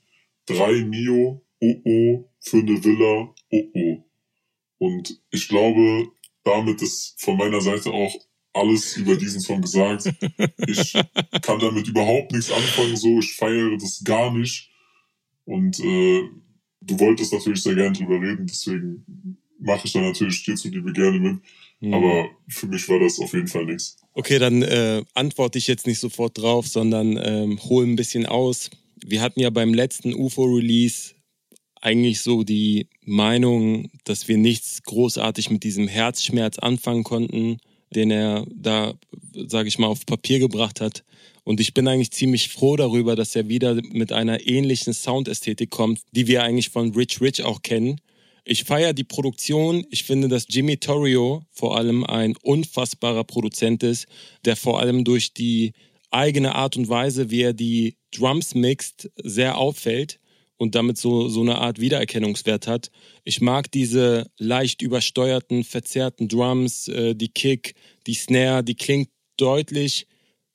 drei 0.47 0.85
Mio, 0.85 1.45
oh 1.61 1.75
oh, 1.85 2.31
für 2.41 2.59
eine 2.59 2.83
Villa, 2.83 3.35
oh 3.51 3.65
oh. 3.75 4.05
Und 4.79 5.21
ich 5.31 5.49
glaube, 5.49 6.09
damit 6.45 6.83
ist 6.83 7.21
von 7.21 7.37
meiner 7.37 7.61
Seite 7.61 7.91
auch 7.91 8.15
alles 8.53 8.97
über 8.97 9.17
diesen 9.17 9.41
Song 9.41 9.61
gesagt. 9.61 10.05
Ich 10.67 10.95
kann 11.43 11.59
damit 11.59 11.89
überhaupt 11.89 12.33
nichts 12.33 12.51
anfangen, 12.51 12.97
so, 12.97 13.19
ich 13.19 13.35
feiere 13.35 13.77
das 13.77 14.03
gar 14.03 14.33
nicht. 14.33 14.71
Und 15.45 15.79
äh, 15.81 16.23
du 16.81 16.99
wolltest 17.01 17.33
natürlich 17.33 17.63
sehr 17.63 17.75
gerne 17.75 17.93
drüber 17.93 18.21
reden, 18.21 18.47
deswegen 18.47 19.39
mache 19.59 19.87
ich 19.87 19.93
da 19.93 20.01
natürlich 20.01 20.43
dir 20.45 20.55
zuliebe 20.55 20.93
gerne 20.93 21.19
mit. 21.19 21.43
Hm. 21.85 21.95
Aber 21.95 22.31
für 22.49 22.67
mich 22.67 22.89
war 22.89 22.99
das 22.99 23.19
auf 23.19 23.33
jeden 23.35 23.49
Fall 23.49 23.67
nichts. 23.67 23.97
Okay, 24.15 24.39
dann 24.39 24.63
äh, 24.63 25.03
antworte 25.15 25.59
ich 25.59 25.67
jetzt 25.67 25.87
nicht 25.87 25.99
sofort 25.99 26.39
drauf, 26.39 26.67
sondern 26.67 27.19
ähm, 27.23 27.63
hole 27.63 27.87
ein 27.87 27.97
bisschen 27.97 28.27
aus. 28.27 28.71
Wir 29.05 29.21
hatten 29.21 29.41
ja 29.41 29.51
beim 29.51 29.75
letzten 29.75 30.15
UFO-Release 30.15 31.15
eigentlich 31.83 32.23
so 32.23 32.43
die 32.43 32.89
Meinung, 33.05 33.91
dass 34.05 34.29
wir 34.29 34.39
nichts 34.39 34.83
großartig 34.85 35.51
mit 35.51 35.63
diesem 35.63 35.87
Herzschmerz 35.87 36.59
anfangen 36.59 37.05
konnten, 37.05 37.59
den 37.95 38.11
er 38.11 38.47
da, 38.51 38.95
sage 39.47 39.69
ich 39.69 39.79
mal, 39.79 39.89
auf 39.89 40.07
Papier 40.07 40.39
gebracht 40.39 40.81
hat. 40.81 41.05
Und 41.43 41.61
ich 41.61 41.75
bin 41.75 41.87
eigentlich 41.87 42.13
ziemlich 42.13 42.49
froh 42.49 42.77
darüber, 42.77 43.15
dass 43.17 43.37
er 43.37 43.49
wieder 43.49 43.75
mit 43.93 44.13
einer 44.13 44.47
ähnlichen 44.47 44.95
Soundästhetik 44.95 45.69
kommt, 45.69 46.01
die 46.13 46.27
wir 46.27 46.43
eigentlich 46.43 46.71
von 46.71 46.95
Rich 46.95 47.21
Rich 47.21 47.43
auch 47.43 47.61
kennen. 47.61 48.01
Ich 48.45 48.65
feiere 48.65 48.93
die 48.93 49.05
Produktion. 49.05 49.87
Ich 49.91 50.05
finde, 50.05 50.29
dass 50.29 50.47
Jimmy 50.49 50.77
Torrio 50.77 51.43
vor 51.51 51.79
allem 51.79 52.05
ein 52.05 52.37
unfassbarer 52.43 53.25
Produzent 53.25 53.83
ist, 53.83 54.07
der 54.45 54.57
vor 54.57 54.81
allem 54.81 55.05
durch 55.05 55.33
die 55.33 55.73
eigene 56.11 56.55
Art 56.55 56.77
und 56.77 56.89
Weise, 56.89 57.31
wie 57.31 57.43
er 57.43 57.55
die 57.55 57.97
Drums 58.13 58.55
mixt, 58.55 59.11
sehr 59.23 59.57
auffällt 59.57 60.21
und 60.57 60.75
damit 60.75 60.99
so, 60.99 61.29
so 61.29 61.41
eine 61.41 61.59
Art 61.59 61.81
Wiedererkennungswert 61.81 62.67
hat. 62.67 62.91
Ich 63.25 63.41
mag 63.41 63.73
diese 63.73 64.31
leicht 64.39 64.83
übersteuerten, 64.83 65.65
verzerrten 65.65 66.29
Drums, 66.29 66.89
äh, 66.89 67.15
die 67.15 67.29
Kick, 67.29 67.75
die 68.07 68.15
Snare, 68.15 68.63
die 68.63 68.77
klingt 68.77 69.09
deutlich 69.37 70.07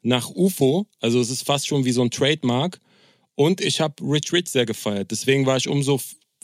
nach 0.02 0.30
UFO. 0.30 0.88
Also 1.00 1.20
es 1.20 1.30
ist 1.30 1.44
fast 1.44 1.68
schon 1.68 1.86
wie 1.86 1.92
so 1.92 2.04
ein 2.04 2.12
Trademark. 2.12 2.80
Und 3.36 3.62
ich 3.62 3.82
habe 3.82 3.96
Rich 4.04 4.32
Rich 4.32 4.50
sehr 4.50 4.66
gefeiert. 4.66 5.12
Deswegen 5.12 5.46
war 5.46 5.58
ich 5.58 5.68
umso 5.68 6.00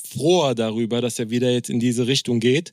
froher 0.05 0.55
darüber, 0.55 1.01
dass 1.01 1.19
er 1.19 1.29
wieder 1.29 1.51
jetzt 1.51 1.69
in 1.69 1.79
diese 1.79 2.07
Richtung 2.07 2.39
geht. 2.39 2.71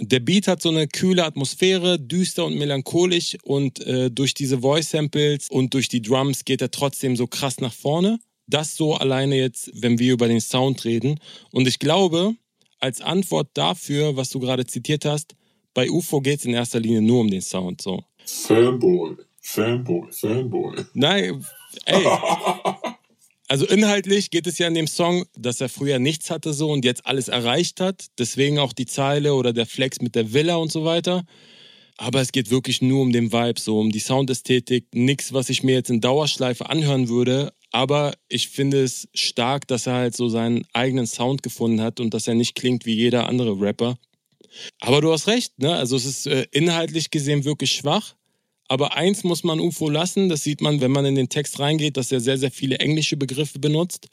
Der 0.00 0.20
Beat 0.20 0.48
hat 0.48 0.62
so 0.62 0.70
eine 0.70 0.88
kühle 0.88 1.24
Atmosphäre, 1.24 1.98
düster 1.98 2.46
und 2.46 2.56
melancholisch 2.56 3.36
und 3.44 3.84
äh, 3.86 4.10
durch 4.10 4.34
diese 4.34 4.60
Voice-Samples 4.60 5.48
und 5.50 5.74
durch 5.74 5.88
die 5.88 6.02
Drums 6.02 6.44
geht 6.44 6.62
er 6.62 6.70
trotzdem 6.70 7.16
so 7.16 7.26
krass 7.26 7.60
nach 7.60 7.72
vorne. 7.72 8.18
Das 8.46 8.74
so 8.74 8.94
alleine 8.94 9.36
jetzt, 9.36 9.70
wenn 9.74 9.98
wir 9.98 10.14
über 10.14 10.28
den 10.28 10.40
Sound 10.40 10.84
reden. 10.84 11.20
Und 11.52 11.68
ich 11.68 11.78
glaube, 11.78 12.34
als 12.80 13.00
Antwort 13.00 13.48
dafür, 13.54 14.16
was 14.16 14.30
du 14.30 14.40
gerade 14.40 14.66
zitiert 14.66 15.04
hast, 15.04 15.36
bei 15.74 15.90
UFO 15.90 16.20
geht 16.20 16.40
es 16.40 16.44
in 16.44 16.54
erster 16.54 16.80
Linie 16.80 17.02
nur 17.02 17.20
um 17.20 17.30
den 17.30 17.40
Sound. 17.40 17.80
So. 17.80 18.02
Fanboy, 18.26 19.16
Fanboy, 19.40 20.10
Fanboy. 20.10 20.76
Nein, 20.94 21.44
ey. 21.84 22.04
Also 23.52 23.66
inhaltlich 23.66 24.30
geht 24.30 24.46
es 24.46 24.56
ja 24.56 24.66
in 24.66 24.72
dem 24.72 24.86
Song, 24.86 25.26
dass 25.36 25.60
er 25.60 25.68
früher 25.68 25.98
nichts 25.98 26.30
hatte 26.30 26.54
so 26.54 26.70
und 26.70 26.86
jetzt 26.86 27.04
alles 27.04 27.28
erreicht 27.28 27.82
hat. 27.82 28.06
Deswegen 28.18 28.58
auch 28.58 28.72
die 28.72 28.86
Zeile 28.86 29.34
oder 29.34 29.52
der 29.52 29.66
Flex 29.66 30.00
mit 30.00 30.14
der 30.14 30.32
Villa 30.32 30.56
und 30.56 30.72
so 30.72 30.86
weiter. 30.86 31.22
Aber 31.98 32.22
es 32.22 32.32
geht 32.32 32.50
wirklich 32.50 32.80
nur 32.80 33.02
um 33.02 33.12
den 33.12 33.30
Vibe, 33.30 33.60
so 33.60 33.78
um 33.78 33.92
die 33.92 34.00
Soundästhetik. 34.00 34.86
Nichts, 34.94 35.34
was 35.34 35.50
ich 35.50 35.62
mir 35.62 35.74
jetzt 35.74 35.90
in 35.90 36.00
Dauerschleife 36.00 36.70
anhören 36.70 37.10
würde. 37.10 37.52
Aber 37.72 38.14
ich 38.30 38.48
finde 38.48 38.84
es 38.84 39.06
stark, 39.12 39.66
dass 39.68 39.86
er 39.86 39.96
halt 39.96 40.16
so 40.16 40.30
seinen 40.30 40.64
eigenen 40.72 41.06
Sound 41.06 41.42
gefunden 41.42 41.82
hat 41.82 42.00
und 42.00 42.14
dass 42.14 42.26
er 42.26 42.34
nicht 42.34 42.54
klingt 42.54 42.86
wie 42.86 42.94
jeder 42.94 43.26
andere 43.26 43.60
Rapper. 43.60 43.98
Aber 44.80 45.02
du 45.02 45.12
hast 45.12 45.26
recht, 45.26 45.58
ne? 45.58 45.76
Also 45.76 45.96
es 45.96 46.06
ist 46.06 46.26
äh, 46.26 46.46
inhaltlich 46.52 47.10
gesehen 47.10 47.44
wirklich 47.44 47.72
schwach. 47.72 48.14
Aber 48.72 48.96
eins 48.96 49.22
muss 49.22 49.44
man 49.44 49.60
UFO 49.60 49.90
lassen, 49.90 50.30
das 50.30 50.44
sieht 50.44 50.62
man, 50.62 50.80
wenn 50.80 50.92
man 50.92 51.04
in 51.04 51.14
den 51.14 51.28
Text 51.28 51.60
reingeht, 51.60 51.98
dass 51.98 52.10
er 52.10 52.20
sehr, 52.20 52.38
sehr 52.38 52.50
viele 52.50 52.78
englische 52.78 53.18
Begriffe 53.18 53.58
benutzt. 53.58 54.08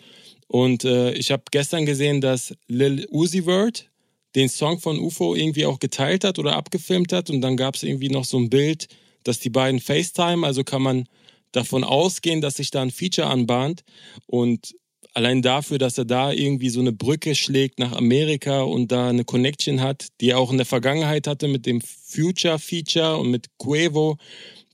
Und 0.50 0.84
äh, 0.84 1.14
ich 1.14 1.32
habe 1.32 1.44
gestern 1.50 1.86
gesehen, 1.86 2.20
dass 2.20 2.54
Lil 2.68 3.08
Uzi 3.10 3.44
Vert 3.44 3.90
den 4.36 4.50
Song 4.50 4.82
von 4.82 5.00
UFO 5.00 5.34
irgendwie 5.34 5.66
auch 5.66 5.80
geteilt 5.80 6.26
hat 6.26 6.40
oder 6.40 6.58
abgefilmt 6.58 7.14
hat. 7.14 7.30
Und 7.30 7.40
dann 7.40 7.56
gab 7.56 7.76
es 7.76 7.84
irgendwie 7.84 8.10
noch 8.10 8.26
so 8.26 8.38
ein 8.38 8.50
Bild, 8.50 8.90
dass 9.24 9.40
die 9.40 9.50
beiden 9.50 9.80
FaceTime, 9.80 10.46
also 10.46 10.66
kann 10.66 10.82
man 10.82 11.06
davon 11.54 11.86
ausgehen, 11.86 12.42
dass 12.42 12.58
sich 12.58 12.70
da 12.70 12.82
ein 12.82 12.92
Feature 12.92 13.30
anbahnt. 13.30 13.86
Und 14.26 14.76
allein 15.20 15.42
dafür, 15.42 15.78
dass 15.78 15.98
er 15.98 16.06
da 16.06 16.32
irgendwie 16.32 16.70
so 16.70 16.80
eine 16.80 16.94
Brücke 16.94 17.36
schlägt 17.36 17.78
nach 17.78 17.92
Amerika 17.92 18.62
und 18.62 18.90
da 18.90 19.10
eine 19.10 19.26
Connection 19.26 19.82
hat, 19.82 20.08
die 20.22 20.30
er 20.30 20.40
auch 20.40 20.50
in 20.50 20.58
der 20.58 20.66
Vergangenheit 20.66 21.28
hatte 21.28 21.50
mit 21.50 21.66
dem 21.66 21.82
Future-Feature 21.82 23.18
und 23.18 23.30
mit 23.30 23.48
Quavo, 23.58 24.18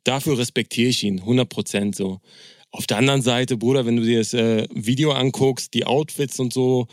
dafür 0.04 0.38
respektiere 0.38 0.90
ich 0.90 1.04
ihn, 1.04 1.20
100 1.20 1.50
Prozent 1.50 1.96
so. 1.96 2.20
Auf 2.70 2.86
der 2.86 2.98
anderen 2.98 3.24
Seite, 3.24 3.58
Bruder, 3.58 3.88
wenn 3.88 3.96
du 3.96 4.04
dir 4.04 4.20
das 4.20 4.36
äh, 4.36 4.68
Video 4.72 5.14
anguckst, 5.14 5.74
die 5.74 5.88
Outfits 5.88 6.40
und 6.40 6.54
so, 6.54 6.86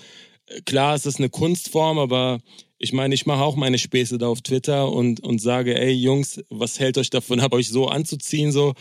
äh, 0.47 0.63
klar, 0.63 0.95
es 0.95 1.05
ist 1.05 1.19
eine 1.19 1.29
Kunstform, 1.29 1.99
aber 1.99 2.41
ich 2.79 2.95
meine, 2.95 3.15
ich 3.15 3.27
mache 3.27 3.43
auch 3.43 3.57
meine 3.57 3.79
Späße 3.79 4.17
da 4.17 4.29
auf 4.29 4.41
Twitter 4.41 4.91
und, 4.91 5.21
und 5.21 5.43
sage, 5.43 5.79
ey 5.79 5.93
Jungs, 5.93 6.43
was 6.49 6.81
hält 6.81 6.97
euch 6.97 7.11
davon 7.11 7.41
ab, 7.41 7.53
euch 7.53 7.69
so 7.69 7.89
anzuziehen, 7.89 8.51
so. 8.51 8.73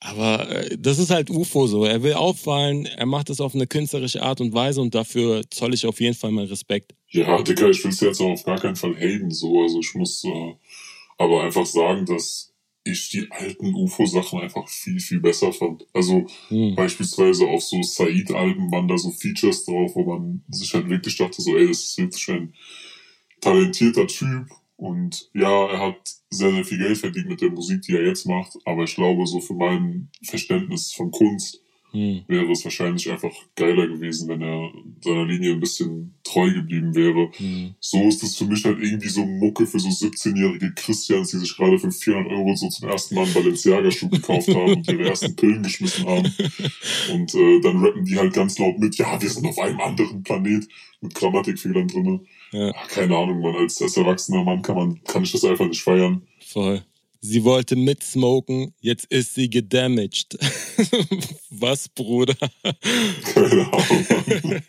Aber 0.00 0.48
äh, 0.48 0.76
das 0.78 0.98
ist 0.98 1.10
halt 1.10 1.30
UFO 1.30 1.66
so. 1.66 1.84
Er 1.84 2.02
will 2.02 2.14
auffallen, 2.14 2.86
er 2.86 3.06
macht 3.06 3.28
das 3.28 3.40
auf 3.40 3.54
eine 3.54 3.66
künstlerische 3.66 4.22
Art 4.22 4.40
und 4.40 4.54
Weise 4.54 4.80
und 4.80 4.94
dafür 4.94 5.42
zoll 5.50 5.74
ich 5.74 5.86
auf 5.86 6.00
jeden 6.00 6.16
Fall 6.16 6.30
mal 6.30 6.46
Respekt. 6.46 6.94
Ja, 7.10 7.42
Digga, 7.42 7.68
ich 7.68 7.84
will 7.84 7.90
es 7.90 8.00
jetzt 8.00 8.20
auch 8.20 8.30
auf 8.30 8.44
gar 8.44 8.58
keinen 8.58 8.76
Fall 8.76 8.96
haten, 8.96 9.30
so. 9.30 9.60
Also 9.60 9.80
ich 9.80 9.94
muss 9.94 10.24
äh, 10.24 10.54
aber 11.18 11.42
einfach 11.42 11.66
sagen, 11.66 12.06
dass 12.06 12.50
ich 12.82 13.10
die 13.10 13.30
alten 13.30 13.74
UFO-Sachen 13.74 14.40
einfach 14.40 14.66
viel, 14.68 14.98
viel 15.00 15.20
besser 15.20 15.52
fand. 15.52 15.86
Also 15.92 16.26
Hm. 16.48 16.74
beispielsweise 16.74 17.46
auf 17.46 17.62
so 17.62 17.82
Said-Alben 17.82 18.72
waren 18.72 18.88
da 18.88 18.96
so 18.96 19.10
Features 19.10 19.66
drauf, 19.66 19.92
wo 19.94 20.04
man 20.04 20.42
sich 20.48 20.72
halt 20.72 20.88
wirklich 20.88 21.16
dachte, 21.18 21.42
so, 21.42 21.56
ey, 21.58 21.68
das 21.68 21.80
ist 21.80 21.98
wirklich 21.98 22.28
ein 22.30 22.54
talentierter 23.40 24.06
Typ. 24.06 24.46
Und 24.80 25.28
ja, 25.34 25.66
er 25.66 25.78
hat 25.78 26.00
sehr, 26.30 26.52
sehr 26.52 26.64
viel 26.64 26.78
Geld 26.78 26.96
verdient 26.96 27.28
mit 27.28 27.42
der 27.42 27.50
Musik, 27.50 27.82
die 27.82 27.92
er 27.92 28.06
jetzt 28.06 28.26
macht. 28.26 28.56
Aber 28.64 28.84
ich 28.84 28.94
glaube, 28.94 29.26
so 29.26 29.40
für 29.40 29.52
mein 29.52 30.08
Verständnis 30.22 30.92
von 30.92 31.10
Kunst 31.10 31.60
Hm. 31.92 32.22
wäre 32.28 32.52
es 32.52 32.62
wahrscheinlich 32.64 33.10
einfach 33.10 33.32
geiler 33.56 33.88
gewesen, 33.88 34.28
wenn 34.28 34.42
er 34.42 34.70
seiner 35.00 35.24
Linie 35.24 35.52
ein 35.52 35.60
bisschen 35.60 36.14
treu 36.22 36.52
geblieben 36.52 36.94
wäre. 36.94 37.30
Hm. 37.36 37.74
So 37.80 38.06
ist 38.06 38.22
es 38.22 38.36
für 38.36 38.44
mich 38.44 38.64
halt 38.64 38.78
irgendwie 38.80 39.08
so 39.08 39.24
Mucke 39.24 39.66
für 39.66 39.80
so 39.80 39.88
17-jährige 39.88 40.72
Christians, 40.74 41.30
die 41.30 41.38
sich 41.38 41.56
gerade 41.56 41.78
für 41.78 41.90
400 41.90 42.32
Euro 42.32 42.54
so 42.54 42.68
zum 42.68 42.88
ersten 42.88 43.16
Mal 43.16 43.24
einen 43.24 43.34
Balenciaga-Schuh 43.34 44.08
gekauft 44.08 44.48
haben 44.48 44.72
und 44.72 44.90
ihre 44.90 45.08
ersten 45.08 45.34
Pillen 45.34 45.62
geschmissen 45.64 46.06
haben. 46.06 46.32
Und 47.12 47.34
äh, 47.34 47.60
dann 47.60 47.84
rappen 47.84 48.04
die 48.04 48.16
halt 48.16 48.34
ganz 48.34 48.58
laut 48.58 48.78
mit, 48.78 48.96
ja, 48.96 49.20
wir 49.20 49.28
sind 49.28 49.46
auf 49.46 49.58
einem 49.58 49.80
anderen 49.80 50.22
Planet 50.22 50.68
mit 51.00 51.14
Grammatikfehlern 51.14 51.88
drinne. 51.88 52.20
Ja. 52.52 52.72
Ach, 52.74 52.88
keine 52.88 53.16
Ahnung, 53.16 53.40
man, 53.40 53.56
als, 53.56 53.80
als 53.80 53.96
erwachsener 53.96 54.42
Mann 54.42 54.62
kann 54.62 54.76
man, 54.76 55.04
kann 55.04 55.22
ich 55.22 55.32
das 55.32 55.44
einfach 55.44 55.66
nicht 55.66 55.82
feiern. 55.82 56.26
Voll. 56.46 56.84
Sie 57.22 57.44
wollte 57.44 57.76
mitsmoken, 57.76 58.74
jetzt 58.80 59.04
ist 59.06 59.34
sie 59.34 59.50
gedamaged. 59.50 60.38
Was, 61.50 61.88
Bruder? 61.90 62.34
Keine 63.34 63.70
Ahnung. 63.72 64.62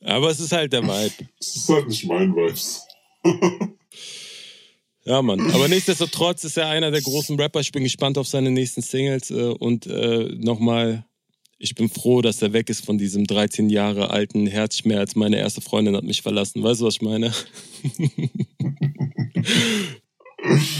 Aber 0.04 0.30
es 0.30 0.40
ist 0.40 0.52
halt 0.52 0.72
der 0.72 0.82
Vibe. 0.82 1.28
Das 1.38 1.56
ist 1.56 1.68
halt 1.68 1.88
nicht 1.88 2.04
mein 2.06 2.34
Vibes. 2.34 2.84
Ja, 5.04 5.22
Mann. 5.22 5.40
Aber 5.52 5.66
nichtsdestotrotz 5.66 6.44
ist 6.44 6.58
er 6.58 6.68
einer 6.68 6.90
der 6.90 7.00
großen 7.00 7.40
Rapper. 7.40 7.60
Ich 7.60 7.72
bin 7.72 7.82
gespannt 7.82 8.18
auf 8.18 8.28
seine 8.28 8.50
nächsten 8.50 8.82
Singles. 8.82 9.30
Äh, 9.30 9.54
und 9.58 9.86
äh, 9.86 10.28
nochmal, 10.36 11.06
ich 11.62 11.74
bin 11.74 11.90
froh, 11.90 12.22
dass 12.22 12.40
er 12.40 12.54
weg 12.54 12.70
ist 12.70 12.86
von 12.86 12.96
diesem 12.96 13.26
13 13.26 13.68
Jahre 13.68 14.08
alten 14.10 14.46
Herzschmerz. 14.46 15.14
Meine 15.14 15.36
erste 15.38 15.60
Freundin 15.60 15.94
hat 15.94 16.04
mich 16.04 16.22
verlassen. 16.22 16.62
Weißt 16.62 16.80
du, 16.80 16.86
was 16.86 16.94
ich 16.94 17.02
meine? 17.02 17.34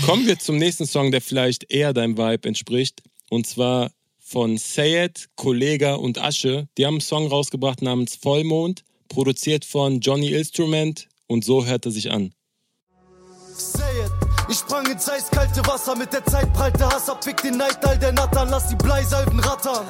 Kommen 0.06 0.26
wir 0.26 0.38
zum 0.38 0.56
nächsten 0.56 0.86
Song, 0.86 1.10
der 1.10 1.20
vielleicht 1.20 1.70
eher 1.70 1.92
deinem 1.92 2.16
Vibe 2.16 2.48
entspricht. 2.48 3.02
Und 3.28 3.46
zwar 3.46 3.92
von 4.18 4.56
Sayed, 4.56 5.28
Kollega 5.36 5.96
und 5.96 6.16
Asche. 6.16 6.66
Die 6.78 6.86
haben 6.86 6.94
einen 6.94 7.02
Song 7.02 7.26
rausgebracht 7.26 7.82
namens 7.82 8.16
Vollmond, 8.16 8.82
produziert 9.08 9.66
von 9.66 10.00
Johnny 10.00 10.32
Instrument. 10.32 11.08
Und 11.26 11.44
so 11.44 11.66
hört 11.66 11.84
er 11.84 11.92
sich 11.92 12.10
an. 12.10 12.32
Say 13.54 13.82
it. 14.02 14.10
Ich 14.48 14.56
sprang 14.56 14.86
ins 14.90 15.06
eiskalte 15.08 15.60
Wasser, 15.66 15.94
mit 15.94 16.10
der 16.12 16.24
Zeit 16.24 16.50
prallte 16.54 16.86
Hass 16.86 17.10
ab, 17.10 17.22
fick 17.22 17.36
den 17.42 17.58
Neid 17.58 17.84
all 17.84 17.98
der 17.98 18.12
Nattern, 18.12 18.48
lass 18.48 18.68
die 18.68 18.76
Bleisalben 18.76 19.38
rattern. 19.40 19.86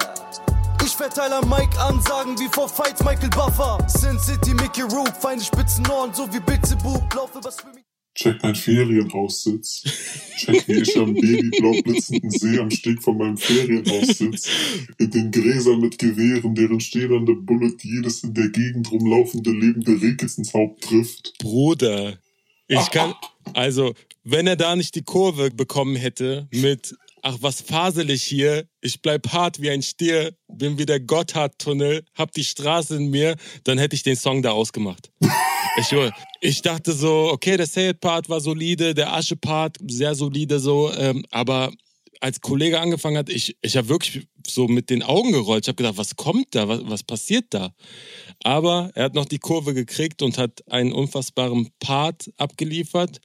Ich 1.00 1.06
verteile 1.06 1.36
am 1.36 1.48
Mike 1.48 1.80
Ansagen 1.80 2.38
wie 2.38 2.48
vor 2.48 2.68
Fights 2.68 3.02
Michael 3.02 3.30
Buffer. 3.30 3.78
Sin 3.88 4.18
City, 4.18 4.52
Mickey 4.52 4.82
Rook, 4.82 5.08
feine 5.18 5.42
spitzen 5.42 5.86
Ohren, 5.90 6.12
so 6.12 6.30
wie 6.30 6.40
Bilzebub, 6.40 7.02
lauf 7.14 7.34
über 7.34 7.50
Swimming. 7.50 7.84
Check 8.14 8.42
mein 8.42 8.54
Ferienhaussitz. 8.54 9.82
Check, 10.36 10.68
wie 10.68 10.82
ich 10.82 10.94
am 10.98 11.14
babyblau 11.14 11.80
blitzenden 11.80 12.30
See 12.30 12.58
am 12.58 12.70
Steg 12.70 13.02
von 13.02 13.16
meinem 13.16 13.38
Ferienhaus 13.38 14.08
sitz. 14.08 14.50
In 14.98 15.10
den 15.10 15.30
Gräsern 15.30 15.80
mit 15.80 15.98
Gewehren, 15.98 16.54
deren 16.54 16.80
stählernde 16.80 17.34
Bullet 17.34 17.78
jedes 17.80 18.22
in 18.22 18.34
der 18.34 18.50
Gegend 18.50 18.92
rumlaufende 18.92 19.52
lebende 19.52 19.92
Rehkitz 20.02 20.36
ins 20.36 20.52
Haupt 20.52 20.84
trifft. 20.84 21.32
Bruder, 21.38 22.18
ich 22.68 22.90
kann, 22.90 23.14
also, 23.54 23.94
wenn 24.22 24.46
er 24.46 24.56
da 24.56 24.76
nicht 24.76 24.94
die 24.94 25.02
Kurve 25.02 25.50
bekommen 25.50 25.96
hätte 25.96 26.46
mit, 26.52 26.94
ach, 27.22 27.38
was 27.40 27.60
fasel 27.60 28.10
ich 28.10 28.22
hier, 28.22 28.66
ich 28.80 29.02
bleib 29.02 29.32
hart 29.32 29.60
wie 29.60 29.70
ein 29.70 29.82
Stier, 29.82 30.34
bin 30.48 30.78
wie 30.78 30.86
der 30.86 31.00
Gotthardtunnel, 31.00 32.04
hab 32.14 32.32
die 32.32 32.44
Straße 32.44 32.96
in 32.96 33.10
mir, 33.10 33.36
dann 33.64 33.78
hätte 33.78 33.96
ich 33.96 34.02
den 34.02 34.16
Song 34.16 34.42
da 34.42 34.52
ausgemacht. 34.52 35.10
Ich, 35.78 35.94
ich 36.40 36.62
dachte 36.62 36.92
so, 36.92 37.30
okay, 37.30 37.56
der 37.56 37.66
Say-It-Part 37.66 38.28
war 38.28 38.40
solide, 38.40 38.92
der 38.92 39.12
Asche-Part 39.12 39.76
sehr 39.86 40.16
solide 40.16 40.58
so, 40.58 40.92
ähm, 40.92 41.24
aber 41.30 41.70
als 42.20 42.40
Kollege 42.40 42.80
angefangen 42.80 43.16
hat, 43.16 43.30
ich, 43.30 43.56
ich 43.62 43.76
habe 43.76 43.88
wirklich 43.88 44.26
so 44.46 44.68
mit 44.68 44.90
den 44.90 45.02
Augen 45.02 45.32
gerollt. 45.32 45.64
Ich 45.64 45.68
habe 45.68 45.76
gedacht, 45.76 45.96
was 45.96 46.16
kommt 46.16 46.54
da? 46.54 46.68
Was, 46.68 46.80
was 46.84 47.02
passiert 47.02 47.46
da? 47.50 47.72
Aber 48.42 48.90
er 48.94 49.04
hat 49.04 49.14
noch 49.14 49.24
die 49.24 49.38
Kurve 49.38 49.74
gekriegt 49.74 50.22
und 50.22 50.38
hat 50.38 50.62
einen 50.70 50.92
unfassbaren 50.92 51.70
Part 51.78 52.30
abgeliefert. 52.36 53.20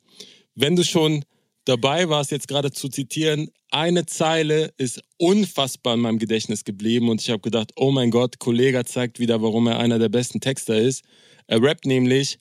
Wenn 0.56 0.76
du 0.76 0.84
schon 0.84 1.26
dabei 1.66 2.10
warst, 2.10 2.32
jetzt 2.32 2.48
gerade 2.48 2.72
zu 2.72 2.90
zitieren, 2.90 3.50
eine 3.72 4.06
Zeile 4.06 4.74
ist 4.78 5.02
unfassbar 5.18 5.96
in 5.96 6.02
meinem 6.02 6.20
Gedächtnis 6.20 6.64
geblieben 6.64 7.10
und 7.10 7.22
ich 7.22 7.30
habe 7.30 7.42
gedacht, 7.42 7.72
oh 7.76 7.92
mein 7.92 8.12
Gott, 8.12 8.40
Kollege 8.40 8.86
zeigt 8.86 9.20
wieder, 9.20 9.42
warum 9.42 9.68
er 9.68 9.80
einer 9.80 10.00
der 10.00 10.10
besten 10.10 10.40
Texter 10.40 10.78
ist. 10.78 11.04
Er 11.48 11.62
rappt 11.62 11.86
nämlich, 11.86 12.40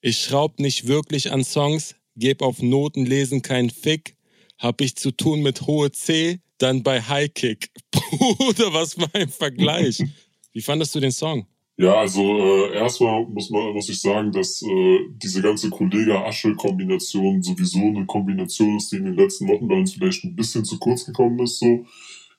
ich 0.00 0.18
schraub 0.18 0.60
nicht 0.60 0.86
wirklich 0.86 1.32
an 1.32 1.44
Songs, 1.44 1.96
geb 2.14 2.42
auf 2.42 2.62
Noten 2.62 3.04
lesen 3.04 3.42
keinen 3.42 3.70
Fick, 3.70 4.16
hab 4.58 4.80
ich 4.80 4.96
zu 4.96 5.10
tun 5.10 5.42
mit 5.42 5.62
hohe 5.62 5.90
C, 5.90 6.40
dann 6.58 6.82
bei 6.82 7.02
High 7.02 7.32
Kick. 7.34 7.70
Bruder, 7.90 8.72
was 8.72 8.98
war 8.98 9.10
ein 9.14 9.28
Vergleich? 9.28 10.02
Wie 10.52 10.62
fandest 10.62 10.94
du 10.94 11.00
den 11.00 11.12
Song? 11.12 11.46
Ja, 11.78 11.94
also 11.94 12.22
äh, 12.22 12.74
erstmal 12.74 13.26
muss 13.26 13.50
man 13.50 13.74
muss 13.74 13.88
ich 13.90 14.00
sagen, 14.00 14.32
dass 14.32 14.62
äh, 14.62 14.98
diese 15.22 15.42
ganze 15.42 15.68
Kollega-Asche-Kombination 15.68 17.42
sowieso 17.42 17.80
eine 17.80 18.06
Kombination 18.06 18.76
ist, 18.78 18.92
die 18.92 18.96
in 18.96 19.04
den 19.04 19.14
letzten 19.14 19.46
Wochen 19.48 19.68
bei 19.68 19.74
uns 19.74 19.92
vielleicht 19.92 20.24
ein 20.24 20.34
bisschen 20.34 20.64
zu 20.64 20.78
kurz 20.78 21.04
gekommen 21.04 21.38
ist. 21.40 21.58
So 21.58 21.84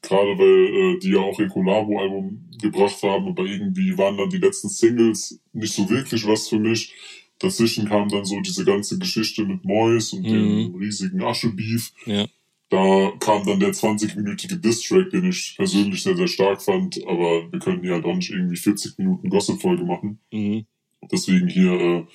gerade 0.01 0.37
weil 0.37 0.95
äh, 0.95 0.99
die 0.99 1.11
ja 1.11 1.19
auch 1.19 1.39
ihr 1.39 1.47
Collabo-Album 1.49 2.49
gebracht 2.61 3.01
haben, 3.03 3.27
aber 3.27 3.43
irgendwie 3.45 3.95
waren 3.97 4.17
dann 4.17 4.29
die 4.29 4.37
letzten 4.37 4.69
Singles 4.69 5.39
nicht 5.53 5.73
so 5.73 5.87
wirklich 5.89 6.25
was 6.27 6.47
für 6.47 6.59
mich. 6.59 6.93
Dazwischen 7.39 7.87
kam 7.87 8.09
dann 8.09 8.25
so 8.25 8.39
diese 8.41 8.65
ganze 8.65 8.97
Geschichte 8.97 9.45
mit 9.45 9.63
Mois 9.63 10.13
und 10.13 10.23
Mhm. 10.23 10.71
dem 10.73 10.75
riesigen 10.75 11.21
Asche-Beef. 11.21 11.91
Ja. 12.07 12.25
Da 12.69 13.13
kam 13.19 13.45
dann 13.45 13.59
der 13.59 13.73
20-minütige 13.73 14.57
Diss-Track, 14.57 15.09
den 15.11 15.29
ich 15.29 15.55
persönlich 15.55 16.03
sehr, 16.03 16.17
sehr 16.17 16.27
stark 16.27 16.61
fand, 16.61 17.01
aber 17.07 17.49
wir 17.51 17.59
können 17.59 17.81
hier 17.81 17.93
halt 17.93 18.05
auch 18.05 18.15
nicht 18.15 18.29
irgendwie 18.29 18.57
40 18.57 18.97
Minuten 18.97 19.29
Gossip-Folge 19.29 19.85
machen. 19.85 20.19
Mhm. 20.31 20.65
Deswegen 21.09 21.47
hier 21.47 21.71
äh, 21.71 22.05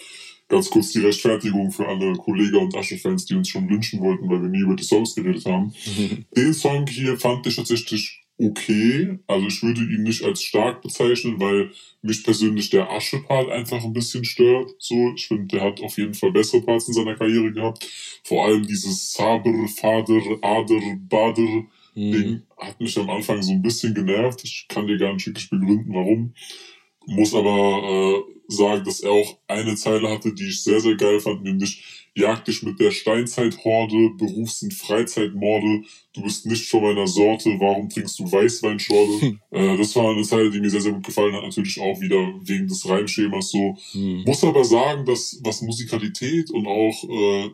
ganz 0.49 0.69
kurz 0.69 0.93
die 0.93 1.01
Rechtfertigung 1.01 1.71
für 1.71 1.89
alle 1.89 2.13
Kollega 2.15 2.59
und 2.59 2.77
Asche-Fans, 2.77 3.25
die 3.25 3.35
uns 3.35 3.49
schon 3.49 3.69
wünschen 3.71 4.01
wollten, 4.01 4.29
weil 4.29 4.43
wir 4.43 4.49
nie 4.49 4.61
über 4.61 4.77
die 4.77 4.85
Songs 4.85 5.15
geredet 5.15 5.47
haben. 5.47 5.73
Den 6.37 6.53
Song 6.53 6.87
hier 6.87 7.19
fand 7.19 7.47
ich 7.47 7.57
tatsächlich 7.57 8.22
okay. 8.39 9.19
Also 9.27 9.47
ich 9.47 9.63
würde 9.63 9.81
ihn 9.83 10.03
nicht 10.03 10.25
als 10.25 10.43
stark 10.43 10.83
bezeichnen, 10.83 11.41
weil 11.41 11.71
mich 12.03 12.25
persönlich 12.25 12.71
der 12.71 12.91
Asche-Part 12.91 13.51
einfach 13.51 13.83
ein 13.85 13.93
bisschen 13.93 14.25
stört. 14.25 14.71
So, 14.79 15.13
ich 15.15 15.29
finde, 15.29 15.47
der 15.47 15.63
hat 15.63 15.81
auf 15.81 15.97
jeden 15.99 16.15
Fall 16.15 16.33
bessere 16.33 16.63
Parts 16.63 16.89
in 16.89 16.95
seiner 16.95 17.15
Karriere 17.17 17.53
gehabt. 17.53 17.89
Vor 18.25 18.45
allem 18.45 18.67
dieses 18.67 19.13
Saber, 19.13 19.69
Fader, 19.69 20.39
Ader, 20.43 20.97
Bader 21.09 21.67
Mhm. 21.95 22.13
Ding 22.13 22.43
hat 22.59 22.81
mich 22.81 22.99
am 22.99 23.11
Anfang 23.11 23.43
so 23.43 23.53
ein 23.53 23.63
bisschen 23.63 23.95
genervt. 23.95 24.43
Ich 24.45 24.67
kann 24.69 24.87
dir 24.87 24.99
gar 24.99 25.13
nicht 25.13 25.27
wirklich 25.27 25.51
begründen, 25.51 25.93
warum. 25.95 26.35
Muss 27.07 27.35
aber 27.35 27.83
äh, 27.83 28.33
sagen, 28.49 28.85
dass 28.85 29.01
er 29.01 29.11
auch 29.11 29.39
eine 29.49 29.75
Zeile 29.77 30.11
hatte, 30.11 30.33
die 30.35 30.49
ich 30.49 30.63
sehr, 30.63 30.81
sehr 30.81 30.97
geil 30.97 31.21
fand, 31.21 31.43
nämlich 31.43 32.03
Jag 32.15 32.45
dich 32.45 32.63
mit 32.63 32.79
der 32.79 32.91
Steinzeithorde, 32.91 34.11
Berufs- 34.19 34.63
und 34.63 34.75
Freizeitmorde, 34.75 35.83
du 36.13 36.23
bist 36.23 36.45
nicht 36.45 36.69
von 36.69 36.83
meiner 36.83 37.07
Sorte, 37.07 37.57
warum 37.59 37.89
trinkst 37.89 38.19
du 38.19 38.31
Weißweinschorle? 38.31 39.39
äh, 39.51 39.79
das 39.79 39.97
war 39.97 40.11
eine 40.11 40.23
Zeile, 40.23 40.51
die 40.51 40.61
mir 40.61 40.69
sehr, 40.69 40.83
sehr 40.83 40.93
gut 40.93 41.07
gefallen 41.07 41.35
hat, 41.35 41.43
natürlich 41.43 41.81
auch 41.81 41.99
wieder 42.01 42.35
wegen 42.43 42.69
des 42.69 42.87
Reimschemas 42.87 43.51
so. 43.51 43.77
Mhm. 43.95 44.25
Muss 44.27 44.45
aber 44.45 44.65
sagen, 44.65 45.07
dass 45.07 45.41
was 45.43 45.63
Musikalität 45.63 46.51
und 46.51 46.67
auch 46.67 47.05
äh, 47.09 47.51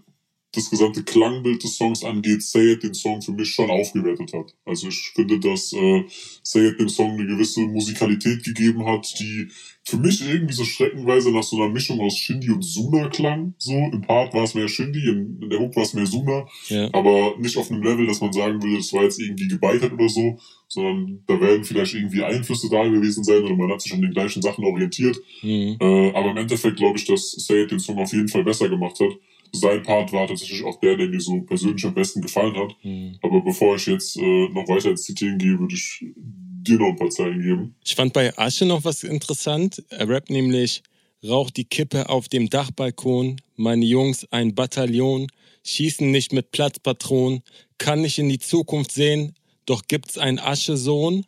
das 0.52 0.70
gesamte 0.70 1.02
Klangbild 1.02 1.62
des 1.62 1.76
Songs 1.76 2.02
angeht, 2.04 2.42
Say 2.42 2.72
It 2.72 2.82
den 2.82 2.94
Song 2.94 3.20
für 3.20 3.32
mich 3.32 3.50
schon 3.50 3.70
aufgewertet 3.70 4.32
hat. 4.32 4.54
Also 4.64 4.88
ich 4.88 5.12
finde, 5.14 5.38
dass 5.38 5.72
äh, 5.74 6.04
Say 6.42 6.68
It 6.68 6.80
dem 6.80 6.88
Song 6.88 7.12
eine 7.12 7.26
gewisse 7.26 7.60
Musikalität 7.60 8.42
gegeben 8.44 8.86
hat, 8.86 9.12
die 9.20 9.48
für 9.84 9.98
mich 9.98 10.26
irgendwie 10.26 10.54
so 10.54 10.64
streckenweise 10.64 11.32
nach 11.32 11.42
so 11.42 11.56
einer 11.56 11.70
Mischung 11.72 12.00
aus 12.00 12.16
Shindy 12.16 12.50
und 12.50 12.62
Suna 12.62 13.08
klang. 13.08 13.54
So 13.58 13.72
im 13.72 14.00
Part 14.02 14.32
war 14.34 14.44
es 14.44 14.54
mehr 14.54 14.68
Shindy, 14.68 15.06
in, 15.08 15.38
in 15.42 15.50
der 15.50 15.58
Hook 15.60 15.76
war 15.76 15.82
es 15.82 15.92
mehr 15.94 16.06
Suna, 16.06 16.46
Ja. 16.68 16.88
aber 16.92 17.34
nicht 17.38 17.56
auf 17.58 17.70
einem 17.70 17.82
Level, 17.82 18.06
dass 18.06 18.20
man 18.20 18.32
sagen 18.32 18.62
würde, 18.62 18.76
das 18.76 18.92
war 18.92 19.02
jetzt 19.04 19.20
irgendwie 19.20 19.48
gebeitert 19.48 19.92
oder 19.92 20.08
so, 20.08 20.38
sondern 20.66 21.22
da 21.26 21.40
werden 21.40 21.64
vielleicht 21.64 21.94
irgendwie 21.94 22.22
Einflüsse 22.22 22.68
da 22.70 22.86
gewesen 22.88 23.22
sein 23.24 23.42
oder 23.42 23.54
man 23.56 23.70
hat 23.70 23.82
sich 23.82 23.92
an 23.92 24.02
den 24.02 24.12
gleichen 24.12 24.40
Sachen 24.42 24.64
orientiert. 24.64 25.16
Mhm. 25.42 25.76
Äh, 25.80 26.10
aber 26.12 26.30
im 26.30 26.36
Endeffekt 26.38 26.76
glaube 26.76 26.98
ich, 26.98 27.04
dass 27.04 27.32
Say 27.32 27.62
It 27.64 27.70
den 27.70 27.80
Song 27.80 27.98
auf 27.98 28.12
jeden 28.12 28.28
Fall 28.28 28.44
besser 28.44 28.68
gemacht 28.68 28.98
hat. 29.00 29.10
Sein 29.52 29.82
Part 29.82 30.12
war 30.12 30.26
tatsächlich 30.26 30.64
auch 30.64 30.78
der, 30.80 30.96
der 30.96 31.08
mir 31.08 31.20
so 31.20 31.40
persönlich 31.42 31.84
am 31.84 31.94
besten 31.94 32.20
gefallen 32.20 32.56
hat. 32.56 32.76
Mhm. 32.82 33.18
Aber 33.22 33.40
bevor 33.42 33.76
ich 33.76 33.86
jetzt 33.86 34.16
äh, 34.16 34.48
noch 34.48 34.68
weiter 34.68 34.90
ins 34.90 35.02
Zitieren 35.02 35.38
gehe, 35.38 35.58
würde 35.58 35.74
ich 35.74 36.04
dir 36.16 36.78
noch 36.78 36.88
ein 36.88 36.96
paar 36.96 37.10
Zeilen 37.10 37.40
geben. 37.40 37.74
Ich 37.84 37.94
fand 37.94 38.12
bei 38.12 38.36
Asche 38.36 38.66
noch 38.66 38.84
was 38.84 39.02
interessant. 39.04 39.82
Er 39.90 40.08
rappt 40.08 40.30
nämlich, 40.30 40.82
raucht 41.26 41.56
die 41.56 41.64
Kippe 41.64 42.08
auf 42.08 42.28
dem 42.28 42.50
Dachbalkon, 42.50 43.40
meine 43.56 43.84
Jungs 43.84 44.26
ein 44.30 44.54
Bataillon, 44.54 45.28
schießen 45.64 46.10
nicht 46.10 46.32
mit 46.32 46.52
Platzpatronen, 46.52 47.42
kann 47.78 48.02
nicht 48.02 48.18
in 48.18 48.28
die 48.28 48.38
Zukunft 48.38 48.92
sehen, 48.92 49.34
doch 49.66 49.82
gibt's 49.88 50.18
einen 50.18 50.38
Aschesohn, 50.38 51.24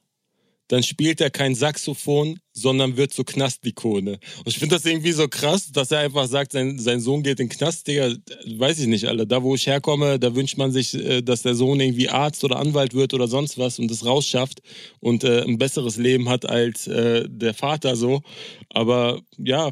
dann 0.71 0.85
spielt 0.85 1.21
er 1.21 1.31
kein 1.31 1.57
Saxophon, 1.57 2.39
sondern 2.53 2.97
wird 2.97 3.13
zur 3.13 3.25
Knastikone. 3.25 4.21
Und 4.39 4.47
ich 4.47 4.57
finde 4.57 4.77
das 4.77 4.87
irgendwie 4.87 5.11
so 5.11 5.27
krass, 5.27 5.73
dass 5.73 5.91
er 5.91 5.99
einfach 5.99 6.29
sagt, 6.29 6.53
sein, 6.53 6.79
sein 6.79 7.01
Sohn 7.01 7.25
geht 7.25 7.41
in 7.41 7.49
den 7.49 7.57
Knast, 7.57 7.89
Digga, 7.89 8.15
weiß 8.57 8.79
ich 8.79 8.87
nicht, 8.87 9.07
alle. 9.07 9.27
Da, 9.27 9.43
wo 9.43 9.57
ich 9.57 9.67
herkomme, 9.67 10.21
da 10.21 10.37
wünscht 10.37 10.59
man 10.59 10.71
sich, 10.71 10.95
äh, 10.95 11.23
dass 11.23 11.43
der 11.43 11.57
Sohn 11.57 11.81
irgendwie 11.81 12.09
Arzt 12.09 12.45
oder 12.45 12.61
Anwalt 12.61 12.95
wird 12.95 13.15
oder 13.15 13.27
sonst 13.27 13.59
was 13.59 13.81
und 13.81 13.91
das 13.91 14.05
rausschafft 14.05 14.63
und 15.01 15.25
äh, 15.25 15.43
ein 15.43 15.59
besseres 15.59 15.97
Leben 15.97 16.29
hat 16.29 16.49
als 16.49 16.87
äh, 16.87 17.29
der 17.29 17.53
Vater 17.53 17.97
so. 17.97 18.23
Aber 18.69 19.21
ja, 19.39 19.71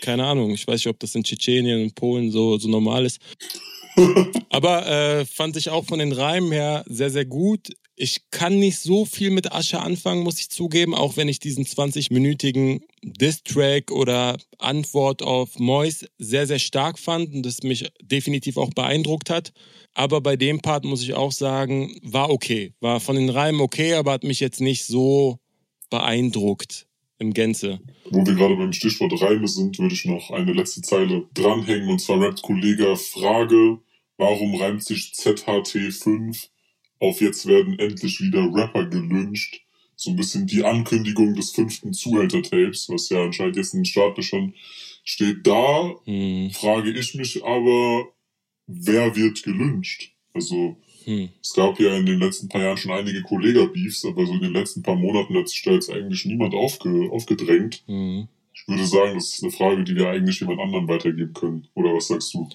keine 0.00 0.24
Ahnung. 0.24 0.52
Ich 0.52 0.68
weiß 0.68 0.76
nicht, 0.76 0.86
ob 0.86 1.00
das 1.00 1.16
in 1.16 1.24
Tschetschenien 1.24 1.82
und 1.82 1.96
Polen 1.96 2.30
so, 2.30 2.58
so 2.58 2.68
normal 2.68 3.06
ist. 3.06 3.18
Aber 4.50 4.86
äh, 4.86 5.24
fand 5.24 5.56
ich 5.56 5.68
auch 5.70 5.84
von 5.84 5.98
den 5.98 6.12
Reimen 6.12 6.52
her 6.52 6.84
sehr, 6.86 7.10
sehr 7.10 7.24
gut. 7.24 7.70
Ich 8.00 8.30
kann 8.30 8.60
nicht 8.60 8.78
so 8.78 9.04
viel 9.04 9.30
mit 9.30 9.50
Asche 9.50 9.80
anfangen, 9.80 10.22
muss 10.22 10.38
ich 10.38 10.50
zugeben, 10.50 10.94
auch 10.94 11.16
wenn 11.16 11.26
ich 11.26 11.40
diesen 11.40 11.64
20-minütigen 11.64 12.82
Diss-Track 13.02 13.90
oder 13.90 14.38
Antwort 14.58 15.20
auf 15.20 15.58
Mois 15.58 16.06
sehr, 16.16 16.46
sehr 16.46 16.60
stark 16.60 17.00
fand 17.00 17.34
und 17.34 17.44
das 17.44 17.64
mich 17.64 17.90
definitiv 18.00 18.56
auch 18.56 18.70
beeindruckt 18.70 19.30
hat. 19.30 19.52
Aber 19.94 20.20
bei 20.20 20.36
dem 20.36 20.60
Part 20.60 20.84
muss 20.84 21.02
ich 21.02 21.14
auch 21.14 21.32
sagen, 21.32 21.98
war 22.04 22.30
okay. 22.30 22.72
War 22.78 23.00
von 23.00 23.16
den 23.16 23.30
Reimen 23.30 23.60
okay, 23.60 23.94
aber 23.94 24.12
hat 24.12 24.22
mich 24.22 24.38
jetzt 24.38 24.60
nicht 24.60 24.84
so 24.84 25.40
beeindruckt 25.90 26.86
im 27.18 27.34
Gänze. 27.34 27.80
Wo 28.10 28.24
wir 28.24 28.34
gerade 28.34 28.54
beim 28.54 28.72
Stichwort 28.72 29.20
Reime 29.20 29.48
sind, 29.48 29.76
würde 29.80 29.94
ich 29.94 30.04
noch 30.04 30.30
eine 30.30 30.52
letzte 30.52 30.82
Zeile 30.82 31.26
dranhängen 31.34 31.88
und 31.88 32.00
zwar 32.00 32.20
rappt 32.20 32.42
Kollege 32.42 32.94
Frage, 32.94 33.80
warum 34.18 34.54
reimt 34.54 34.84
sich 34.84 35.14
ZHT5 35.16 36.48
auf 37.00 37.20
jetzt 37.20 37.46
werden 37.46 37.78
endlich 37.78 38.20
wieder 38.20 38.50
Rapper 38.52 38.86
gelünscht? 38.86 39.62
So 39.96 40.10
ein 40.10 40.16
bisschen 40.16 40.46
die 40.46 40.64
Ankündigung 40.64 41.34
des 41.34 41.50
fünften 41.50 41.92
Zuhälter-Tapes, 41.92 42.88
was 42.88 43.08
ja 43.08 43.24
anscheinend 43.24 43.56
jetzt 43.56 43.74
in 43.74 43.80
den 43.80 43.86
Startlöchern 43.86 44.54
steht. 45.04 45.46
Da 45.46 45.94
hm. 46.04 46.50
frage 46.52 46.92
ich 46.92 47.14
mich 47.14 47.44
aber, 47.44 48.08
wer 48.66 49.16
wird 49.16 49.42
gelünscht? 49.42 50.12
Also, 50.34 50.76
hm. 51.04 51.30
es 51.42 51.52
gab 51.52 51.80
ja 51.80 51.96
in 51.96 52.06
den 52.06 52.20
letzten 52.20 52.48
paar 52.48 52.62
Jahren 52.62 52.76
schon 52.76 52.92
einige 52.92 53.22
Kollega-Beefs, 53.22 54.04
aber 54.04 54.26
so 54.26 54.34
in 54.34 54.42
den 54.42 54.52
letzten 54.52 54.82
paar 54.82 54.96
Monaten 54.96 55.36
hat 55.36 55.48
sich 55.48 55.62
da 55.62 55.72
jetzt 55.72 55.90
eigentlich 55.90 56.24
niemand 56.26 56.54
aufge 56.54 57.10
aufgedrängt. 57.10 57.82
Hm. 57.86 58.28
Ich 58.54 58.68
würde 58.68 58.86
sagen, 58.86 59.14
das 59.14 59.34
ist 59.34 59.42
eine 59.42 59.52
Frage, 59.52 59.84
die 59.84 59.96
wir 59.96 60.08
eigentlich 60.08 60.40
jemand 60.40 60.60
anderem 60.60 60.88
weitergeben 60.88 61.32
können. 61.32 61.68
Oder 61.74 61.94
was 61.94 62.08
sagst 62.08 62.34
du? 62.34 62.48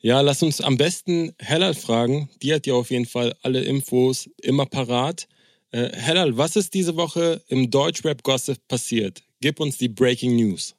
Ja, 0.00 0.20
lass 0.20 0.44
uns 0.44 0.60
am 0.60 0.76
besten 0.76 1.34
Hellal 1.40 1.74
fragen. 1.74 2.28
Die 2.40 2.54
hat 2.54 2.68
ja 2.68 2.74
auf 2.74 2.92
jeden 2.92 3.04
Fall 3.04 3.34
alle 3.42 3.62
Infos 3.62 4.30
immer 4.40 4.64
parat. 4.64 5.26
Äh, 5.72 5.90
Hellal, 5.92 6.36
was 6.36 6.54
ist 6.54 6.72
diese 6.74 6.96
Woche 6.96 7.42
im 7.48 7.68
Deutschrap-Gossip 7.68 8.58
passiert? 8.68 9.24
Gib 9.40 9.58
uns 9.58 9.76
die 9.76 9.88
Breaking 9.88 10.36
News. 10.36 10.76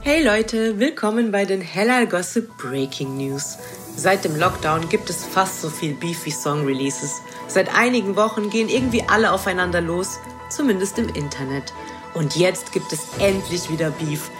Hey 0.00 0.24
Leute, 0.24 0.78
willkommen 0.78 1.30
bei 1.30 1.44
den 1.44 1.60
Hellal 1.60 2.06
Gossip 2.06 2.48
Breaking 2.56 3.18
News. 3.18 3.58
Seit 3.96 4.24
dem 4.24 4.34
Lockdown 4.34 4.88
gibt 4.88 5.10
es 5.10 5.26
fast 5.26 5.60
so 5.60 5.68
viel 5.68 5.92
Beef 5.92 6.24
wie 6.24 6.30
Song-Releases. 6.30 7.20
Seit 7.48 7.68
einigen 7.74 8.16
Wochen 8.16 8.48
gehen 8.48 8.70
irgendwie 8.70 9.02
alle 9.02 9.30
aufeinander 9.32 9.82
los, 9.82 10.16
zumindest 10.48 10.96
im 10.96 11.10
Internet. 11.10 11.74
Und 12.14 12.36
jetzt 12.36 12.72
gibt 12.72 12.94
es 12.94 13.00
endlich 13.18 13.70
wieder 13.70 13.90
Beef. 13.90 14.30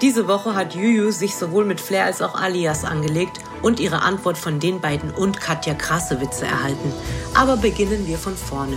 Diese 0.00 0.28
Woche 0.28 0.54
hat 0.54 0.76
Juju 0.76 1.10
sich 1.10 1.34
sowohl 1.34 1.64
mit 1.64 1.80
Flair 1.80 2.04
als 2.04 2.22
auch 2.22 2.36
Alias 2.40 2.84
angelegt 2.84 3.40
und 3.62 3.80
ihre 3.80 4.02
Antwort 4.02 4.38
von 4.38 4.60
den 4.60 4.80
beiden 4.80 5.10
und 5.10 5.40
Katja 5.40 5.74
krasse 5.74 6.20
Witze 6.20 6.46
erhalten. 6.46 6.92
Aber 7.34 7.56
beginnen 7.56 8.06
wir 8.06 8.16
von 8.16 8.36
vorne. 8.36 8.76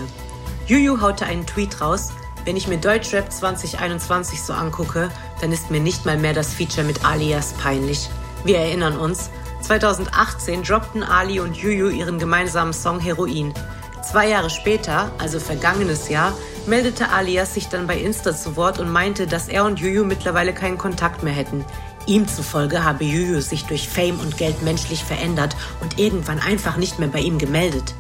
Juju 0.66 1.00
haute 1.00 1.28
einen 1.28 1.46
Tweet 1.46 1.80
raus. 1.80 2.10
Wenn 2.44 2.58
ich 2.58 2.68
mir 2.68 2.78
Deutschrap 2.78 3.32
2021 3.32 4.42
so 4.42 4.54
angucke, 4.54 5.12
dann 5.42 5.52
ist 5.52 5.70
mir 5.70 5.80
nicht 5.80 6.08
mal 6.08 6.18
mehr 6.18 6.34
das 6.34 6.56
Feature 6.56 6.88
mit 6.88 7.06
Alias 7.06 7.54
peinlich. 7.54 8.10
Wir 8.44 8.58
erinnern 8.58 8.98
uns, 8.98 9.30
2018 9.62 10.64
droppten 10.64 11.04
Ali 11.04 11.40
und 11.40 11.56
Juju 11.56 11.90
ihren 11.90 12.18
gemeinsamen 12.18 12.74
Song 12.74 13.00
Heroin. 13.00 13.54
Zwei 14.02 14.30
Jahre 14.30 14.50
später, 14.50 15.12
also 15.20 15.40
vergangenes 15.40 16.10
Jahr, 16.10 16.34
meldete 16.66 17.10
Alias 17.10 17.54
sich 17.54 17.68
dann 17.68 17.88
bei 17.88 17.98
Insta 17.98 18.36
zu 18.36 18.56
Wort 18.56 18.80
und 18.80 18.92
meinte, 18.92 19.28
dass 19.28 19.48
er 19.48 19.66
und 19.66 19.80
Juju 19.80 20.04
mittlerweile 20.04 20.54
keinen 20.54 20.78
Kontakt 20.78 21.24
mehr 21.24 21.34
hätten. 21.34 21.64
Ihm 22.08 22.28
zufolge 22.28 22.84
habe 22.84 23.04
Juju 23.04 23.42
sich 23.42 23.66
durch 23.66 23.88
Fame 23.88 24.20
und 24.20 24.38
Geld 24.38 24.64
menschlich 24.64 25.04
verändert 25.04 25.56
und 25.82 26.00
irgendwann 26.00 26.40
einfach 26.40 26.78
nicht 26.78 26.98
mehr 26.98 27.10
bei 27.10 27.20
ihm 27.20 27.38
gemeldet. 27.38 27.94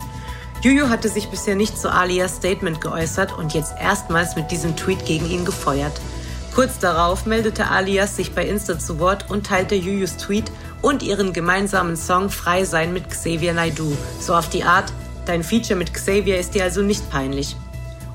Juju 0.63 0.89
hatte 0.89 1.09
sich 1.09 1.29
bisher 1.29 1.55
nicht 1.55 1.77
zu 1.77 1.91
Alias 1.91 2.37
Statement 2.37 2.81
geäußert 2.81 3.37
und 3.37 3.53
jetzt 3.53 3.73
erstmals 3.79 4.35
mit 4.35 4.51
diesem 4.51 4.75
Tweet 4.75 5.05
gegen 5.05 5.29
ihn 5.29 5.45
gefeuert. 5.45 6.01
Kurz 6.53 6.79
darauf 6.79 7.25
meldete 7.25 7.69
Alias 7.69 8.15
sich 8.15 8.33
bei 8.33 8.45
Insta 8.45 8.77
zu 8.77 8.99
Wort 8.99 9.29
und 9.29 9.47
teilte 9.47 9.75
Jujus 9.75 10.17
Tweet 10.17 10.51
und 10.81 11.01
ihren 11.03 11.31
gemeinsamen 11.31 11.95
Song 11.95 12.29
Frei 12.29 12.65
sein 12.65 12.91
mit 12.91 13.09
Xavier 13.09 13.53
Naidu. 13.53 13.95
So 14.19 14.35
auf 14.35 14.49
die 14.49 14.63
Art, 14.63 14.91
dein 15.25 15.43
Feature 15.43 15.77
mit 15.77 15.93
Xavier 15.93 16.39
ist 16.39 16.53
dir 16.53 16.63
also 16.63 16.81
nicht 16.81 17.09
peinlich. 17.09 17.55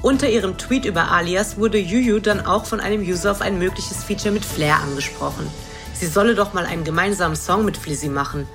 Unter 0.02 0.28
ihrem 0.28 0.56
Tweet 0.58 0.84
über 0.84 1.10
Alias 1.10 1.56
wurde 1.56 1.78
Juju 1.78 2.20
dann 2.20 2.44
auch 2.46 2.66
von 2.66 2.80
einem 2.80 3.02
User 3.02 3.30
auf 3.30 3.40
ein 3.40 3.58
mögliches 3.58 4.04
Feature 4.04 4.32
mit 4.32 4.44
Flair 4.44 4.76
angesprochen. 4.76 5.46
Sie 5.94 6.06
solle 6.06 6.34
doch 6.34 6.52
mal 6.52 6.66
einen 6.66 6.84
gemeinsamen 6.84 7.36
Song 7.36 7.64
mit 7.64 7.76
Flizzy 7.76 8.08
machen. 8.08 8.46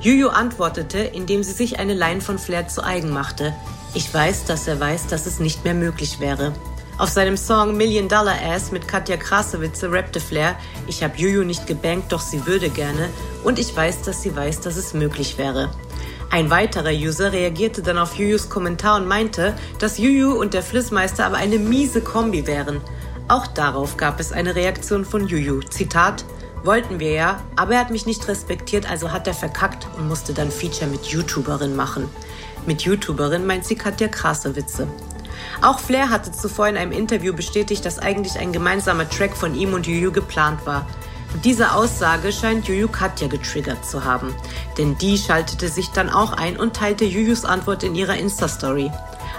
Juju 0.00 0.28
antwortete, 0.28 0.98
indem 0.98 1.42
sie 1.42 1.52
sich 1.52 1.78
eine 1.78 1.94
Line 1.94 2.20
von 2.20 2.38
Flair 2.38 2.68
zu 2.68 2.84
eigen 2.84 3.10
machte. 3.10 3.52
Ich 3.94 4.12
weiß, 4.12 4.44
dass 4.44 4.68
er 4.68 4.78
weiß, 4.78 5.08
dass 5.08 5.26
es 5.26 5.40
nicht 5.40 5.64
mehr 5.64 5.74
möglich 5.74 6.20
wäre. 6.20 6.52
Auf 6.96 7.08
seinem 7.08 7.36
Song 7.36 7.76
Million 7.76 8.08
Dollar 8.08 8.36
Ass 8.40 8.70
mit 8.70 8.86
Katja 8.86 9.16
Krasowitze 9.16 9.90
rappte 9.90 10.20
Flair, 10.20 10.56
ich 10.86 11.02
hab 11.02 11.18
Juju 11.18 11.42
nicht 11.42 11.66
gebankt, 11.66 12.12
doch 12.12 12.20
sie 12.20 12.46
würde 12.46 12.70
gerne 12.70 13.08
und 13.42 13.58
ich 13.58 13.74
weiß, 13.74 14.02
dass 14.02 14.22
sie 14.22 14.34
weiß, 14.34 14.60
dass 14.60 14.76
es 14.76 14.94
möglich 14.94 15.36
wäre. 15.36 15.70
Ein 16.34 16.50
weiterer 16.50 16.90
User 16.90 17.30
reagierte 17.30 17.80
dann 17.80 17.96
auf 17.96 18.16
Jujus 18.16 18.48
Kommentar 18.48 18.96
und 18.96 19.06
meinte, 19.06 19.54
dass 19.78 19.98
Juju 19.98 20.32
und 20.32 20.52
der 20.52 20.64
Flissmeister 20.64 21.26
aber 21.26 21.36
eine 21.36 21.60
miese 21.60 22.00
Kombi 22.00 22.48
wären. 22.48 22.80
Auch 23.28 23.46
darauf 23.46 23.96
gab 23.96 24.18
es 24.18 24.32
eine 24.32 24.56
Reaktion 24.56 25.04
von 25.04 25.28
Juju. 25.28 25.60
Zitat, 25.70 26.24
wollten 26.64 26.98
wir 26.98 27.12
ja, 27.12 27.40
aber 27.54 27.74
er 27.74 27.80
hat 27.82 27.90
mich 27.90 28.04
nicht 28.04 28.26
respektiert, 28.26 28.90
also 28.90 29.12
hat 29.12 29.28
er 29.28 29.34
verkackt 29.34 29.86
und 29.96 30.08
musste 30.08 30.34
dann 30.34 30.50
Feature 30.50 30.90
mit 30.90 31.06
YouTuberin 31.06 31.76
machen. 31.76 32.08
Mit 32.66 32.82
YouTuberin 32.82 33.46
meint 33.46 33.64
sie 33.64 33.76
Katja 33.76 34.08
Krasowitze. 34.08 34.88
Auch 35.62 35.78
Flair 35.78 36.10
hatte 36.10 36.32
zuvor 36.32 36.66
in 36.66 36.76
einem 36.76 36.90
Interview 36.90 37.32
bestätigt, 37.32 37.84
dass 37.84 38.00
eigentlich 38.00 38.40
ein 38.40 38.52
gemeinsamer 38.52 39.08
Track 39.08 39.36
von 39.36 39.54
ihm 39.54 39.72
und 39.72 39.86
Juju 39.86 40.10
geplant 40.10 40.66
war. 40.66 40.88
Diese 41.42 41.72
Aussage 41.72 42.32
scheint 42.32 42.68
Juju 42.68 42.88
Katja 42.88 43.26
getriggert 43.26 43.84
zu 43.84 44.04
haben, 44.04 44.34
denn 44.78 44.96
die 44.98 45.18
schaltete 45.18 45.68
sich 45.68 45.90
dann 45.90 46.08
auch 46.08 46.32
ein 46.32 46.56
und 46.56 46.76
teilte 46.76 47.04
Jujus 47.04 47.44
Antwort 47.44 47.82
in 47.82 47.94
ihrer 47.94 48.16
Insta-Story. 48.16 48.90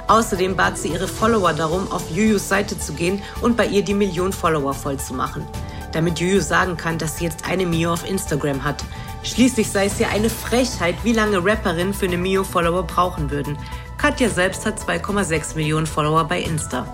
Außerdem 0.08 0.56
bat 0.56 0.78
sie 0.78 0.90
ihre 0.90 1.08
Follower 1.08 1.54
darum, 1.54 1.92
auf 1.92 2.12
Jujus 2.12 2.50
Seite 2.50 2.78
zu 2.78 2.94
gehen 2.94 3.24
und 3.42 3.56
bei 3.56 3.66
ihr 3.66 3.82
die 3.82 3.94
Million 3.94 4.34
Follower 4.34 4.74
voll 4.74 4.98
zu 4.98 5.14
machen, 5.14 5.48
damit 5.94 6.20
Juju 6.20 6.42
sagen 6.42 6.78
kann, 6.78 6.98
dass 6.98 7.18
sie 7.18 7.24
jetzt 7.24 7.48
eine 7.48 7.66
Mio 7.66 7.94
auf 7.94 8.08
Instagram 8.08 8.64
hat. 8.64 8.84
Schließlich 9.24 9.72
sei 9.72 9.86
es 9.86 9.98
ja 9.98 10.10
eine 10.10 10.30
Frechheit, 10.30 10.96
wie 11.04 11.14
lange 11.14 11.44
Rapperinnen 11.44 11.96
für 11.96 12.06
eine 12.06 12.18
Mio-Follower 12.18 12.84
brauchen 12.84 13.32
würden. 13.32 13.58
Katja 13.98 14.30
selbst 14.30 14.68
hat 14.68 14.80
2,6 14.80 15.56
Millionen 15.56 15.88
Follower 15.88 16.26
bei 16.26 16.42
Insta. 16.42 16.86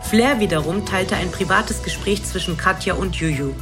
Flair 0.00 0.40
wiederum 0.40 0.86
teilte 0.86 1.16
ein 1.16 1.30
privates 1.30 1.82
Gespräch 1.82 2.24
zwischen 2.24 2.56
Katja 2.56 2.94
und 2.94 3.16
Juju. 3.16 3.52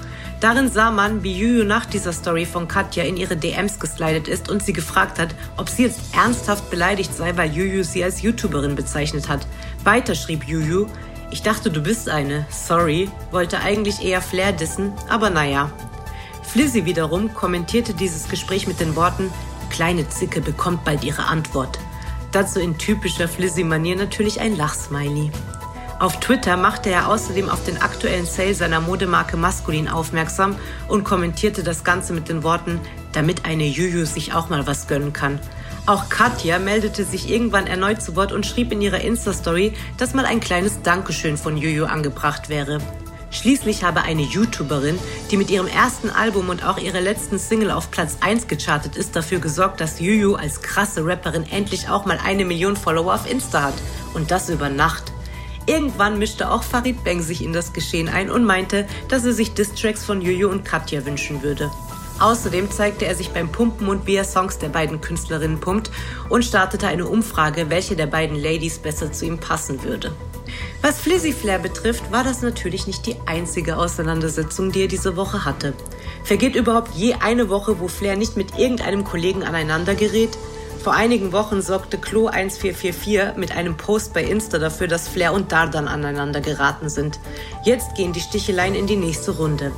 Darin 0.41 0.71
sah 0.71 0.91
man, 0.91 1.23
wie 1.23 1.39
Juju 1.39 1.65
nach 1.65 1.87
dieser 1.87 2.13
Story 2.13 2.45
von 2.45 2.69
Katja 2.69 3.05
in 3.05 3.17
ihre 3.17 3.37
DMs 3.37 3.81
geslidet 3.81 4.29
ist 4.29 4.51
und 4.51 4.63
sie 4.63 4.73
gefragt 4.73 5.19
hat, 5.19 5.35
ob 5.57 5.69
sie 5.69 5.85
jetzt 5.85 6.01
ernsthaft 6.15 6.71
beleidigt 6.71 7.15
sei, 7.15 7.37
weil 7.37 7.51
Juju 7.51 7.83
sie 7.83 8.05
als 8.05 8.21
YouTuberin 8.21 8.75
bezeichnet 8.75 9.29
hat. 9.29 9.47
Weiter 9.85 10.15
schrieb 10.15 10.45
Juju, 10.45 10.87
ich 11.31 11.43
dachte, 11.43 11.71
du 11.71 11.83
bist 11.83 12.09
eine. 12.09 12.47
Sorry, 12.51 13.11
wollte 13.31 13.61
eigentlich 13.61 14.05
eher 14.05 14.21
Flair 14.21 14.53
dissen, 14.53 14.93
aber 15.09 15.31
naja. 15.31 15.71
Flizzy 16.43 16.85
wiederum 16.85 17.33
kommentierte 17.35 17.95
dieses 17.95 18.29
Gespräch 18.29 18.67
mit 18.69 18.81
den 18.81 18.95
Worten, 18.95 19.33
kleine 19.71 20.09
Zicke 20.09 20.41
bekommt 20.41 20.85
bald 20.85 21.03
ihre 21.03 21.25
Antwort. 21.25 21.79
Dazu 22.33 22.61
in 22.61 22.77
typischer 22.79 23.29
Flizzy-Manier 23.29 23.97
natürlich 23.97 24.41
ein 24.41 24.57
Lachsmiley. 24.57 25.31
Auf 26.01 26.19
Twitter 26.19 26.57
machte 26.57 26.91
er 26.91 27.09
außerdem 27.09 27.49
auf 27.49 27.65
den 27.65 27.81
aktuellen 27.81 28.27
Sale 28.27 28.55
seiner 28.55 28.81
Modemarke 28.81 29.37
Maskulin 29.37 29.89
aufmerksam 29.89 30.57
und 30.89 31.05
kommentierte 31.05 31.63
das 31.63 31.85
Ganze 31.85 32.13
mit 32.13 32.29
den 32.29 32.43
Worten, 32.43 32.81
damit 33.13 33.45
eine 33.45 33.65
Juju 33.65 34.05
sich 34.05 34.35
auch 34.35 34.49
mal 34.49 34.67
was 34.67 34.89
gönnen 34.89 35.13
kann. 35.13 35.39
Auch 35.87 36.09
Katja 36.09 36.59
meldete 36.59 37.05
sich 37.05 37.31
irgendwann 37.31 37.67
erneut 37.67 38.03
zu 38.03 38.17
Wort 38.17 38.33
und 38.33 38.45
schrieb 38.45 38.73
in 38.73 38.81
ihrer 38.81 39.03
Insta-Story, 39.03 39.75
dass 39.97 40.15
mal 40.15 40.25
ein 40.25 40.41
kleines 40.41 40.83
Dankeschön 40.83 41.37
von 41.37 41.57
Juju 41.57 41.85
angebracht 41.85 42.49
wäre. 42.49 42.79
Schließlich 43.31 43.85
habe 43.85 44.03
eine 44.03 44.23
YouTuberin, 44.23 44.99
die 45.31 45.37
mit 45.37 45.51
ihrem 45.51 45.67
ersten 45.67 46.09
Album 46.09 46.49
und 46.49 46.65
auch 46.65 46.79
ihrer 46.79 47.01
letzten 47.01 47.39
Single 47.39 47.71
auf 47.71 47.91
Platz 47.91 48.19
1 48.21 48.47
gechartet 48.47 48.97
ist, 48.97 49.17
dafür 49.17 49.41
gesorgt, 49.41 49.81
dass 49.81 50.01
Juju 50.01 50.35
als 50.35 50.63
krasse 50.63 51.05
Rapperin 51.05 51.45
endlich 51.51 51.89
auch 51.89 52.05
mal 52.05 52.19
eine 52.25 52.45
Million 52.45 52.77
Follower 52.77 53.15
auf 53.15 53.31
Insta 53.31 53.63
hat. 53.63 53.75
Und 54.15 54.31
das 54.31 54.49
über 54.49 54.69
Nacht. 54.69 55.14
Irgendwann 55.67 56.19
mischte 56.19 56.51
auch 56.51 56.63
Farid 56.63 57.05
Bang 57.05 57.23
sich 57.23 57.43
in 57.43 57.53
das 57.53 57.73
Geschehen 57.73 58.09
ein 58.09 58.31
und 58.31 58.45
meinte, 58.45 58.87
dass 59.09 59.25
er 59.25 59.33
sich 59.33 59.55
Distracks 59.55 60.05
von 60.05 60.21
Juju 60.21 60.49
und 60.49 60.65
Katja 60.65 61.07
wünschen 61.07 61.43
würde. 61.43 61.71
Außerdem 62.21 62.71
zeigte 62.71 63.07
er 63.07 63.15
sich 63.15 63.31
beim 63.31 63.51
Pumpen 63.51 63.89
und 63.89 64.07
wie 64.07 64.15
er 64.15 64.25
Songs 64.25 64.59
der 64.59 64.69
beiden 64.69 65.01
Künstlerinnen 65.01 65.59
pumpt 65.59 65.91
und 66.29 66.45
startete 66.45 66.87
eine 66.87 67.07
Umfrage, 67.07 67.71
welche 67.71 67.97
der 67.97 68.07
beiden 68.07 68.37
Ladies 68.37 68.79
besser 68.79 69.13
zu 69.13 69.25
ihm 69.25 69.39
passen 69.39 69.83
würde. 69.83 70.13
Was 70.81 71.01
Flizzy 71.01 71.33
Flair 71.33 71.59
betrifft, 71.59 72.13
war 72.13 72.23
das 72.23 72.43
natürlich 72.43 72.87
nicht 72.87 73.07
die 73.07 73.17
einzige 73.27 73.79
Auseinandersetzung, 73.79 74.71
die 74.71 74.83
er 74.83 74.89
diese 74.89 75.17
Woche 75.17 75.45
hatte. 75.45 75.73
Vergeht 76.23 76.55
überhaupt 76.55 76.95
je 76.95 77.15
eine 77.15 77.49
Woche, 77.49 77.81
wo 77.81 77.89
Flair 77.89 78.17
nicht 78.17 78.37
mit 78.37 78.59
irgendeinem 78.59 79.03
Kollegen 79.03 79.43
aneinander 79.43 79.95
gerät? 79.95 80.37
Vor 80.85 80.93
einigen 80.93 81.33
Wochen 81.33 81.63
sorgte 81.63 81.97
Klo1444 81.97 83.39
mit 83.39 83.57
einem 83.57 83.75
Post 83.79 84.13
bei 84.13 84.23
Insta 84.23 84.59
dafür, 84.59 84.87
dass 84.87 85.09
Flair 85.09 85.33
und 85.33 85.51
Dardan 85.51 85.89
aneinander 85.89 86.43
geraten 86.43 86.91
sind. 86.91 87.21
Jetzt 87.65 87.95
gehen 87.95 88.13
die 88.13 88.21
Sticheleien 88.21 88.75
in 88.75 88.87
die 88.87 88.97
nächste 88.97 89.31
Runde. 89.31 89.73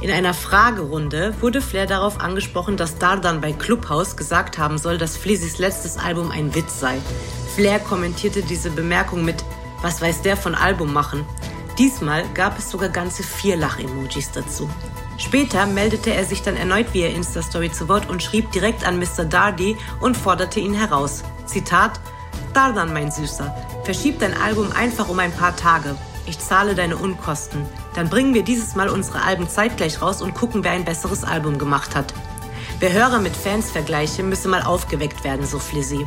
In 0.00 0.10
einer 0.10 0.32
Fragerunde 0.32 1.34
wurde 1.42 1.60
Flair 1.60 1.84
darauf 1.84 2.20
angesprochen, 2.20 2.78
dass 2.78 2.96
Dardan 2.96 3.42
bei 3.42 3.52
Clubhouse 3.52 4.16
gesagt 4.16 4.56
haben 4.56 4.78
soll, 4.78 4.96
dass 4.96 5.18
Flizzys 5.18 5.58
letztes 5.58 5.98
Album 5.98 6.30
ein 6.30 6.54
Witz 6.54 6.80
sei. 6.80 7.02
Flair 7.54 7.78
kommentierte 7.78 8.40
diese 8.40 8.70
Bemerkung 8.70 9.26
mit 9.26 9.44
Was 9.82 10.00
weiß 10.00 10.22
der 10.22 10.38
von 10.38 10.54
Album 10.54 10.90
machen? 10.90 11.26
Diesmal 11.78 12.24
gab 12.32 12.58
es 12.58 12.70
sogar 12.70 12.88
ganze 12.88 13.22
vier 13.22 13.58
Lach-Emojis 13.58 14.32
dazu. 14.32 14.70
Später 15.18 15.66
meldete 15.66 16.12
er 16.14 16.24
sich 16.24 16.42
dann 16.42 16.56
erneut 16.56 16.92
via 16.92 17.08
Insta-Story 17.08 17.72
zu 17.72 17.88
Wort 17.88 18.08
und 18.08 18.22
schrieb 18.22 18.52
direkt 18.52 18.86
an 18.86 18.98
Mr. 18.98 19.24
Dardy 19.24 19.76
und 20.00 20.16
forderte 20.16 20.60
ihn 20.60 20.74
heraus. 20.74 21.24
Zitat: 21.46 22.00
Dardan, 22.52 22.92
mein 22.92 23.10
Süßer, 23.10 23.54
verschieb 23.84 24.18
dein 24.18 24.34
Album 24.34 24.72
einfach 24.72 25.08
um 25.08 25.18
ein 25.18 25.32
paar 25.32 25.56
Tage. 25.56 25.96
Ich 26.26 26.38
zahle 26.38 26.74
deine 26.74 26.96
Unkosten. 26.96 27.64
Dann 27.94 28.10
bringen 28.10 28.34
wir 28.34 28.42
dieses 28.42 28.74
Mal 28.74 28.88
unsere 28.88 29.22
Alben 29.22 29.48
zeitgleich 29.48 30.02
raus 30.02 30.20
und 30.20 30.34
gucken, 30.34 30.64
wer 30.64 30.72
ein 30.72 30.84
besseres 30.84 31.24
Album 31.24 31.58
gemacht 31.58 31.94
hat. 31.94 32.12
Wer 32.80 32.92
Hörer 32.92 33.20
mit 33.20 33.36
Fans 33.36 33.70
vergleiche, 33.70 34.22
müsse 34.22 34.48
mal 34.48 34.62
aufgeweckt 34.62 35.24
werden, 35.24 35.46
so 35.46 35.58
Flizzy. 35.58 36.06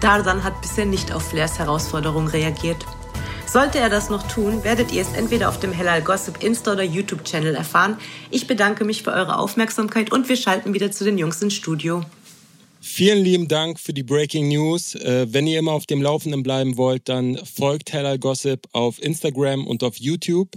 Dardan 0.00 0.44
hat 0.44 0.60
bisher 0.60 0.84
nicht 0.84 1.12
auf 1.12 1.28
Flairs 1.28 1.58
Herausforderung 1.58 2.26
reagiert. 2.26 2.84
Sollte 3.52 3.78
er 3.80 3.90
das 3.90 4.08
noch 4.08 4.26
tun, 4.28 4.64
werdet 4.64 4.92
ihr 4.92 5.02
es 5.02 5.12
entweder 5.12 5.50
auf 5.50 5.60
dem 5.60 5.72
Hellal 5.72 6.00
Gossip 6.00 6.42
Insta 6.42 6.72
oder 6.72 6.84
YouTube-Channel 6.84 7.54
erfahren. 7.54 7.98
Ich 8.30 8.46
bedanke 8.46 8.86
mich 8.86 9.02
für 9.02 9.12
eure 9.12 9.38
Aufmerksamkeit 9.38 10.10
und 10.10 10.30
wir 10.30 10.36
schalten 10.36 10.72
wieder 10.72 10.90
zu 10.90 11.04
den 11.04 11.18
Jungs 11.18 11.42
ins 11.42 11.52
Studio. 11.52 12.02
Vielen 12.80 13.22
lieben 13.22 13.48
Dank 13.48 13.78
für 13.78 13.92
die 13.92 14.04
Breaking 14.04 14.48
News. 14.48 14.94
Äh, 14.94 15.26
wenn 15.34 15.46
ihr 15.46 15.58
immer 15.58 15.72
auf 15.72 15.84
dem 15.84 16.00
Laufenden 16.00 16.42
bleiben 16.42 16.78
wollt, 16.78 17.10
dann 17.10 17.36
folgt 17.44 17.92
Hellal 17.92 18.18
Gossip 18.18 18.66
auf 18.72 19.02
Instagram 19.02 19.66
und 19.66 19.84
auf 19.84 19.98
YouTube. 19.98 20.52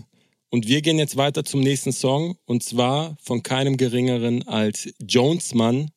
Und 0.50 0.66
wir 0.66 0.82
gehen 0.82 0.98
jetzt 0.98 1.18
weiter 1.18 1.44
zum 1.44 1.60
nächsten 1.60 1.92
Song 1.92 2.38
und 2.46 2.64
zwar 2.64 3.18
von 3.22 3.44
keinem 3.44 3.76
geringeren 3.76 4.48
als 4.48 4.88
Jonesman 5.06 5.92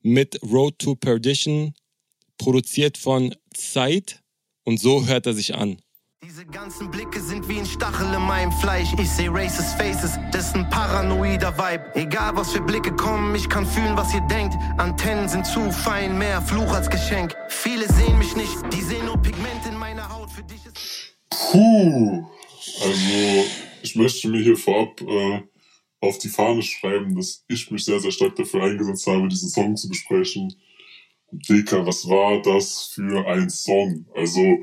mit 0.00 0.38
Road 0.44 0.78
to 0.78 0.94
Perdition, 0.94 1.74
produziert 2.38 2.98
von 2.98 3.34
Zeit 3.52 4.20
und 4.62 4.78
so 4.78 5.08
hört 5.08 5.26
er 5.26 5.34
sich 5.34 5.56
an. 5.56 5.78
Diese 6.36 6.48
ganzen 6.48 6.90
Blicke 6.90 7.18
sind 7.18 7.48
wie 7.48 7.58
ein 7.60 7.64
Stachel 7.64 8.12
in 8.12 8.20
meinem 8.20 8.52
Fleisch. 8.52 8.92
Ich 9.00 9.08
seh 9.08 9.28
racist 9.28 9.74
Faces, 9.80 10.18
das 10.32 10.48
ist 10.48 10.54
ein 10.54 10.68
paranoider 10.68 11.56
Vibe. 11.56 11.92
Egal 11.94 12.36
was 12.36 12.52
für 12.52 12.60
Blicke 12.60 12.94
kommen, 12.94 13.34
ich 13.34 13.48
kann 13.48 13.64
fühlen, 13.64 13.96
was 13.96 14.12
ihr 14.12 14.20
denkt. 14.20 14.54
Antennen 14.76 15.30
sind 15.30 15.46
zu 15.46 15.72
fein, 15.72 16.18
mehr 16.18 16.42
Fluch 16.42 16.70
als 16.74 16.90
Geschenk. 16.90 17.34
Viele 17.48 17.90
sehen 17.90 18.18
mich 18.18 18.36
nicht, 18.36 18.54
die 18.70 18.82
sehen 18.82 19.06
nur 19.06 19.16
Pigment 19.16 19.64
in 19.66 19.78
meiner 19.78 20.06
Haut. 20.14 20.30
Für 20.30 20.42
dich 20.42 20.60
ist. 20.66 21.16
Puh. 21.30 22.26
Also, 22.82 23.44
ich 23.80 23.96
möchte 23.96 24.28
mir 24.28 24.42
hier 24.42 24.58
vorab 24.58 25.00
äh, 25.00 25.40
auf 26.02 26.18
die 26.18 26.28
Fahne 26.28 26.60
schreiben, 26.62 27.16
dass 27.16 27.46
ich 27.48 27.70
mich 27.70 27.82
sehr, 27.86 27.98
sehr 27.98 28.12
stark 28.12 28.36
dafür 28.36 28.62
eingesetzt 28.64 29.06
habe, 29.06 29.26
diesen 29.28 29.48
Song 29.48 29.74
zu 29.74 29.88
besprechen. 29.88 30.54
Dicker, 31.30 31.86
was 31.86 32.06
war 32.06 32.42
das 32.42 32.90
für 32.94 33.26
ein 33.26 33.48
Song? 33.48 34.04
Also, 34.14 34.58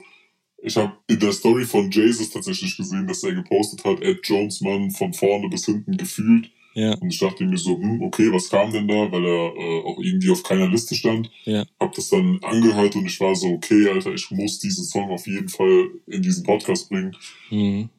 ich 0.64 0.78
habe 0.78 0.93
in 1.07 1.20
der 1.20 1.34
Story 1.34 1.66
von 1.66 1.91
Jesus 1.91 2.30
tatsächlich 2.30 2.78
gesehen, 2.78 3.05
dass 3.05 3.24
er 3.24 3.34
gepostet 3.34 3.84
hat, 3.84 4.01
Ed 4.01 4.20
Jonesman 4.24 4.91
von 4.91 5.14
vorne 5.14 5.49
bis 5.49 5.66
hinten 5.66 5.97
gefühlt. 5.97 6.49
Ja. 6.74 6.93
Und 6.95 7.09
ich 7.09 7.20
dachte 7.20 7.45
mir 7.45 7.57
so, 7.57 7.78
hm, 7.78 8.01
okay, 8.01 8.32
was 8.32 8.49
kam 8.49 8.72
denn 8.72 8.88
da? 8.88 9.11
Weil 9.11 9.26
er 9.26 9.53
äh, 9.55 9.84
auch 9.84 9.99
irgendwie 9.99 10.32
auf 10.32 10.41
keiner 10.41 10.68
Liste 10.68 10.95
stand. 10.95 11.30
Ja. 11.43 11.66
Hab 11.80 11.93
das 11.93 12.09
dann 12.09 12.39
angehört 12.41 12.95
und 12.95 13.05
ich 13.05 13.20
war 13.20 13.36
so, 13.36 13.47
okay, 13.49 13.89
Alter, 13.89 14.14
ich 14.14 14.32
muss 14.32 14.59
diesen 14.59 14.86
Song 14.86 15.11
auf 15.11 15.28
jeden 15.28 15.49
Fall 15.49 15.89
in 16.07 16.22
diesen 16.22 16.43
Podcast 16.43 16.89
bringen. 16.89 17.16
Mhm. 17.51 17.89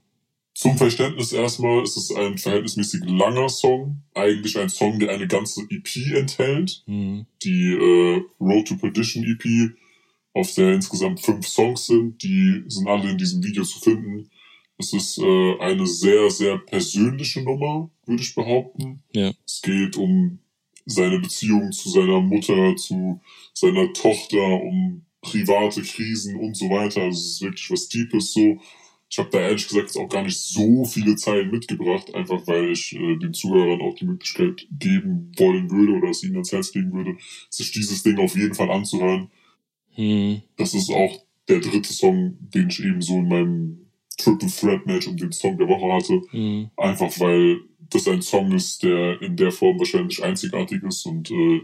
Zum 0.54 0.78
Verständnis 0.78 1.32
erstmal 1.32 1.82
ist 1.82 1.96
es 1.96 2.12
ein 2.12 2.38
verhältnismäßig 2.38 3.02
langer 3.06 3.48
Song. 3.48 4.02
Eigentlich 4.14 4.58
ein 4.58 4.70
Song, 4.70 4.98
der 4.98 5.10
eine 5.10 5.26
ganze 5.26 5.62
EP 5.68 6.14
enthält. 6.14 6.82
Mhm. 6.86 7.26
Die 7.42 7.72
äh, 7.72 8.22
Road 8.40 8.68
to 8.68 8.76
Perdition 8.76 9.24
EP 9.24 9.74
auf 10.34 10.52
der 10.54 10.74
insgesamt 10.74 11.20
fünf 11.20 11.46
Songs 11.46 11.86
sind. 11.86 12.22
Die 12.22 12.64
sind 12.66 12.86
alle 12.86 13.10
in 13.10 13.18
diesem 13.18 13.42
Video 13.42 13.64
zu 13.64 13.80
finden. 13.80 14.28
Es 14.76 14.92
ist 14.92 15.18
äh, 15.18 15.58
eine 15.60 15.86
sehr, 15.86 16.28
sehr 16.30 16.58
persönliche 16.58 17.42
Nummer, 17.42 17.90
würde 18.04 18.22
ich 18.22 18.34
behaupten. 18.34 19.02
Ja. 19.12 19.32
Es 19.46 19.62
geht 19.62 19.96
um 19.96 20.40
seine 20.84 21.20
Beziehung 21.20 21.72
zu 21.72 21.88
seiner 21.88 22.20
Mutter, 22.20 22.76
zu 22.76 23.20
seiner 23.54 23.92
Tochter, 23.92 24.60
um 24.62 25.06
private 25.22 25.82
Krisen 25.82 26.36
und 26.36 26.56
so 26.56 26.68
weiter. 26.68 27.02
Also 27.02 27.18
es 27.18 27.26
ist 27.26 27.42
wirklich 27.42 27.70
was 27.70 27.88
Deepes 27.88 28.32
so. 28.32 28.58
Ich 29.08 29.18
habe 29.18 29.30
da 29.30 29.38
ehrlich 29.38 29.68
gesagt 29.68 29.86
jetzt 29.86 29.96
auch 29.96 30.08
gar 30.08 30.24
nicht 30.24 30.38
so 30.38 30.84
viele 30.84 31.14
Zeilen 31.14 31.52
mitgebracht, 31.52 32.12
einfach 32.14 32.44
weil 32.48 32.72
ich 32.72 32.94
äh, 32.96 33.16
den 33.16 33.32
Zuhörern 33.32 33.80
auch 33.80 33.94
die 33.94 34.06
Möglichkeit 34.06 34.66
geben 34.72 35.30
wollen 35.36 35.70
würde 35.70 35.92
oder 35.92 36.08
es 36.08 36.24
ihnen 36.24 36.34
ans 36.34 36.50
Herz 36.50 36.74
legen 36.74 36.92
würde, 36.92 37.16
sich 37.48 37.70
dieses 37.70 38.02
Ding 38.02 38.18
auf 38.18 38.36
jeden 38.36 38.54
Fall 38.54 38.70
anzuhören. 38.70 39.30
Mhm. 39.96 40.42
Das 40.56 40.74
ist 40.74 40.90
auch 40.90 41.24
der 41.48 41.60
dritte 41.60 41.92
Song, 41.92 42.36
den 42.40 42.68
ich 42.68 42.80
eben 42.80 43.02
so 43.02 43.14
in 43.14 43.28
meinem 43.28 43.86
Triple 44.16 44.48
Threat 44.48 44.86
Match 44.86 45.06
um 45.06 45.16
den 45.16 45.32
Song 45.32 45.58
der 45.58 45.68
Woche 45.68 45.92
hatte. 45.92 46.22
Mhm. 46.32 46.70
Einfach 46.76 47.20
weil 47.20 47.60
das 47.90 48.08
ein 48.08 48.22
Song 48.22 48.52
ist, 48.52 48.82
der 48.82 49.20
in 49.22 49.36
der 49.36 49.52
Form 49.52 49.78
wahrscheinlich 49.78 50.22
einzigartig 50.22 50.82
ist 50.82 51.04
und 51.06 51.30
äh, 51.30 51.60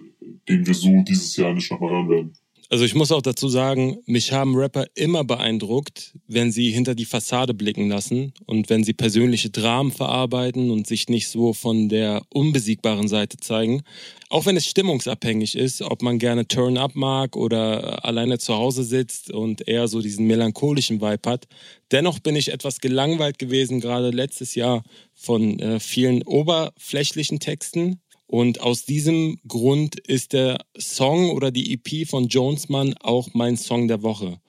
den 0.48 0.66
wir 0.66 0.74
so 0.74 1.02
dieses 1.06 1.36
Jahr 1.36 1.54
nicht 1.54 1.70
nochmal 1.70 1.90
hören 1.90 2.08
werden. 2.08 2.32
Also 2.72 2.84
ich 2.84 2.94
muss 2.94 3.10
auch 3.10 3.20
dazu 3.20 3.48
sagen, 3.48 3.98
mich 4.06 4.30
haben 4.30 4.54
Rapper 4.54 4.86
immer 4.94 5.24
beeindruckt, 5.24 6.14
wenn 6.28 6.52
sie 6.52 6.70
hinter 6.70 6.94
die 6.94 7.04
Fassade 7.04 7.52
blicken 7.52 7.88
lassen 7.88 8.32
und 8.46 8.70
wenn 8.70 8.84
sie 8.84 8.92
persönliche 8.92 9.50
Dramen 9.50 9.90
verarbeiten 9.90 10.70
und 10.70 10.86
sich 10.86 11.08
nicht 11.08 11.26
so 11.26 11.52
von 11.52 11.88
der 11.88 12.22
unbesiegbaren 12.32 13.08
Seite 13.08 13.38
zeigen. 13.38 13.82
Auch 14.28 14.46
wenn 14.46 14.56
es 14.56 14.66
stimmungsabhängig 14.66 15.56
ist, 15.56 15.82
ob 15.82 16.02
man 16.02 16.20
gerne 16.20 16.46
Turn-Up 16.46 16.94
mag 16.94 17.34
oder 17.34 18.04
alleine 18.04 18.38
zu 18.38 18.54
Hause 18.54 18.84
sitzt 18.84 19.32
und 19.32 19.66
eher 19.66 19.88
so 19.88 20.00
diesen 20.00 20.28
melancholischen 20.28 21.00
Vibe 21.00 21.28
hat. 21.28 21.48
Dennoch 21.90 22.20
bin 22.20 22.36
ich 22.36 22.52
etwas 22.52 22.78
gelangweilt 22.78 23.40
gewesen, 23.40 23.80
gerade 23.80 24.10
letztes 24.10 24.54
Jahr, 24.54 24.84
von 25.12 25.58
äh, 25.58 25.80
vielen 25.80 26.22
oberflächlichen 26.22 27.40
Texten, 27.40 28.00
und 28.30 28.60
aus 28.60 28.84
diesem 28.84 29.40
Grund 29.48 29.98
ist 29.98 30.34
der 30.34 30.64
Song 30.78 31.30
oder 31.30 31.50
die 31.50 31.72
EP 31.72 32.06
von 32.08 32.28
Jonesman 32.28 32.94
auch 33.00 33.30
mein 33.34 33.56
Song 33.56 33.88
der 33.88 34.04
Woche. 34.04 34.40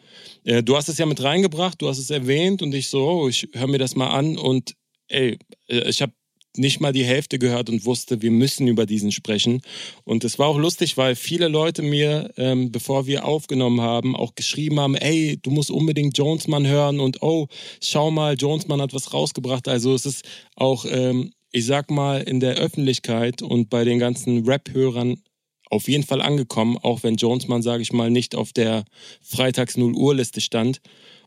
Äh, 0.44 0.62
du 0.62 0.76
hast 0.76 0.88
es 0.88 1.00
ja 1.00 1.08
mit 1.08 1.24
reingebracht, 1.24 1.82
du 1.82 1.88
hast 1.88 1.98
es 1.98 2.12
erwähnt 2.12 2.62
und 2.62 2.76
ich 2.76 2.90
so, 2.90 3.10
oh, 3.10 3.28
ich 3.28 3.50
höre 3.54 3.66
mir 3.66 3.80
das 3.80 3.96
mal 3.96 4.12
an 4.12 4.38
und 4.38 4.76
ey, 5.08 5.40
äh, 5.68 5.90
ich 5.90 6.04
habe 6.04 6.14
nicht 6.56 6.80
mal 6.80 6.94
die 6.94 7.06
Hälfte 7.06 7.40
gehört 7.40 7.72
und 7.72 7.84
wusste, 7.84 8.22
wir 8.22 8.30
müssen 8.30 8.68
über 8.68 8.86
diesen 8.86 9.12
sprechen. 9.12 9.62
Und 10.04 10.26
es 10.26 10.38
war 10.38 10.48
auch 10.48 10.60
lustig, 10.60 10.98
weil 10.98 11.16
viele 11.16 11.48
Leute 11.48 11.82
mir, 11.82 12.32
ähm, 12.38 12.72
bevor 12.72 13.08
wir 13.08 13.26
aufgenommen 13.26 13.82
haben, 13.82 14.16
auch 14.16 14.36
geschrieben 14.36 14.80
haben, 14.80 14.94
ey, 14.94 15.40
du 15.42 15.50
musst 15.50 15.72
unbedingt 15.72 16.16
Jonesman 16.16 16.68
hören 16.68 17.00
und 17.00 17.24
oh, 17.24 17.48
schau 17.82 18.12
mal, 18.12 18.36
Jonesman 18.36 18.82
hat 18.82 18.94
was 18.94 19.12
rausgebracht. 19.12 19.68
Also 19.68 19.96
es 19.96 20.06
ist 20.06 20.24
auch 20.56 20.86
ähm, 20.88 21.32
ich 21.52 21.66
sag 21.66 21.92
mal, 21.92 22.22
in 22.22 22.40
der 22.40 22.56
Öffentlichkeit 22.56 23.42
und 23.42 23.70
bei 23.70 23.84
den 23.84 24.00
ganzen 24.00 24.48
Rap-Hörern 24.48 25.22
auf 25.70 25.88
jeden 25.88 26.04
Fall 26.04 26.22
angekommen, 26.22 26.78
auch 26.78 27.04
wenn 27.04 27.16
Jonesman, 27.16 27.62
sage 27.62 27.82
ich 27.82 27.94
mal, 27.94 28.10
nicht 28.10 28.36
auf 28.36 28.52
der 28.52 28.84
Freitags 29.22 29.78
0 29.78 29.94
Uhr 29.94 30.16
Liste 30.16 30.42
stand. 30.42 30.82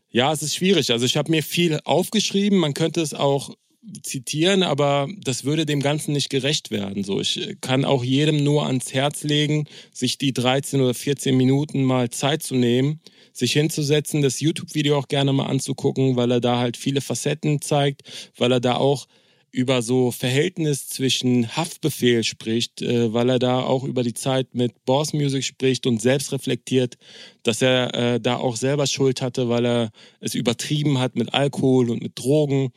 Ja, 0.09 0.31
es 0.31 0.43
ist 0.43 0.55
schwierig. 0.55 0.91
Also 0.91 1.05
ich 1.05 1.17
habe 1.17 1.31
mir 1.31 1.43
viel 1.43 1.79
aufgeschrieben, 1.83 2.59
man 2.59 2.73
könnte 2.73 3.01
es 3.01 3.13
auch 3.13 3.55
zitieren, 4.01 4.63
aber 4.63 5.07
das 5.17 5.43
würde 5.43 5.65
dem 5.65 5.81
Ganzen 5.81 6.13
nicht 6.13 6.29
gerecht 6.29 6.71
werden. 6.71 7.03
So, 7.03 7.19
ich 7.19 7.57
kann 7.61 7.85
auch 7.85 8.03
jedem 8.03 8.43
nur 8.43 8.65
ans 8.65 8.93
Herz 8.93 9.23
legen, 9.23 9.67
sich 9.91 10.17
die 10.17 10.33
13 10.33 10.81
oder 10.81 10.93
14 10.93 11.35
Minuten 11.35 11.83
mal 11.83 12.09
Zeit 12.09 12.43
zu 12.43 12.55
nehmen, 12.55 12.99
sich 13.33 13.53
hinzusetzen, 13.53 14.21
das 14.21 14.39
YouTube-Video 14.39 14.97
auch 14.97 15.07
gerne 15.07 15.33
mal 15.33 15.47
anzugucken, 15.47 16.15
weil 16.15 16.31
er 16.31 16.41
da 16.41 16.57
halt 16.57 16.77
viele 16.77 17.01
Facetten 17.01 17.61
zeigt, 17.61 18.03
weil 18.37 18.51
er 18.51 18.59
da 18.59 18.75
auch 18.75 19.07
über 19.55 19.81
so 19.81 20.11
Verhältnis 20.11 20.89
zwischen 20.89 21.55
Haftbefehl 21.55 22.23
spricht, 22.23 22.81
äh, 22.81 23.13
weil 23.13 23.29
er 23.29 23.39
da 23.39 23.61
auch 23.61 23.85
über 23.85 24.03
die 24.03 24.13
Zeit 24.13 24.53
mit 24.53 24.83
Boss 24.85 25.13
Music 25.13 25.45
spricht 25.45 25.87
und 25.87 26.01
selbst 26.01 26.33
reflektiert, 26.33 26.97
dass 27.43 27.61
er 27.61 27.93
äh, 27.93 28.19
da 28.19 28.35
auch 28.35 28.57
selber 28.57 28.85
Schuld 28.85 29.21
hatte, 29.21 29.47
weil 29.47 29.65
er 29.65 29.91
es 30.19 30.35
übertrieben 30.35 30.99
hat 30.99 31.15
mit 31.15 31.33
Alkohol 31.33 31.89
und 31.89 32.03
mit 32.03 32.19
Drogen. 32.19 32.71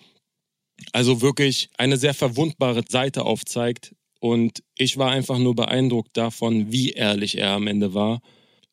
Also 0.93 1.20
wirklich 1.20 1.68
eine 1.76 1.97
sehr 1.97 2.14
verwundbare 2.14 2.85
Seite 2.89 3.24
aufzeigt. 3.24 3.95
Und 4.20 4.62
ich 4.76 4.97
war 4.97 5.11
einfach 5.11 5.39
nur 5.39 5.57
beeindruckt 5.57 6.16
davon, 6.16 6.70
wie 6.70 6.91
ehrlich 6.91 7.39
er 7.39 7.51
am 7.51 7.66
Ende 7.66 7.93
war. 7.93 8.20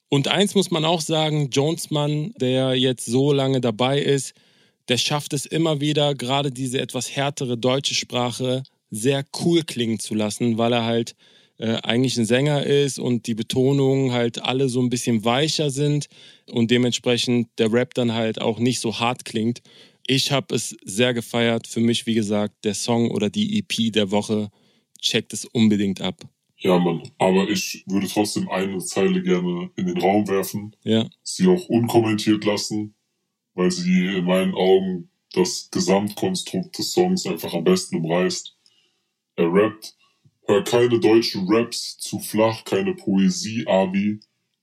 Und 0.09 0.27
eins 0.27 0.53
muss 0.53 0.69
man 0.69 0.85
auch 0.85 1.01
sagen, 1.01 1.49
Jonesman, 1.49 2.33
der 2.39 2.75
jetzt 2.75 3.05
so 3.05 3.33
lange 3.33 3.61
dabei 3.61 3.99
ist, 3.99 4.33
der 4.87 4.97
schafft 4.97 5.33
es 5.33 5.45
immer 5.45 5.81
wieder, 5.81 6.15
gerade 6.15 6.51
diese 6.51 6.79
etwas 6.79 7.15
härtere 7.15 7.57
deutsche 7.57 7.95
Sprache 7.95 8.63
sehr 8.91 9.25
cool 9.43 9.63
klingen 9.63 9.99
zu 9.99 10.13
lassen, 10.13 10.57
weil 10.57 10.73
er 10.73 10.85
halt 10.85 11.15
äh, 11.57 11.77
eigentlich 11.83 12.17
ein 12.17 12.25
Sänger 12.25 12.65
ist 12.65 12.99
und 12.99 13.27
die 13.27 13.33
Betonungen 13.33 14.11
halt 14.11 14.41
alle 14.43 14.69
so 14.69 14.81
ein 14.81 14.89
bisschen 14.89 15.25
weicher 15.25 15.69
sind 15.69 16.07
und 16.51 16.71
dementsprechend 16.71 17.47
der 17.57 17.71
Rap 17.71 17.93
dann 17.93 18.13
halt 18.13 18.41
auch 18.41 18.59
nicht 18.59 18.79
so 18.79 18.99
hart 18.99 19.25
klingt. 19.25 19.61
Ich 20.07 20.31
habe 20.31 20.53
es 20.53 20.75
sehr 20.83 21.13
gefeiert. 21.13 21.67
Für 21.67 21.79
mich, 21.79 22.05
wie 22.05 22.13
gesagt, 22.13 22.63
der 22.63 22.75
Song 22.75 23.09
oder 23.09 23.29
die 23.29 23.57
EP 23.57 23.91
der 23.91 24.11
Woche 24.11 24.49
checkt 25.01 25.33
es 25.33 25.45
unbedingt 25.45 26.01
ab. 26.01 26.21
Ja, 26.57 26.77
Mann. 26.79 27.03
Aber 27.17 27.49
ich 27.49 27.83
würde 27.87 28.07
trotzdem 28.07 28.49
eine 28.49 28.79
Zeile 28.79 29.21
gerne 29.21 29.69
in 29.75 29.87
den 29.87 29.99
Raum 29.99 30.27
werfen. 30.27 30.75
Ja. 30.83 31.07
Sie 31.23 31.47
auch 31.47 31.67
unkommentiert 31.69 32.43
lassen, 32.43 32.95
weil 33.55 33.71
sie 33.71 34.17
in 34.17 34.25
meinen 34.25 34.53
Augen 34.53 35.09
das 35.33 35.69
Gesamtkonstrukt 35.71 36.77
des 36.77 36.91
Songs 36.91 37.25
einfach 37.25 37.53
am 37.53 37.63
besten 37.63 37.97
umreißt. 37.97 38.55
Er 39.37 39.51
rappt, 39.51 39.95
hör 40.47 40.63
keine 40.63 40.99
deutschen 40.99 41.45
Raps, 41.47 41.97
zu 41.97 42.19
flach, 42.19 42.63
keine 42.63 42.93
Poesie, 42.93 43.65
Abi. 43.67 44.19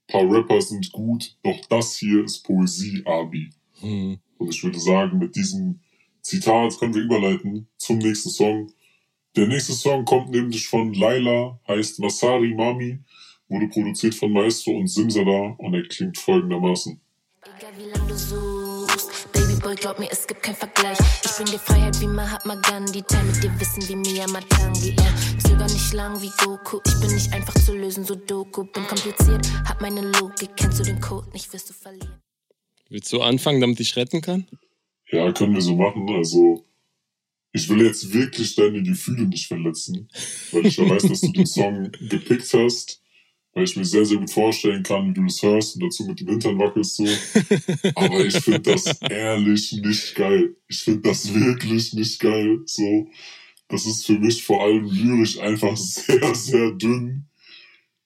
Paar 0.07 0.31
Rapper 0.31 0.61
sind 0.61 0.93
gut, 0.93 1.37
doch 1.43 1.59
das 1.69 1.97
hier 1.97 2.25
ist 2.25 2.41
Poesie, 2.41 3.03
Abi. 3.05 3.51
Hm. 3.81 4.19
Und 4.39 4.49
ich 4.55 4.63
würde 4.63 4.81
sagen, 4.81 5.19
mit 5.19 5.37
diesem 5.37 5.81
Zitat 6.21 6.79
können 6.79 6.95
wir 6.95 7.03
überleiten 7.03 7.69
zum 7.77 7.99
nächsten 7.99 8.31
Song. 8.31 8.73
Der 9.37 9.47
nächste 9.47 9.73
Song 9.73 10.05
kommt 10.05 10.31
nämlich 10.31 10.67
von 10.69 10.93
Laila, 10.93 11.59
heißt 11.67 12.01
Masari 12.01 12.55
Mami, 12.55 12.99
wurde 13.49 13.69
produziert 13.69 14.15
von 14.15 14.33
Maestro 14.33 14.73
und 14.73 14.89
Simsala 14.89 15.55
und 15.59 15.75
er 15.75 15.83
klingt 15.89 16.19
folgendermaßen. 16.19 17.01
Egal 17.59 17.73
wie 17.79 17.91
lang 17.91 18.09
du 18.09 18.17
suchst, 18.17 18.42
glaub 19.83 19.99
mir, 19.99 20.09
es 20.11 20.27
gibt 20.29 20.43
keinen 20.45 20.55
Vergleich. 20.55 20.97
Ich 21.25 21.31
bring 21.33 21.47
dir 21.47 21.59
Freiheit 21.59 22.01
wie 22.01 22.07
Mahatma 22.07 22.55
Gandhi, 22.55 23.03
teil 23.03 23.25
mit 23.25 23.43
dir 23.43 23.51
Wissen 23.59 23.83
wie 23.89 23.97
Mia 23.97 24.29
Matangi. 24.29 24.91
Yeah. 24.91 25.15
Zöger 25.43 25.65
nicht 25.65 25.93
lang 25.93 26.23
wie 26.23 26.31
Goku, 26.39 26.79
ich 26.87 27.01
bin 27.01 27.13
nicht 27.13 27.33
einfach 27.33 27.55
zu 27.55 27.77
lösen, 27.77 28.05
so 28.05 28.15
Doku. 28.15 28.63
Bin 28.65 28.87
kompliziert, 28.87 29.45
hab 29.65 29.81
meine 29.81 30.03
Logik, 30.13 30.51
kennst 30.57 30.79
du 30.79 30.85
den 30.85 31.01
Code, 31.01 31.29
nicht 31.33 31.53
wirst 31.53 31.69
du 31.69 31.75
verlieren. 31.75 32.23
Willst 32.91 33.13
du 33.13 33.21
anfangen, 33.23 33.61
damit 33.61 33.81
ich 33.81 33.97
retten 33.97 34.21
kann? 34.21 34.47
Ja, 35.11 35.33
können 35.33 35.55
wir 35.55 35.63
so 35.63 35.75
machen. 35.75 36.09
Also, 36.11 36.65
ich 37.51 37.69
will 37.69 37.83
jetzt 37.85 38.13
wirklich 38.13 38.55
deine 38.55 38.85
Gefühle 38.85 39.25
nicht 39.25 39.49
verletzen, 39.49 40.09
weil 40.53 40.67
ich 40.67 40.77
ja 40.77 40.89
weiß, 40.89 41.09
dass 41.09 41.23
du 41.23 41.33
den 41.33 41.47
Song 41.47 41.91
gepickt 42.09 42.55
hast, 42.55 43.02
weil 43.55 43.65
ich 43.65 43.77
mir 43.77 43.85
sehr, 43.85 44.05
sehr 44.05 44.19
gut 44.19 44.31
vorstellen 44.31 44.83
kann, 44.83 45.09
wie 45.09 45.15
du 45.15 45.25
das 45.25 45.43
hörst 45.43 45.77
und 45.77 45.85
dazu 45.85 46.05
mit 46.05 46.21
dem 46.21 46.29
Hintern 46.29 46.59
wackelst 46.59 46.97
so. 46.97 47.07
Aber 47.95 48.25
ich 48.25 48.37
finde 48.37 48.61
das 48.61 49.01
ehrlich 49.03 49.73
nicht 49.73 50.15
geil. 50.15 50.57
Ich 50.69 50.79
finde 50.79 51.01
das 51.03 51.33
wirklich 51.35 51.93
nicht 51.93 52.19
geil. 52.21 52.61
So, 52.65 53.09
das 53.69 53.87
ist 53.87 54.07
für 54.07 54.19
mich 54.19 54.43
vor 54.43 54.63
allem 54.63 54.87
lyrisch 54.87 55.39
einfach 55.39 55.77
sehr, 55.77 56.35
sehr 56.35 56.73
dünn. 56.73 57.27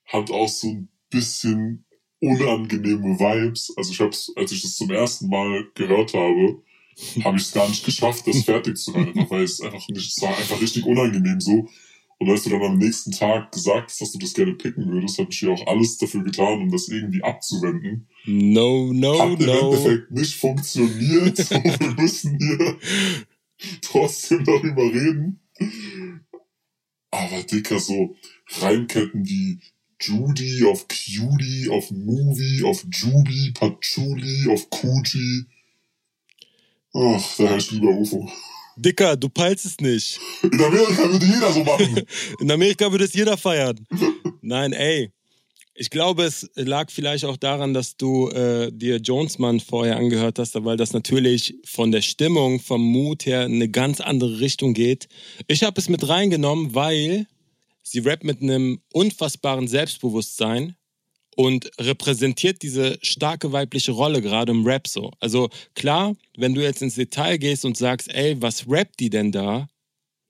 Hat 0.05 0.31
auch 0.31 0.49
so 0.49 0.67
ein 0.67 0.89
bisschen 1.09 1.85
unangenehme 2.19 3.17
Vibes. 3.19 3.73
Also 3.77 3.91
ich 3.91 3.99
hab's, 3.99 4.31
als 4.35 4.51
ich 4.51 4.61
das 4.61 4.75
zum 4.75 4.91
ersten 4.91 5.29
Mal 5.29 5.67
gehört 5.75 6.13
habe, 6.13 6.61
habe 7.23 7.37
ich 7.37 7.43
es 7.43 7.51
gar 7.51 7.69
nicht 7.69 7.85
geschafft, 7.85 8.25
das 8.27 8.43
fertig 8.43 8.77
zu 8.77 8.93
hören, 8.93 9.27
weil 9.29 9.43
es 9.43 9.61
einfach 9.61 9.87
nicht, 9.87 10.17
es 10.17 10.21
war 10.21 10.35
einfach 10.35 10.59
richtig 10.59 10.85
unangenehm 10.85 11.39
so. 11.39 11.69
Und 12.19 12.31
als 12.31 12.43
du 12.43 12.49
dann 12.49 12.63
am 12.63 12.77
nächsten 12.77 13.11
Tag 13.11 13.51
gesagt 13.51 13.89
hast, 13.89 14.01
dass 14.01 14.11
du 14.11 14.17
das 14.17 14.33
gerne 14.33 14.53
picken 14.53 14.91
würdest, 14.91 15.19
habe 15.19 15.29
ich 15.31 15.41
ja 15.41 15.49
auch 15.49 15.67
alles 15.67 15.97
dafür 15.97 16.23
getan, 16.23 16.61
um 16.61 16.71
das 16.71 16.87
irgendwie 16.87 17.23
abzuwenden. 17.23 18.07
No, 18.25 18.91
no, 18.91 19.19
Hat 19.19 19.39
im 19.39 19.45
no. 19.45 19.71
Endeffekt 19.71 20.11
nicht 20.11 20.35
funktioniert. 20.35 21.37
Wir 21.49 21.95
müssen 21.95 22.37
hier 22.39 22.77
trotzdem 23.81 24.43
darüber 24.43 24.83
reden. 24.83 25.39
Aber 27.11 27.43
Dicker, 27.43 27.79
so 27.79 28.15
Reimketten 28.59 29.27
wie 29.27 29.59
Judy 29.99 30.65
auf 30.65 30.87
Cutie, 30.87 31.69
auf 31.69 31.91
Movie, 31.91 32.63
auf 32.63 32.83
Jubi, 32.91 33.51
Patchouli, 33.51 34.49
auf 34.51 34.69
Coochie. 34.69 35.45
Ach, 36.93 37.35
da 37.37 37.49
heißt 37.49 37.71
lieber 37.71 37.89
UFO. 37.89 38.29
Dicker, 38.77 39.17
du 39.17 39.27
peilst 39.27 39.65
es 39.65 39.79
nicht. 39.79 40.19
In 40.43 40.61
Amerika 40.61 41.11
würde 41.11 41.25
jeder 41.25 41.51
so 41.51 41.63
machen. 41.63 42.03
In 42.39 42.51
Amerika 42.51 42.91
würde 42.91 43.05
es 43.05 43.13
jeder 43.13 43.35
feiern. 43.35 43.85
Nein, 44.41 44.71
ey. 44.73 45.11
Ich 45.79 45.89
glaube, 45.89 46.23
es 46.23 46.49
lag 46.55 46.89
vielleicht 46.89 47.25
auch 47.25 47.37
daran, 47.37 47.73
dass 47.73 47.97
du 47.97 48.29
äh, 48.29 48.71
dir 48.71 48.97
Jonesman 48.97 49.59
vorher 49.59 49.97
angehört 49.97 50.39
hast, 50.39 50.55
weil 50.63 50.77
das 50.77 50.93
natürlich 50.93 51.55
von 51.65 51.91
der 51.91 52.01
Stimmung, 52.01 52.59
vom 52.59 52.81
Mut 52.81 53.27
her 53.27 53.41
eine 53.41 53.69
ganz 53.69 53.99
andere 54.01 54.39
Richtung 54.39 54.73
geht. 54.73 55.07
Ich 55.47 55.63
habe 55.63 55.79
es 55.79 55.87
mit 55.87 56.07
reingenommen, 56.07 56.73
weil 56.73 57.27
sie 57.83 57.99
rappt 57.99 58.23
mit 58.23 58.41
einem 58.41 58.81
unfassbaren 58.91 59.67
Selbstbewusstsein 59.67 60.75
und 61.37 61.69
repräsentiert 61.79 62.63
diese 62.63 62.97
starke 63.03 63.51
weibliche 63.51 63.91
Rolle 63.91 64.23
gerade 64.23 64.51
im 64.51 64.65
Rap 64.65 64.87
so. 64.87 65.11
Also 65.19 65.49
klar, 65.75 66.15
wenn 66.35 66.55
du 66.55 66.63
jetzt 66.63 66.81
ins 66.81 66.95
Detail 66.95 67.37
gehst 67.37 67.63
und 67.63 67.77
sagst, 67.77 68.11
ey, 68.11 68.41
was 68.41 68.67
rappt 68.67 68.99
die 68.99 69.11
denn 69.11 69.31
da? 69.31 69.67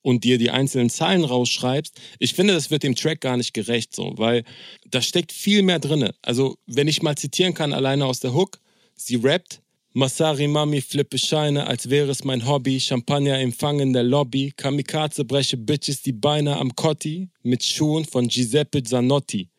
Und 0.01 0.25
dir 0.25 0.37
die 0.37 0.51
einzelnen 0.51 0.89
Zeilen 0.89 1.23
rausschreibst, 1.23 1.99
ich 2.19 2.33
finde, 2.33 2.53
das 2.53 2.71
wird 2.71 2.83
dem 2.83 2.95
Track 2.95 3.21
gar 3.21 3.37
nicht 3.37 3.53
gerecht 3.53 3.95
so, 3.95 4.13
weil 4.17 4.43
da 4.85 5.01
steckt 5.01 5.31
viel 5.31 5.63
mehr 5.63 5.79
drinne. 5.79 6.13
Also, 6.21 6.57
wenn 6.65 6.89
ich 6.89 7.01
mal 7.01 7.17
zitieren 7.17 7.53
kann, 7.53 7.73
alleine 7.73 8.05
aus 8.05 8.19
der 8.19 8.33
Hook, 8.33 8.59
sie 8.95 9.15
rappt, 9.15 9.61
Masari 9.93 10.47
Mami 10.47 10.81
flippe 10.81 11.17
Scheine, 11.17 11.67
als 11.67 11.89
wäre 11.89 12.11
es 12.11 12.23
mein 12.23 12.45
Hobby. 12.45 12.79
Champagner 12.79 13.39
empfangen 13.39 13.79
in 13.79 13.93
der 13.93 14.03
Lobby. 14.03 14.53
Kamikaze 14.55 15.25
breche 15.25 15.57
Bitches 15.57 16.01
die 16.01 16.11
Beine 16.13 16.57
am 16.57 16.75
Cotti 16.75 17.29
mit 17.43 17.63
Schuhen 17.63 18.05
von 18.05 18.27
Giuseppe 18.27 18.83
Zanotti. 18.83 19.49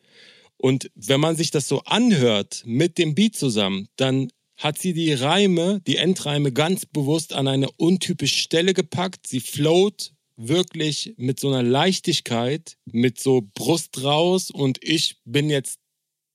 Und 0.59 0.91
wenn 0.93 1.21
man 1.21 1.37
sich 1.37 1.51
das 1.51 1.67
so 1.67 1.81
anhört 1.83 2.63
mit 2.65 2.97
dem 2.97 3.15
Beat 3.15 3.35
zusammen, 3.35 3.87
dann 3.95 4.29
hat 4.57 4.77
sie 4.77 4.93
die 4.93 5.13
Reime, 5.13 5.79
die 5.87 5.95
Endreime 5.95 6.51
ganz 6.51 6.85
bewusst 6.85 7.33
an 7.33 7.47
eine 7.47 7.71
untypische 7.77 8.39
Stelle 8.41 8.73
gepackt. 8.73 9.25
Sie 9.25 9.39
float 9.39 10.11
wirklich 10.35 11.13
mit 11.17 11.39
so 11.39 11.47
einer 11.47 11.63
Leichtigkeit, 11.63 12.77
mit 12.85 13.19
so 13.19 13.47
Brust 13.53 14.03
raus 14.03 14.51
und 14.51 14.77
ich 14.81 15.15
bin 15.23 15.49
jetzt 15.49 15.79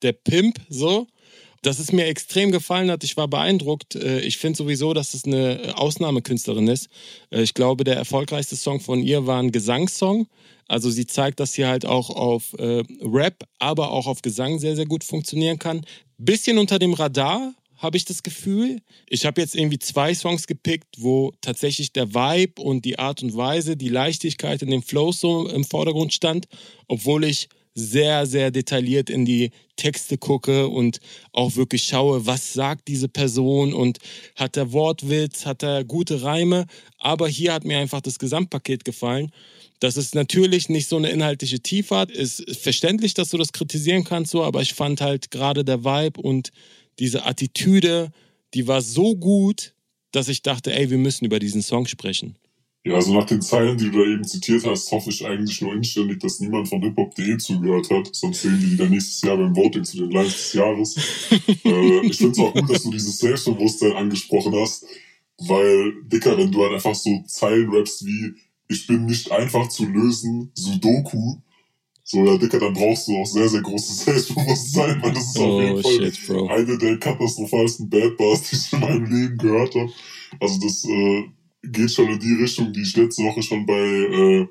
der 0.03 0.13
Pimp 0.13 0.59
so. 0.71 1.07
Dass 1.65 1.79
es 1.79 1.93
mir 1.93 2.05
extrem 2.05 2.53
gefallen 2.53 2.91
hat, 2.91 3.05
ich 3.05 3.17
war 3.17 3.27
beeindruckt. 3.27 3.95
Äh, 3.95 4.21
Ich 4.21 4.37
finde 4.37 4.59
sowieso, 4.59 4.93
dass 4.93 5.15
es 5.15 5.25
eine 5.25 5.73
Ausnahmekünstlerin 5.77 6.69
ist. 6.69 6.89
Äh, 7.31 7.43
Ich 7.43 7.55
glaube, 7.55 7.85
der 7.85 7.97
erfolgreichste 7.97 8.55
Song 8.55 8.81
von 8.81 9.03
ihr 9.03 9.27
war 9.27 9.41
ein 9.43 9.51
Gesangssong. 9.51 10.27
Also 10.69 10.91
sie 10.91 11.07
zeigt, 11.07 11.41
dass 11.41 11.53
sie 11.53 11.65
halt 11.67 11.87
auch 11.87 12.11
auf 12.11 12.55
äh, 12.59 12.83
Rap, 13.03 13.45
aber 13.59 13.93
auch 13.93 14.07
auf 14.07 14.21
Gesang 14.21 14.59
sehr, 14.59 14.77
sehr 14.77 14.87
gut 14.87 15.05
funktionieren 15.05 15.59
kann. 15.59 15.87
Bisschen 16.19 16.59
unter 16.59 16.79
dem 16.79 16.93
Radar, 16.93 17.55
habe 17.79 17.97
ich 17.97 18.05
das 18.05 18.23
Gefühl. 18.23 18.81
Ich 19.09 19.25
habe 19.25 19.41
jetzt 19.41 19.57
irgendwie 19.57 19.79
zwei 19.79 20.15
Songs 20.15 20.47
gepickt, 20.47 20.97
wo 20.99 21.33
tatsächlich 21.41 21.93
der 21.93 22.15
Vibe 22.15 22.61
und 22.61 22.85
die 22.85 22.99
Art 22.99 23.23
und 23.23 23.37
Weise, 23.37 23.77
die 23.77 23.89
Leichtigkeit 23.89 24.61
in 24.63 24.71
dem 24.71 24.83
Flow 24.83 25.13
so 25.13 25.49
im 25.49 25.65
Vordergrund 25.65 26.13
stand, 26.13 26.47
obwohl 26.89 27.25
ich 27.25 27.49
sehr, 27.75 28.27
sehr 28.27 28.51
detailliert 28.51 29.11
in 29.11 29.25
die 29.25 29.51
Texte 29.77 30.17
gucke 30.17 30.69
und 30.69 31.01
auch 31.33 31.57
wirklich 31.57 31.83
schaue, 31.83 32.25
was 32.27 32.53
sagt 32.53 32.87
diese 32.89 33.09
Person 33.09 33.75
und 33.75 33.99
hat 34.37 34.57
er 34.57 34.73
Wortwitz, 34.73 35.45
hat 35.45 35.63
er 35.63 35.85
gute 35.85 36.23
Reime. 36.23 36.67
Aber 36.99 37.29
hier 37.29 37.53
hat 37.53 37.65
mir 37.65 37.79
einfach 37.79 38.01
das 38.01 38.19
Gesamtpaket 38.19 38.85
gefallen. 38.85 39.33
Dass 39.81 39.97
es 39.97 40.15
natürlich 40.15 40.69
nicht 40.69 40.89
so 40.89 40.97
eine 40.97 41.11
inhaltliche 41.11 41.61
Tiefe 41.61 42.07
ist 42.13 42.45
verständlich, 42.57 43.15
dass 43.15 43.31
du 43.31 43.39
das 43.39 43.53
kritisieren 43.53 44.05
kannst, 44.05 44.31
so, 44.31 44.45
aber 44.45 44.63
ich 44.63 44.73
fand 44.73 45.01
halt 45.01 45.31
gerade 45.31 45.65
der 45.65 45.85
Vibe 45.85 46.21
und 46.21 46.51
diese 47.01 47.27
Attitüde, 47.27 48.13
die 48.55 48.69
war 48.69 48.83
so 48.83 49.17
gut, 49.17 49.75
dass 50.13 50.29
ich 50.29 50.43
dachte, 50.43 50.73
ey, 50.73 50.91
wir 50.91 50.99
müssen 50.99 51.25
über 51.25 51.41
diesen 51.41 51.61
Song 51.61 51.87
sprechen. 51.87 52.37
Ja, 52.85 52.97
also 52.97 53.15
nach 53.15 53.25
den 53.25 53.41
Zeilen, 53.41 53.79
die 53.79 53.91
du 53.91 53.99
da 53.99 54.05
eben 54.05 54.25
zitiert 54.25 54.67
hast, 54.67 54.91
hoffe 54.93 55.09
ich 55.11 55.25
eigentlich 55.25 55.61
nur 55.63 55.73
inständig, 55.73 56.21
dass 56.21 56.41
niemand 56.41 56.69
von 56.69 56.83
hiphop.de 56.83 57.39
zugehört 57.39 57.89
hat. 57.91 58.15
Sonst 58.15 58.43
sehen 58.43 58.61
wir 58.61 58.69
die 58.69 58.77
dann 58.77 58.91
nächstes 58.91 59.23
Jahr 59.23 59.39
beim 59.39 59.57
Voting 59.57 59.85
zu 59.85 59.97
den 59.99 60.11
Lines 60.11 60.35
des 60.35 60.53
Jahres. 60.53 60.97
äh, 61.65 62.01
ich 62.07 62.19
finde 62.19 62.33
es 62.33 62.39
auch 62.39 62.55
gut, 62.55 62.69
dass 62.69 62.83
du 62.83 62.91
dieses 62.91 63.19
Selbstbewusstsein 63.19 63.93
angesprochen 63.93 64.55
hast, 64.55 64.85
weil, 65.39 65.95
Dicker, 66.05 66.37
wenn 66.37 66.53
du 66.53 66.63
halt 66.63 66.75
einfach 66.75 66.95
so 66.95 67.23
Zeilen 67.27 67.71
rappst 67.71 68.05
wie 68.05 68.35
ich 68.69 68.87
bin 68.87 69.07
nicht 69.07 69.31
einfach 69.31 69.69
zu 69.69 69.87
lösen, 69.87 70.51
Sudoku, 70.55 71.37
so, 72.03 72.25
ja, 72.25 72.37
Dicker, 72.37 72.59
dann 72.61 72.75
brauchst 72.75 73.09
du 73.09 73.17
auch 73.17 73.27
sehr, 73.27 73.49
sehr 73.49 73.63
großes 73.63 74.05
Selbstbewusstsein, 74.05 75.03
weil 75.03 75.13
das 75.13 75.29
ist 75.31 75.39
auf 75.39 75.45
Oh, 75.47 75.61
jeden 75.61 75.83
Fall 75.83 76.13
shit, 76.13 76.31
eine 76.51 76.79
der 76.79 76.99
katastrophalsten 76.99 77.89
Bad 77.89 78.17
Bars, 78.19 78.43
die 78.51 78.57
ich 78.57 78.73
in 78.75 78.81
meinem 78.81 79.05
Leben 79.07 79.39
gehört 79.39 79.75
habe. 79.75 79.91
Also 80.41 80.61
das 80.61 80.85
äh, 80.85 81.25
geht 81.73 81.91
schon 81.91 82.09
in 82.09 82.19
die 82.19 82.35
Richtung, 82.35 82.73
die 82.73 82.83
ich 82.83 82.97
letzte 82.97 83.23
Woche 83.23 83.43
schon 83.43 83.67
bei, 83.67 83.75
äh, 83.75 84.47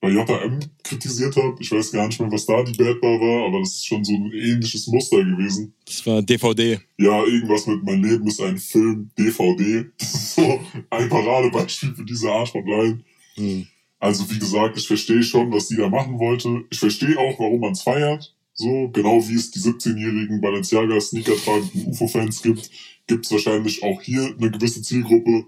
bei 0.00 0.10
JM 0.10 0.60
kritisiert 0.82 1.36
habe. 1.36 1.56
Ich 1.60 1.70
weiß 1.70 1.92
gar 1.92 2.06
nicht 2.06 2.20
mehr, 2.20 2.30
was 2.30 2.46
da 2.46 2.62
die 2.62 2.76
Bad 2.76 3.00
Bar 3.00 3.20
war, 3.20 3.46
aber 3.46 3.60
das 3.60 3.74
ist 3.74 3.86
schon 3.86 4.04
so 4.04 4.14
ein 4.14 4.32
ähnliches 4.32 4.86
Muster 4.86 5.24
gewesen. 5.24 5.74
Das 5.84 6.06
war 6.06 6.22
DVD. 6.22 6.80
Ja, 6.98 7.24
irgendwas 7.24 7.66
mit 7.66 7.82
Mein 7.84 8.02
Leben 8.02 8.26
ist 8.26 8.40
ein 8.40 8.58
Film, 8.58 9.10
DVD. 9.18 9.86
Das 9.98 10.14
ist 10.14 10.34
so 10.34 10.60
ein 10.90 11.08
Paradebeispiel 11.08 11.94
für 11.94 12.04
diese 12.04 12.30
Art 12.30 12.48
von 12.48 12.66
Line. 12.66 13.00
Hm. 13.34 13.66
Also 13.98 14.30
wie 14.30 14.38
gesagt, 14.38 14.76
ich 14.76 14.86
verstehe 14.86 15.22
schon, 15.22 15.50
was 15.52 15.68
sie 15.68 15.76
da 15.76 15.88
machen 15.88 16.18
wollte. 16.18 16.64
Ich 16.70 16.78
verstehe 16.78 17.18
auch, 17.18 17.38
warum 17.38 17.60
man 17.60 17.72
es 17.72 17.82
feiert. 17.82 18.34
So, 18.52 18.88
genau 18.88 19.26
wie 19.28 19.34
es 19.34 19.50
die 19.50 19.58
17-jährigen 19.58 20.40
Balenciaga-Sneaker 20.40 21.36
tragenden 21.36 21.88
UFO-Fans 21.88 22.40
gibt, 22.40 22.70
gibt 23.06 23.26
es 23.26 23.32
wahrscheinlich 23.32 23.82
auch 23.82 24.00
hier 24.00 24.34
eine 24.38 24.50
gewisse 24.50 24.80
Zielgruppe. 24.80 25.44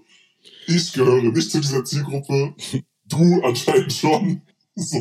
Ich 0.71 0.93
gehöre 0.93 1.23
nicht 1.23 1.49
zu 1.49 1.59
dieser 1.59 1.83
Zielgruppe. 1.83 2.53
Du 3.05 3.41
anscheinend 3.41 3.91
schon. 3.91 4.41
So. 4.75 4.99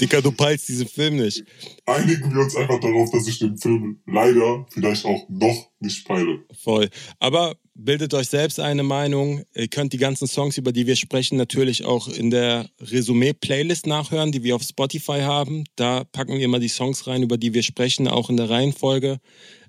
Dicker, 0.00 0.22
du 0.22 0.30
peilst 0.30 0.68
diesen 0.68 0.86
Film 0.86 1.16
nicht. 1.16 1.44
Einigen 1.84 2.32
wir 2.32 2.42
uns 2.42 2.54
einfach 2.54 2.78
darauf, 2.78 3.10
dass 3.10 3.26
ich 3.26 3.40
den 3.40 3.58
Film 3.58 4.00
leider 4.06 4.64
vielleicht 4.70 5.04
auch 5.04 5.28
noch 5.28 5.68
nicht 5.80 6.06
peile. 6.06 6.44
Voll. 6.62 6.88
Aber 7.18 7.56
bildet 7.74 8.14
euch 8.14 8.28
selbst 8.28 8.60
eine 8.60 8.84
Meinung. 8.84 9.42
Ihr 9.54 9.66
könnt 9.66 9.92
die 9.92 9.98
ganzen 9.98 10.28
Songs, 10.28 10.56
über 10.56 10.70
die 10.70 10.86
wir 10.86 10.96
sprechen, 10.96 11.36
natürlich 11.36 11.84
auch 11.84 12.06
in 12.06 12.30
der 12.30 12.70
Resümee-Playlist 12.80 13.88
nachhören, 13.88 14.30
die 14.30 14.44
wir 14.44 14.54
auf 14.54 14.62
Spotify 14.62 15.22
haben. 15.22 15.64
Da 15.74 16.04
packen 16.04 16.34
wir 16.34 16.44
immer 16.44 16.60
die 16.60 16.68
Songs 16.68 17.08
rein, 17.08 17.24
über 17.24 17.36
die 17.36 17.52
wir 17.52 17.64
sprechen, 17.64 18.06
auch 18.06 18.30
in 18.30 18.36
der 18.36 18.48
Reihenfolge. 18.48 19.18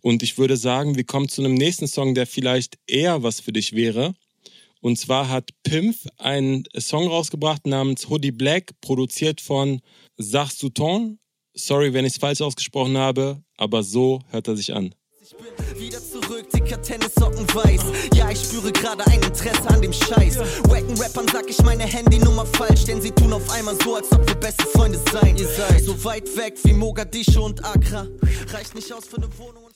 Und 0.02 0.22
ich 0.22 0.38
würde 0.38 0.56
sagen, 0.56 0.96
wir 0.96 1.04
kommen 1.04 1.30
zu 1.30 1.42
einem 1.44 1.56
nächsten 1.56 1.88
Song, 1.88 2.14
der 2.14 2.28
vielleicht 2.28 2.78
eher 2.86 3.24
was 3.24 3.40
für 3.40 3.52
dich 3.52 3.74
wäre. 3.74 4.14
Und 4.82 4.98
zwar 4.98 5.30
hat 5.30 5.52
Pimp 5.64 5.96
einen 6.18 6.64
Song 6.78 7.08
rausgebracht 7.08 7.68
namens 7.68 8.10
Hoodie 8.10 8.32
Black, 8.32 8.72
produziert 8.82 9.40
von 9.40 9.80
Sach 10.18 10.52
Souton. 10.52 11.20
Sorry, 11.54 11.94
wenn 11.94 12.06
ich 12.06 12.14
es 12.14 12.20
falsch 12.20 12.42
ausgesprochen 12.42 12.98
habe, 12.98 13.44
aber 13.58 13.84
so 13.84 14.22
hört 14.30 14.48
er 14.48 14.56
sich 14.56 14.74
an. 14.74 14.96
Ich 15.22 15.36
bin 15.38 15.80
wieder 15.80 16.00
zurück, 16.00 16.50
dicker 16.52 16.82
Tennissocken 16.82 17.48
weiß. 17.54 17.82
Ja, 18.16 18.32
ich 18.32 18.40
spüre 18.40 18.72
gerade 18.72 19.06
ein 19.08 19.22
Interesse 19.22 19.70
an 19.70 19.82
dem 19.82 19.94
Scheiß. 19.94 20.40
Wacken 20.70 20.98
Rappern 21.00 21.28
sag 21.32 21.50
ich 21.50 21.62
meine 21.62 21.84
Handynummer 21.84 22.46
falsch, 22.46 22.86
denn 22.86 23.02
sie 23.02 23.12
tun 23.12 23.32
auf 23.34 23.50
einmal 23.52 23.78
so, 23.84 23.96
als 23.96 24.12
ob 24.12 24.28
wir 24.28 24.36
beste 24.36 24.66
Freunde 24.66 25.00
seien. 25.12 25.38
Ihr 25.38 25.48
seid 25.48 25.84
so 25.84 26.04
weit 26.04 26.36
weg 26.36 26.58
wie 26.64 26.74
Mogadischu 26.74 27.44
und 27.44 27.64
Accra. 27.64 28.08
Reicht 28.52 28.76
nicht 28.76 28.92
aus 28.92 29.06
für 29.06 29.18
eine 29.18 29.30
Wohnung. 29.38 29.71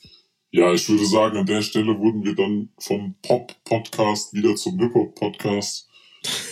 Ja, 0.56 0.74
ich 0.74 0.88
würde 0.88 1.06
sagen, 1.06 1.38
an 1.38 1.46
der 1.46 1.62
Stelle 1.62 2.00
wurden 2.00 2.24
wir 2.24 2.34
dann 2.34 2.70
vom 2.80 3.14
Pop-Podcast 3.22 4.34
wieder 4.34 4.56
zum 4.56 4.80
Hip-Hop-Podcast. 4.80 5.90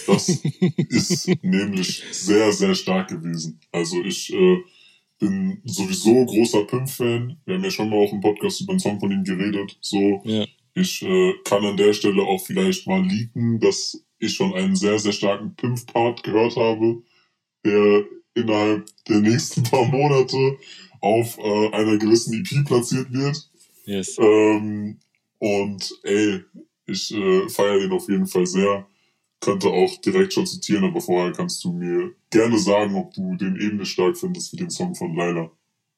Das 0.05 0.27
ist 0.89 1.29
nämlich 1.41 2.03
sehr, 2.11 2.51
sehr 2.51 2.75
stark 2.75 3.07
gewesen. 3.11 3.61
Also 3.71 4.03
ich 4.03 4.33
äh, 4.33 4.57
bin 5.19 5.61
sowieso 5.63 6.25
großer 6.25 6.65
Pimp-Fan. 6.65 7.37
Wir 7.45 7.55
haben 7.55 7.63
ja 7.63 7.71
schon 7.71 7.89
mal 7.89 7.95
auch 7.95 8.11
im 8.11 8.19
Podcast 8.19 8.59
über 8.59 8.71
einen 8.73 8.81
Song 8.81 8.99
von 8.99 9.09
ihm 9.09 9.23
geredet. 9.23 9.77
So, 9.79 10.21
Ja. 10.25 10.45
ich 10.75 11.01
äh, 11.01 11.33
kann 11.45 11.63
an 11.63 11.77
der 11.77 11.93
Stelle 11.93 12.23
auch 12.23 12.45
vielleicht 12.45 12.85
mal 12.85 13.05
leaken, 13.05 13.61
dass 13.61 14.03
ich 14.19 14.33
schon 14.33 14.53
einen 14.53 14.75
sehr, 14.75 14.99
sehr 14.99 15.13
starken 15.13 15.55
Pimp-Part 15.55 16.23
gehört 16.23 16.57
habe, 16.57 17.01
der 17.65 18.03
innerhalb 18.35 18.85
der 19.07 19.21
nächsten 19.21 19.63
paar 19.63 19.85
Monate 19.85 20.57
auf 20.99 21.37
äh, 21.37 21.69
einer 21.71 21.97
gewissen 21.97 22.33
EP 22.33 22.65
platziert 22.67 23.13
wird. 23.13 23.49
Yes. 23.85 24.17
Ähm, 24.19 24.99
und 25.39 25.99
ey, 26.03 26.41
ich 26.85 27.13
äh, 27.13 27.49
feiere 27.49 27.79
den 27.79 27.91
auf 27.91 28.07
jeden 28.09 28.27
Fall 28.27 28.45
sehr. 28.45 28.87
Könnte 29.39 29.67
auch 29.67 29.97
direkt 29.97 30.33
schon 30.33 30.47
zitieren, 30.47 30.85
aber 30.85 31.01
vorher 31.01 31.33
kannst 31.33 31.63
du 31.63 31.73
mir 31.73 32.11
gerne 32.29 32.57
sagen, 32.57 32.95
ob 32.95 33.13
du 33.13 33.35
den 33.35 33.57
ähnlich 33.57 33.89
stark 33.89 34.17
findest 34.17 34.53
wie 34.53 34.57
den 34.57 34.69
Song 34.69 34.95
von 34.95 35.15
Laila. 35.15 35.51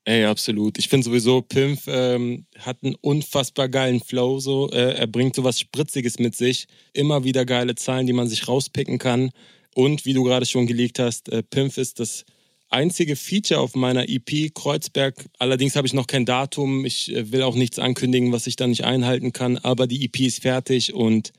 Ey, 0.07 0.23
absolut. 0.25 0.77
Ich 0.77 0.87
finde 0.87 1.03
sowieso, 1.03 1.41
Pimp 1.41 1.81
ähm, 1.87 2.45
hat 2.59 2.77
einen 2.83 2.95
unfassbar 3.01 3.69
geilen 3.69 3.99
Flow. 3.99 4.39
So. 4.39 4.69
Äh, 4.71 4.95
er 4.97 5.07
bringt 5.07 5.35
sowas 5.35 5.59
Spritziges 5.59 6.19
mit 6.19 6.35
sich. 6.35 6.67
Immer 6.93 7.23
wieder 7.23 7.43
geile 7.43 7.73
Zahlen, 7.73 8.05
die 8.05 8.13
man 8.13 8.27
sich 8.27 8.47
rauspicken 8.47 8.99
kann. 8.99 9.31
Und 9.73 10.05
wie 10.05 10.13
du 10.13 10.23
gerade 10.23 10.45
schon 10.45 10.67
gelegt 10.67 10.99
hast, 10.99 11.29
äh, 11.29 11.41
Pimp 11.41 11.77
ist 11.77 11.99
das 11.99 12.23
einzige 12.75 13.15
Feature 13.15 13.59
auf 13.59 13.73
meiner 13.75 14.07
EP 14.07 14.53
Kreuzberg. 14.53 15.15
Allerdings 15.39 15.75
habe 15.75 15.87
ich 15.87 15.93
noch 15.93 16.07
kein 16.07 16.25
Datum. 16.25 16.85
Ich 16.85 17.11
äh, 17.11 17.31
will 17.31 17.41
auch 17.41 17.55
nichts 17.55 17.79
ankündigen, 17.79 18.31
was 18.31 18.45
ich 18.45 18.55
da 18.55 18.67
nicht 18.67 18.83
einhalten 18.83 19.33
kann. 19.33 19.57
Aber 19.57 19.87
die 19.87 20.05
EP 20.05 20.19
ist 20.19 20.41
fertig 20.41 20.93
und 20.93 21.31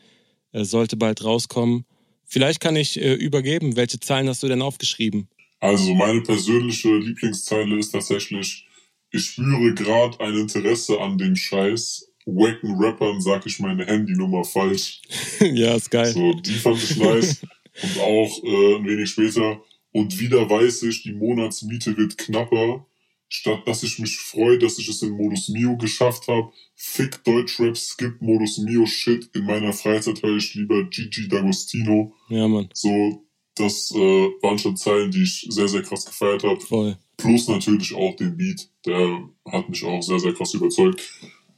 äh, 0.52 0.64
sollte 0.64 0.96
bald 0.96 1.22
rauskommen. 1.22 1.84
Vielleicht 2.24 2.60
kann 2.60 2.74
ich 2.74 3.00
äh, 3.00 3.14
übergeben. 3.14 3.76
Welche 3.76 4.00
Zahlen 4.00 4.28
hast 4.28 4.42
du 4.42 4.48
denn 4.48 4.62
aufgeschrieben? 4.62 5.28
Also 5.60 5.94
meine 5.94 6.22
persönliche 6.22 6.96
Lieblingszeile 6.96 7.78
ist 7.78 7.92
tatsächlich, 7.92 8.66
ich 9.10 9.24
spüre 9.24 9.74
gerade 9.74 10.18
ein 10.20 10.34
Interesse 10.34 11.00
an 11.00 11.18
dem 11.18 11.36
Scheiß. 11.36 12.08
Wacken 12.26 12.74
Rappern 12.82 13.20
sag 13.20 13.46
ich 13.46 13.60
meine 13.60 13.86
Handynummer 13.86 14.44
falsch. 14.44 15.00
ja, 15.40 15.76
ist 15.76 15.90
geil. 15.90 16.12
So, 16.12 16.32
die 16.34 16.54
fand 16.54 16.82
ich 16.82 16.96
nice. 16.96 17.42
Und 17.82 18.00
auch 18.00 18.42
äh, 18.42 18.76
ein 18.76 18.86
wenig 18.86 19.10
später. 19.10 19.60
Und 19.96 20.20
wieder 20.20 20.50
weiß 20.50 20.82
ich, 20.82 21.04
die 21.04 21.14
Monatsmiete 21.14 21.96
wird 21.96 22.18
knapper. 22.18 22.84
Statt 23.30 23.66
dass 23.66 23.82
ich 23.82 23.98
mich 23.98 24.18
freue, 24.18 24.58
dass 24.58 24.78
ich 24.78 24.90
es 24.90 25.00
in 25.00 25.16
Modus 25.16 25.48
Mio 25.48 25.78
geschafft 25.78 26.28
habe. 26.28 26.52
Fick 26.74 27.24
Deutschrap, 27.24 27.78
skip 27.78 28.20
Modus 28.20 28.58
Mio 28.58 28.84
Shit. 28.84 29.30
In 29.34 29.46
meiner 29.46 29.72
Freizeit 29.72 30.22
höre 30.22 30.36
ich 30.36 30.54
lieber 30.54 30.84
Gigi 30.84 31.28
D'Agostino. 31.28 32.12
Ja, 32.28 32.46
Mann. 32.46 32.68
So, 32.74 33.24
das 33.54 33.90
äh, 33.92 33.96
waren 34.42 34.58
schon 34.58 34.76
Zeilen, 34.76 35.10
die 35.10 35.22
ich 35.22 35.46
sehr, 35.48 35.66
sehr 35.66 35.82
krass 35.82 36.04
gefeiert 36.04 36.44
habe. 36.44 36.60
Voll. 36.60 36.98
Plus 37.16 37.48
natürlich 37.48 37.94
auch 37.94 38.16
den 38.16 38.36
Beat. 38.36 38.68
Der 38.84 39.26
hat 39.50 39.70
mich 39.70 39.82
auch 39.82 40.02
sehr, 40.02 40.18
sehr 40.18 40.34
krass 40.34 40.52
überzeugt. 40.52 41.00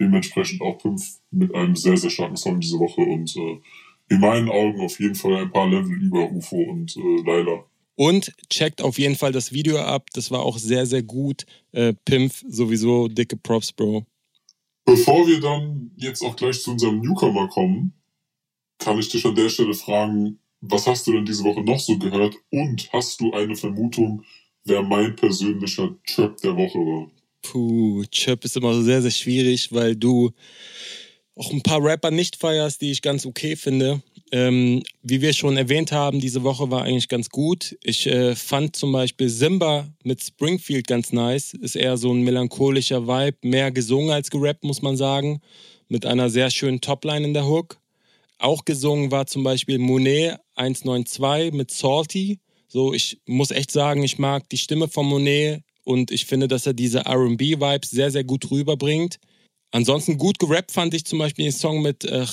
Dementsprechend 0.01 0.61
auch 0.61 0.80
fünf 0.80 1.03
mit 1.32 1.53
einem 1.57 1.74
sehr, 1.74 1.97
sehr 1.97 2.11
starken 2.11 2.36
Song 2.36 2.61
diese 2.61 2.78
Woche 2.78 3.01
und 3.01 3.36
äh, 3.36 3.59
in 4.11 4.20
meinen 4.20 4.49
Augen 4.49 4.80
auf 4.80 5.01
jeden 5.01 5.16
Fall 5.16 5.34
ein 5.39 5.51
paar 5.51 5.68
Level 5.68 6.01
über 6.01 6.30
UFO 6.30 6.57
und 6.57 6.97
äh, 6.97 7.22
Laila. 7.26 7.64
Und 7.99 8.32
checkt 8.49 8.80
auf 8.80 8.96
jeden 8.96 9.16
Fall 9.16 9.32
das 9.32 9.53
Video 9.53 9.80
ab. 9.80 10.11
Das 10.12 10.30
war 10.30 10.42
auch 10.42 10.57
sehr, 10.57 10.86
sehr 10.86 11.03
gut. 11.03 11.46
Äh, 11.72 11.94
Pimp 12.05 12.32
sowieso 12.49 13.09
dicke 13.09 13.36
Props, 13.36 13.72
Bro. 13.72 14.07
Bevor 14.84 15.26
wir 15.26 15.40
dann 15.40 15.90
jetzt 15.96 16.22
auch 16.22 16.36
gleich 16.36 16.62
zu 16.62 16.70
unserem 16.70 17.01
Newcomer 17.01 17.49
kommen, 17.49 17.92
kann 18.78 19.01
ich 19.01 19.09
dich 19.09 19.24
an 19.26 19.34
der 19.34 19.49
Stelle 19.49 19.74
fragen, 19.74 20.38
was 20.61 20.86
hast 20.86 21.09
du 21.09 21.12
denn 21.12 21.24
diese 21.24 21.42
Woche 21.42 21.61
noch 21.62 21.80
so 21.80 21.99
gehört 21.99 22.36
und 22.51 22.88
hast 22.92 23.20
du 23.20 23.32
eine 23.32 23.57
Vermutung, 23.57 24.22
wer 24.64 24.82
mein 24.82 25.16
persönlicher 25.16 25.96
Trap 26.07 26.36
der 26.36 26.57
Woche 26.57 26.78
war? 26.78 27.11
Puh, 27.42 28.05
Chirp 28.12 28.44
ist 28.44 28.57
immer 28.57 28.74
so 28.74 28.82
sehr, 28.82 29.03
sehr 29.03 29.11
schwierig, 29.11 29.72
weil 29.72 29.96
du 29.96 30.30
auch 31.34 31.51
ein 31.51 31.62
paar 31.62 31.82
Rapper 31.82 32.12
nicht 32.12 32.36
feierst, 32.36 32.80
die 32.80 32.92
ich 32.92 33.03
ganz 33.03 33.26
okay 33.26 33.57
finde. 33.57 34.03
Ähm, 34.30 34.82
wie 35.02 35.22
wir 35.22 35.32
schon 35.32 35.56
erwähnt 35.56 35.92
haben, 35.92 36.20
diese 36.20 36.42
Woche 36.42 36.70
war 36.70 36.82
eigentlich 36.82 37.08
ganz 37.08 37.30
gut. 37.30 37.76
Ich 37.82 38.06
äh, 38.06 38.34
fand 38.34 38.76
zum 38.76 38.92
Beispiel 38.92 39.28
Simba 39.28 39.88
mit 40.04 40.22
Springfield 40.22 40.86
ganz 40.86 41.12
nice. 41.12 41.54
Ist 41.54 41.76
eher 41.76 41.96
so 41.96 42.12
ein 42.12 42.22
melancholischer 42.22 43.06
Vibe, 43.06 43.38
mehr 43.42 43.70
gesungen 43.70 44.10
als 44.10 44.30
gerappt, 44.30 44.64
muss 44.64 44.82
man 44.82 44.96
sagen. 44.96 45.40
Mit 45.88 46.04
einer 46.04 46.28
sehr 46.28 46.50
schönen 46.50 46.80
Topline 46.80 47.26
in 47.26 47.34
der 47.34 47.46
Hook. 47.46 47.78
Auch 48.38 48.64
gesungen 48.64 49.10
war 49.10 49.26
zum 49.26 49.42
Beispiel 49.44 49.78
Monet 49.78 50.38
192 50.56 51.52
mit 51.52 51.70
Salty. 51.70 52.38
So, 52.68 52.92
ich 52.92 53.18
muss 53.26 53.50
echt 53.50 53.70
sagen, 53.70 54.02
ich 54.02 54.18
mag 54.18 54.48
die 54.50 54.58
Stimme 54.58 54.88
von 54.88 55.06
Monet 55.06 55.62
und 55.84 56.10
ich 56.10 56.26
finde, 56.26 56.48
dass 56.48 56.66
er 56.66 56.74
diese 56.74 57.06
RB-Vibes 57.06 57.90
sehr, 57.90 58.10
sehr 58.10 58.24
gut 58.24 58.50
rüberbringt. 58.50 59.18
Ansonsten 59.70 60.18
gut 60.18 60.38
gerappt 60.38 60.72
fand 60.72 60.94
ich 60.94 61.04
zum 61.04 61.18
Beispiel 61.18 61.46
den 61.46 61.52
Song 61.52 61.82
mit 61.82 62.04
äh, 62.04 62.26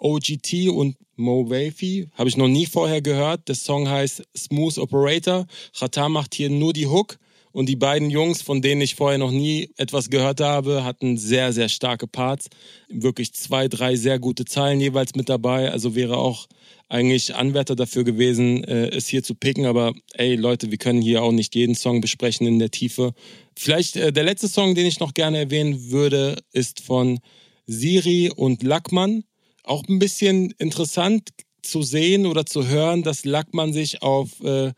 OGT 0.00 0.68
und 0.68 0.96
Mo 1.16 1.48
Wafy. 1.48 2.08
Habe 2.14 2.28
ich 2.28 2.36
noch 2.36 2.48
nie 2.48 2.66
vorher 2.66 3.00
gehört. 3.00 3.48
Der 3.48 3.54
Song 3.54 3.88
heißt 3.88 4.22
Smooth 4.36 4.78
Operator. 4.78 5.46
Chata 5.72 6.08
macht 6.08 6.34
hier 6.34 6.50
nur 6.50 6.72
die 6.72 6.86
Hook. 6.86 7.18
Und 7.52 7.68
die 7.68 7.76
beiden 7.76 8.10
Jungs, 8.10 8.42
von 8.42 8.62
denen 8.62 8.80
ich 8.80 8.96
vorher 8.96 9.16
noch 9.18 9.30
nie 9.30 9.70
etwas 9.76 10.10
gehört 10.10 10.40
habe, 10.40 10.82
hatten 10.82 11.16
sehr, 11.16 11.52
sehr 11.52 11.68
starke 11.68 12.08
Parts. 12.08 12.48
Wirklich 12.88 13.32
zwei, 13.32 13.68
drei 13.68 13.94
sehr 13.94 14.18
gute 14.18 14.44
Zeilen 14.44 14.80
jeweils 14.80 15.14
mit 15.14 15.28
dabei. 15.28 15.70
Also 15.70 15.94
wäre 15.94 16.16
auch 16.16 16.48
eigentlich 16.88 17.36
Anwärter 17.36 17.76
dafür 17.76 18.02
gewesen, 18.02 18.64
äh, 18.64 18.88
es 18.88 19.06
hier 19.06 19.22
zu 19.22 19.36
picken. 19.36 19.66
Aber 19.66 19.94
ey, 20.14 20.34
Leute, 20.34 20.72
wir 20.72 20.78
können 20.78 21.00
hier 21.00 21.22
auch 21.22 21.30
nicht 21.30 21.54
jeden 21.54 21.76
Song 21.76 22.00
besprechen 22.00 22.44
in 22.44 22.58
der 22.58 22.72
Tiefe. 22.72 23.12
Vielleicht 23.56 23.94
äh, 23.94 24.12
der 24.12 24.24
letzte 24.24 24.48
Song, 24.48 24.74
den 24.74 24.86
ich 24.86 24.98
noch 24.98 25.14
gerne 25.14 25.38
erwähnen 25.38 25.92
würde, 25.92 26.42
ist 26.52 26.80
von 26.80 27.20
Siri 27.66 28.32
und 28.34 28.64
Lackmann. 28.64 29.22
Auch 29.64 29.82
ein 29.88 29.98
bisschen 29.98 30.52
interessant 30.58 31.30
zu 31.62 31.82
sehen 31.82 32.26
oder 32.26 32.46
zu 32.46 32.66
hören, 32.66 33.02
dass 33.02 33.24
Lackmann 33.24 33.72
sich 33.72 34.02
auf 34.02 34.40
äh, 34.42 34.72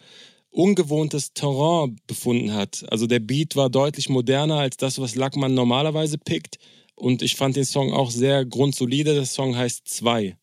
ungewohntes 0.51 1.35
Terrain 1.35 1.97
befunden 2.07 2.55
hat. 2.55 2.85
Also 2.91 3.07
der 3.07 3.21
Beat 3.21 3.57
war 3.57 3.69
deutlich 3.69 4.09
moderner 4.09 4.57
als 4.57 4.77
das, 4.77 4.99
was 4.99 5.15
Lackmann 5.15 5.55
normalerweise 5.55 6.19
pickt. 6.19 6.59
Und 6.95 7.21
ich 7.21 7.37
fand 7.37 7.57
den 7.57 7.65
Song 7.65 7.93
auch 7.93 8.11
sehr 8.11 8.47
grundsolide. 8.47 9.15
Der 9.15 9.27
Song 9.27 9.57
heißt 9.57 9.87
Zwei. 9.87 10.37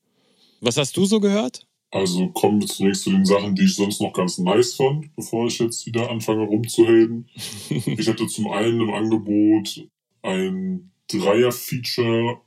Was 0.61 0.77
hast 0.77 0.95
du 0.95 1.05
so 1.05 1.19
gehört? 1.19 1.65
Also 1.89 2.29
kommen 2.29 2.59
wir 2.59 2.67
zunächst 2.67 3.03
zu 3.03 3.11
den 3.11 3.25
Sachen, 3.25 3.53
die 3.55 3.65
ich 3.65 3.75
sonst 3.75 4.01
noch 4.01 4.13
ganz 4.13 4.37
nice 4.39 4.73
fand, 4.73 5.15
bevor 5.15 5.47
ich 5.47 5.59
jetzt 5.59 5.85
wieder 5.85 6.09
anfange 6.09 6.43
rumzuhaten. 6.43 7.29
ich 7.69 8.07
hatte 8.07 8.25
zum 8.27 8.49
einen 8.49 8.81
im 8.81 8.93
Angebot 8.93 9.87
ein 10.23 10.91
Dreier-Feature 11.07 12.41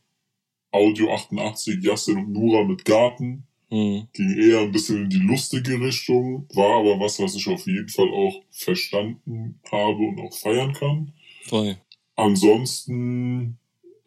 Audio 0.70 1.12
88 1.12 1.82
Yassin 1.82 2.18
und 2.18 2.32
Nura 2.32 2.64
mit 2.64 2.84
Garten. 2.84 3.46
Mhm. 3.70 4.08
Ging 4.12 4.38
eher 4.38 4.60
ein 4.60 4.72
bisschen 4.72 5.04
in 5.04 5.10
die 5.10 5.16
lustige 5.16 5.80
Richtung, 5.80 6.46
war 6.54 6.80
aber 6.80 7.00
was, 7.00 7.18
was 7.18 7.34
ich 7.34 7.48
auf 7.48 7.66
jeden 7.66 7.88
Fall 7.88 8.08
auch 8.08 8.42
verstanden 8.50 9.60
habe 9.70 10.02
und 10.02 10.20
auch 10.20 10.36
feiern 10.36 10.72
kann. 10.72 11.12
Voll. 11.44 11.76
Ansonsten 12.14 13.58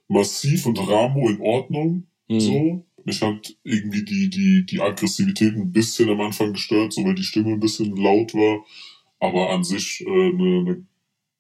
Massiv 0.07 0.65
und 0.65 0.79
Ramo 0.79 1.29
in 1.29 1.41
Ordnung. 1.41 2.07
Mhm. 2.27 2.39
So. 2.39 2.85
Mich 3.05 3.21
hat 3.21 3.55
irgendwie 3.63 4.03
die, 4.03 4.29
die, 4.29 4.65
die 4.65 4.81
Aggressivität 4.81 5.55
ein 5.55 5.71
bisschen 5.71 6.09
am 6.09 6.21
Anfang 6.21 6.53
gestört, 6.53 6.93
so 6.93 7.03
weil 7.03 7.15
die 7.15 7.23
Stimme 7.23 7.53
ein 7.53 7.59
bisschen 7.59 7.95
laut 7.95 8.33
war. 8.33 8.65
Aber 9.19 9.51
an 9.51 9.63
sich 9.63 10.01
äh, 10.01 10.05
eine, 10.05 10.59
eine 10.59 10.85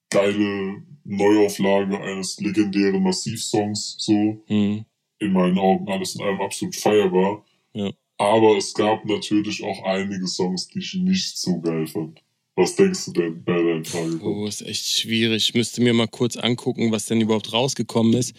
geile 0.09 0.83
Neuauflage 1.03 1.99
eines 1.99 2.39
legendären 2.39 3.01
Massivsongs, 3.01 3.95
so. 3.99 4.43
Mhm. 4.47 4.85
In 5.19 5.33
meinen 5.33 5.57
Augen 5.57 5.89
alles 5.89 6.15
in 6.15 6.21
allem 6.21 6.41
absolut 6.41 6.75
feierbar. 6.75 7.45
Ja. 7.73 7.91
Aber 8.17 8.57
es 8.57 8.73
gab 8.73 9.05
natürlich 9.05 9.63
auch 9.63 9.83
einige 9.83 10.27
Songs, 10.27 10.67
die 10.67 10.79
ich 10.79 10.93
nicht 10.95 11.37
so 11.37 11.59
geil 11.61 11.87
fand. 11.87 12.21
Was 12.55 12.75
denkst 12.75 13.05
du 13.05 13.11
denn 13.13 13.43
bei 13.45 13.53
deinem 13.53 13.85
Frage? 13.85 14.19
Oh, 14.21 14.45
ist 14.45 14.61
echt 14.61 14.85
schwierig. 14.85 15.49
Ich 15.49 15.53
müsste 15.55 15.81
mir 15.81 15.93
mal 15.93 16.07
kurz 16.07 16.35
angucken, 16.35 16.91
was 16.91 17.05
denn 17.05 17.21
überhaupt 17.21 17.53
rausgekommen 17.53 18.13
ist. 18.13 18.35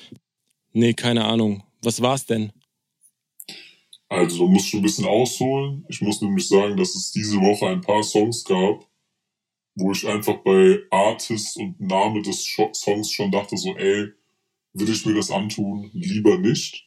Nee, 0.73 0.93
keine 0.93 1.25
Ahnung. 1.25 1.63
Was 1.83 2.03
war's 2.03 2.27
denn? 2.27 2.53
Also, 4.11 4.39
du 4.39 4.49
musst 4.49 4.69
schon 4.69 4.81
ein 4.81 4.83
bisschen 4.83 5.07
ausholen. 5.07 5.87
Ich 5.89 6.03
muss 6.03 6.21
nämlich 6.21 6.47
sagen, 6.49 6.77
dass 6.77 6.95
es 6.95 7.13
diese 7.13 7.37
Woche 7.37 7.69
ein 7.69 7.81
paar 7.81 8.03
Songs 8.03 8.45
gab, 8.45 8.87
wo 9.77 9.93
ich 9.93 10.07
einfach 10.07 10.37
bei 10.39 10.81
Artist 10.91 11.57
und 11.57 11.81
Name 11.81 12.21
des 12.21 12.45
Songs 12.75 13.11
schon 13.11 13.31
dachte, 13.31 13.57
so, 13.57 13.75
ey, 13.77 14.09
will 14.73 14.89
ich 14.89 15.05
mir 15.07 15.15
das 15.15 15.31
antun? 15.31 15.91
Lieber 15.93 16.39
nicht. 16.39 16.87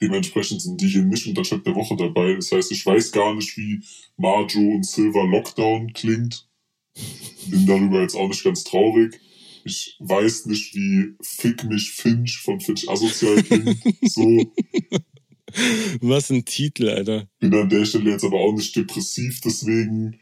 Dementsprechend 0.00 0.60
sind 0.60 0.80
die 0.80 0.88
hier 0.88 1.02
nicht 1.02 1.26
unter 1.26 1.42
Track 1.42 1.64
der 1.64 1.74
Woche 1.74 1.96
dabei. 1.96 2.34
Das 2.34 2.52
heißt, 2.52 2.70
ich 2.72 2.84
weiß 2.84 3.12
gar 3.12 3.34
nicht, 3.34 3.56
wie 3.56 3.80
Marjo 4.16 4.60
und 4.60 4.86
Silver 4.86 5.26
Lockdown 5.26 5.92
klingt. 5.92 6.48
Bin 7.46 7.66
darüber 7.66 8.02
jetzt 8.02 8.14
auch 8.14 8.28
nicht 8.28 8.44
ganz 8.44 8.64
traurig. 8.64 9.18
Ich 9.64 9.96
weiß 9.98 10.46
nicht, 10.46 10.74
wie 10.74 11.14
Fick 11.22 11.64
mich 11.64 11.90
Finch 11.92 12.38
von 12.38 12.60
Finch 12.60 12.88
Asozial 12.88 13.42
klingt. 13.42 13.78
So. 14.02 14.52
Was 16.00 16.30
ein 16.30 16.44
Titel, 16.44 16.88
Alter. 16.88 17.28
bin 17.38 17.54
an 17.54 17.68
der 17.68 17.84
Stelle 17.84 18.10
jetzt 18.10 18.24
aber 18.24 18.38
auch 18.38 18.52
nicht 18.52 18.76
depressiv, 18.76 19.40
deswegen 19.40 20.18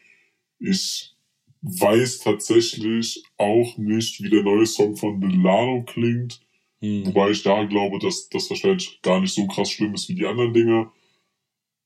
ich 0.59 1.15
weiß 1.63 2.21
tatsächlich 2.21 3.23
auch 3.37 3.77
nicht, 3.79 4.23
wie 4.23 4.31
der 4.31 4.43
neue 4.43 4.67
Song 4.67 4.97
von 4.97 5.19
Milano 5.19 5.83
klingt, 5.85 6.41
Hm. 6.81 7.07
wobei 7.07 7.31
ich 7.31 7.43
da 7.43 7.65
glaube, 7.65 7.99
dass 7.99 8.29
das 8.29 8.51
wahrscheinlich 8.51 9.01
gar 9.03 9.21
nicht 9.21 9.35
so 9.35 9.47
krass 9.47 9.71
schlimm 9.71 9.95
ist 9.95 10.09
wie 10.09 10.15
die 10.15 10.27
anderen 10.27 10.53
Dinge. 10.53 10.91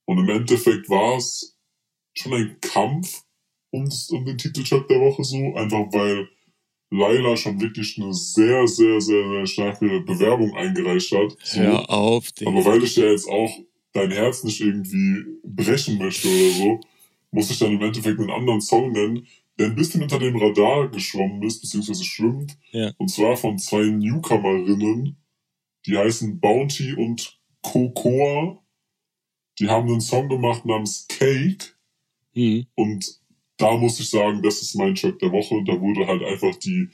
Und 0.07 0.19
im 0.19 0.29
Endeffekt 0.29 0.89
war 0.89 1.17
es 1.17 1.59
schon 2.15 2.35
ein 2.35 2.57
Kampf 2.61 3.23
um, 3.71 3.89
um 4.11 4.25
den 4.25 4.39
Titeltrack 4.39 4.89
der 4.89 5.01
Woche 5.01 5.25
so, 5.25 5.55
einfach 5.55 5.93
weil 5.93 6.29
Laila 6.91 7.37
schon 7.37 7.61
wirklich 7.61 7.99
eine 7.99 8.15
sehr, 8.15 8.67
sehr, 8.67 9.01
sehr, 9.01 9.29
sehr 9.29 9.47
starke 9.47 10.01
Bewerbung 10.01 10.57
eingereicht 10.57 11.13
hat. 11.13 11.37
So. 11.43 11.61
Hör 11.61 11.91
auf, 11.91 12.33
Digga. 12.33 12.51
Aber 12.51 12.65
weil 12.65 12.83
ich 12.83 12.97
ja 12.97 13.05
jetzt 13.05 13.29
auch 13.29 13.51
dein 13.93 14.11
Herz 14.11 14.45
nicht 14.45 14.61
irgendwie 14.61 15.25
brechen 15.45 15.99
möchte 15.99 16.29
oder 16.29 16.51
so, 16.53 16.81
muss 17.31 17.51
ich 17.51 17.59
dann 17.59 17.73
im 17.73 17.83
Endeffekt 17.83 18.19
einen 18.19 18.31
anderen 18.31 18.61
Song 18.61 18.93
nennen, 18.93 19.27
der 19.59 19.67
ein 19.67 19.75
bisschen 19.75 20.03
unter 20.03 20.19
dem 20.19 20.37
Radar 20.37 20.89
geschwommen 20.89 21.43
ist, 21.43 21.61
beziehungsweise 21.61 22.05
schwimmt. 22.05 22.57
Ja. 22.71 22.93
Und 22.99 23.09
zwar 23.09 23.37
von 23.37 23.59
zwei 23.59 23.85
Newcomerinnen, 23.85 25.17
die 25.87 25.97
heißen 25.97 26.39
Bounty 26.41 26.95
und 26.95 27.41
Cocoa. 27.63 28.63
Die 29.59 29.69
haben 29.69 29.89
einen 29.89 30.01
Song 30.01 30.29
gemacht 30.29 30.65
namens 30.65 31.07
Cake. 31.09 31.75
Hm. 32.35 32.67
Und 32.77 33.21
da 33.57 33.77
muss 33.77 33.99
ich 33.99 34.09
sagen, 34.09 34.43
das 34.43 34.63
ist 34.63 34.77
mein 34.77 34.95
Track 34.95 35.19
der 35.19 35.33
Woche. 35.33 35.63
Da 35.65 35.81
wurde 35.81 36.07
halt 36.07 36.23
einfach 36.23 36.55
die, 36.57 36.89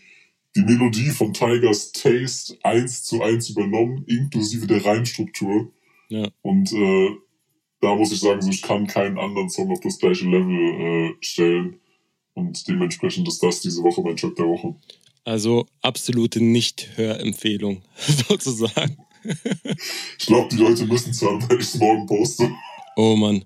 die 0.57 0.62
Melodie 0.62 1.11
von 1.11 1.35
Tigers 1.35 1.93
Taste 1.93 2.57
eins 2.62 3.05
zu 3.05 3.23
eins 3.23 3.51
übernommen, 3.51 4.05
inklusive 4.07 4.67
der 4.67 4.85
Reimstruktur. 4.85 5.71
Ja. 6.09 6.29
Und 6.41 6.73
äh, 6.73 7.11
da 7.81 7.95
muss 7.95 8.12
ich 8.12 8.21
sagen, 8.21 8.41
so, 8.41 8.51
ich 8.51 8.62
kann 8.62 8.87
keinen 8.87 9.19
anderen 9.19 9.51
Song 9.51 9.71
auf 9.71 9.81
das 9.81 9.99
gleiche 9.99 10.25
Level 10.25 11.11
äh, 11.11 11.15
stellen. 11.21 11.81
Und 12.35 12.66
dementsprechend 12.68 13.26
ist 13.28 13.43
das 13.43 13.61
diese 13.61 13.82
Woche 13.82 14.03
mein 14.03 14.16
Track 14.16 14.37
der 14.37 14.47
Woche. 14.47 14.74
Also 15.24 15.66
absolute 15.80 16.43
Nicht-Hörempfehlung, 16.43 17.82
sozusagen. 18.28 18.99
Ich 20.18 20.26
glaube, 20.26 20.49
die 20.51 20.57
Leute 20.57 20.85
müssen 20.85 21.11
es 21.11 21.22
haben, 21.22 21.43
weil 21.49 21.59
ich 21.59 21.66
es 21.66 21.76
morgen 21.76 22.07
poste. 22.07 22.51
Oh 22.97 23.16
Mann. 23.16 23.45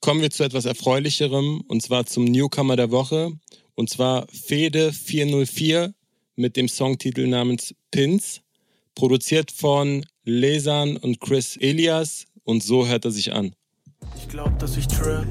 Kommen 0.00 0.20
wir 0.20 0.30
zu 0.30 0.44
etwas 0.44 0.64
Erfreulicherem 0.64 1.62
und 1.66 1.82
zwar 1.82 2.06
zum 2.06 2.24
Newcomer 2.24 2.76
der 2.76 2.92
Woche. 2.92 3.32
Und 3.74 3.90
zwar 3.90 4.26
Fede 4.28 4.92
404 4.92 5.92
mit 6.36 6.56
dem 6.56 6.68
Songtitel 6.68 7.26
namens 7.26 7.74
Pins. 7.90 8.42
Produziert 8.94 9.50
von 9.50 10.06
Lesan 10.24 10.96
und 10.96 11.20
Chris 11.20 11.56
Elias 11.56 12.26
und 12.44 12.62
so 12.62 12.86
hört 12.86 13.04
er 13.04 13.10
sich 13.10 13.32
an. 13.32 13.54
Ich 14.16 14.28
glaub, 14.28 14.56
dass 14.58 14.76
ich 14.76 14.86
trip. 14.86 15.26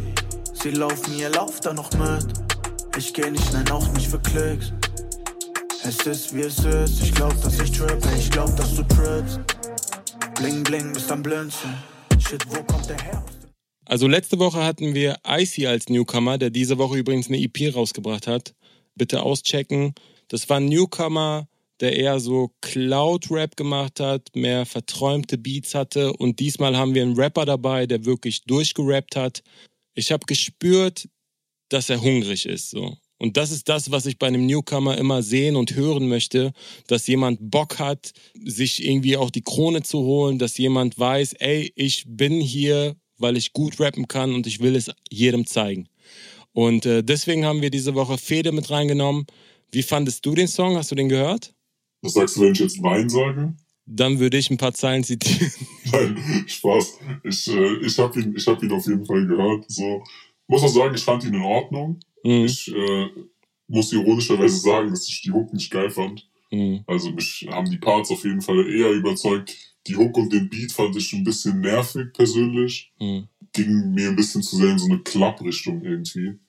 Sie 0.54 0.72
laufen, 0.72 1.18
ihr 1.18 1.30
lauft 1.30 1.66
da 1.66 1.74
noch 1.74 1.92
mit. 1.94 2.57
Ich 2.98 3.14
geh 3.14 3.30
nicht, 3.30 3.54
nein, 3.54 3.70
auch 3.70 3.88
nicht 3.94 4.08
für 4.08 4.18
Klicks. 4.18 4.74
Es 5.84 5.98
ist 6.08 6.36
wie 6.36 6.42
es 6.42 6.58
ist. 6.66 7.04
Ich 7.04 7.14
glaub, 7.14 7.40
dass 7.44 7.60
ich 7.60 7.70
trip. 7.70 8.04
Ey, 8.04 8.20
ich 8.20 8.32
glaub, 8.32 8.56
dass 8.58 8.76
du 8.76 8.82
trippst. 8.82 9.40
Bling, 10.34 10.64
bling, 10.64 10.94
bist 10.94 11.12
am 11.12 11.22
Blinzen. 11.22 11.76
Shit, 12.18 12.44
wo 12.50 12.56
kommt 12.64 12.90
der 12.90 13.00
her? 13.00 13.24
Also 13.86 14.08
letzte 14.08 14.40
Woche 14.40 14.64
hatten 14.64 14.96
wir 14.96 15.18
Icy 15.28 15.68
als 15.68 15.90
Newcomer, 15.90 16.40
der 16.40 16.50
diese 16.50 16.80
Woche 16.80 16.98
übrigens 16.98 17.28
eine 17.28 17.38
EP 17.40 17.76
rausgebracht 17.76 18.26
hat. 18.26 18.56
Bitte 18.96 19.22
auschecken. 19.22 19.94
Das 20.28 20.50
war 20.50 20.58
ein 20.58 20.66
Newcomer, 20.66 21.48
der 21.80 21.96
eher 21.96 22.20
so 22.20 22.52
Cloud-Rap 22.62 23.56
gemacht 23.56 24.00
hat, 24.00 24.30
mehr 24.34 24.66
verträumte 24.66 25.38
Beats 25.38 25.76
hatte. 25.76 26.14
Und 26.14 26.40
diesmal 26.40 26.76
haben 26.76 26.96
wir 26.96 27.04
einen 27.04 27.16
Rapper 27.16 27.46
dabei, 27.46 27.86
der 27.86 28.06
wirklich 28.06 28.44
durchgerappt 28.46 29.16
hat. 29.16 29.44
Ich 29.94 30.12
habe 30.12 30.26
gespürt, 30.26 31.08
dass 31.70 31.90
er 31.90 32.02
hungrig 32.02 32.46
ist. 32.46 32.70
So. 32.70 32.98
Und 33.18 33.36
das 33.38 33.52
ist 33.52 33.68
das, 33.68 33.92
was 33.92 34.06
ich 34.06 34.20
bei 34.20 34.28
einem 34.28 34.46
Newcomer 34.46 34.98
immer 34.98 35.24
sehen 35.24 35.56
und 35.56 35.76
hören 35.76 36.08
möchte, 36.08 36.54
dass 36.88 37.08
jemand 37.08 37.40
Bock 37.52 37.80
hat, 37.80 38.14
sich 38.44 38.86
irgendwie 38.86 39.18
auch 39.18 39.32
die 39.32 39.42
Krone 39.42 39.82
zu 39.82 40.00
holen, 40.00 40.38
dass 40.38 40.58
jemand 40.58 41.00
weiß, 41.00 41.34
ey, 41.34 41.72
ich 41.76 42.06
bin 42.08 42.40
hier, 42.40 42.96
weil 43.18 43.38
ich 43.38 43.54
gut 43.54 43.80
rappen 43.80 44.08
kann 44.08 44.34
und 44.34 44.46
ich 44.46 44.60
will 44.60 44.76
es 44.76 44.92
jedem 45.10 45.48
zeigen. 45.48 45.88
Und 46.54 46.86
äh, 46.86 47.04
deswegen 47.04 47.46
haben 47.46 47.62
wir 47.62 47.72
diese 47.72 47.96
Woche 47.96 48.18
Fede 48.18 48.52
mit 48.52 48.70
reingenommen. 48.70 49.26
Wie 49.72 49.84
fandest 49.84 50.26
du 50.26 50.36
den 50.36 50.48
Song? 50.48 50.76
Hast 50.76 50.92
du 50.92 50.96
den 50.96 51.10
gehört? 51.10 51.54
Was 52.02 52.14
sagst 52.14 52.36
du, 52.36 52.42
wenn 52.42 52.54
ich 52.54 52.60
jetzt 52.60 52.82
Wein 52.82 53.10
sage? 53.10 53.56
Dann 53.86 54.20
würde 54.20 54.38
ich 54.38 54.50
ein 54.50 54.58
paar 54.58 54.74
Zeilen 54.74 55.04
zitieren. 55.04 55.52
Nein, 55.92 56.46
Spaß. 56.48 57.00
Ich, 57.24 57.48
äh, 57.48 57.86
ich 57.86 57.98
habe 57.98 58.20
ihn, 58.20 58.36
ich 58.36 58.46
hab 58.48 58.62
ihn 58.62 58.72
auf 58.72 58.86
jeden 58.86 59.06
Fall 59.06 59.26
gehört. 59.26 59.66
So. 59.70 60.04
Muss 60.48 60.64
auch 60.64 60.70
sagen, 60.70 60.96
ich 60.96 61.04
fand 61.04 61.24
ihn 61.24 61.34
in 61.34 61.42
Ordnung. 61.42 62.00
Mhm. 62.24 62.46
Ich 62.46 62.74
äh, 62.74 63.08
muss 63.68 63.92
ironischerweise 63.92 64.58
sagen, 64.58 64.90
dass 64.90 65.08
ich 65.08 65.22
die 65.22 65.32
Hook 65.32 65.54
nicht 65.54 65.72
geil 65.72 65.90
fand. 65.90 66.28
Mhm. 66.52 66.84
Also 66.88 67.12
mich 67.12 67.48
haben 67.50 67.70
die 67.70 67.78
Parts 67.78 68.12
auf 68.12 68.24
jeden 68.24 68.42
Fall 68.42 68.70
eher 68.70 68.92
überzeugt. 68.92 69.56
Die 69.88 69.96
Hook 69.96 70.18
und 70.18 70.32
den 70.32 70.50
Beat 70.50 70.72
fand 70.72 70.96
ich 70.96 71.12
ein 71.14 71.24
bisschen 71.24 71.62
nervig 71.62 72.14
persönlich. 72.14 72.92
Mhm. 73.00 73.28
Ging 73.54 73.94
mir 73.94 74.10
ein 74.10 74.16
bisschen 74.16 74.42
zu 74.42 74.56
sehr 74.58 74.72
in 74.72 74.80
so 74.80 74.86
eine 74.86 75.00
Klapp-Richtung 75.00 75.82
irgendwie. 75.84 76.40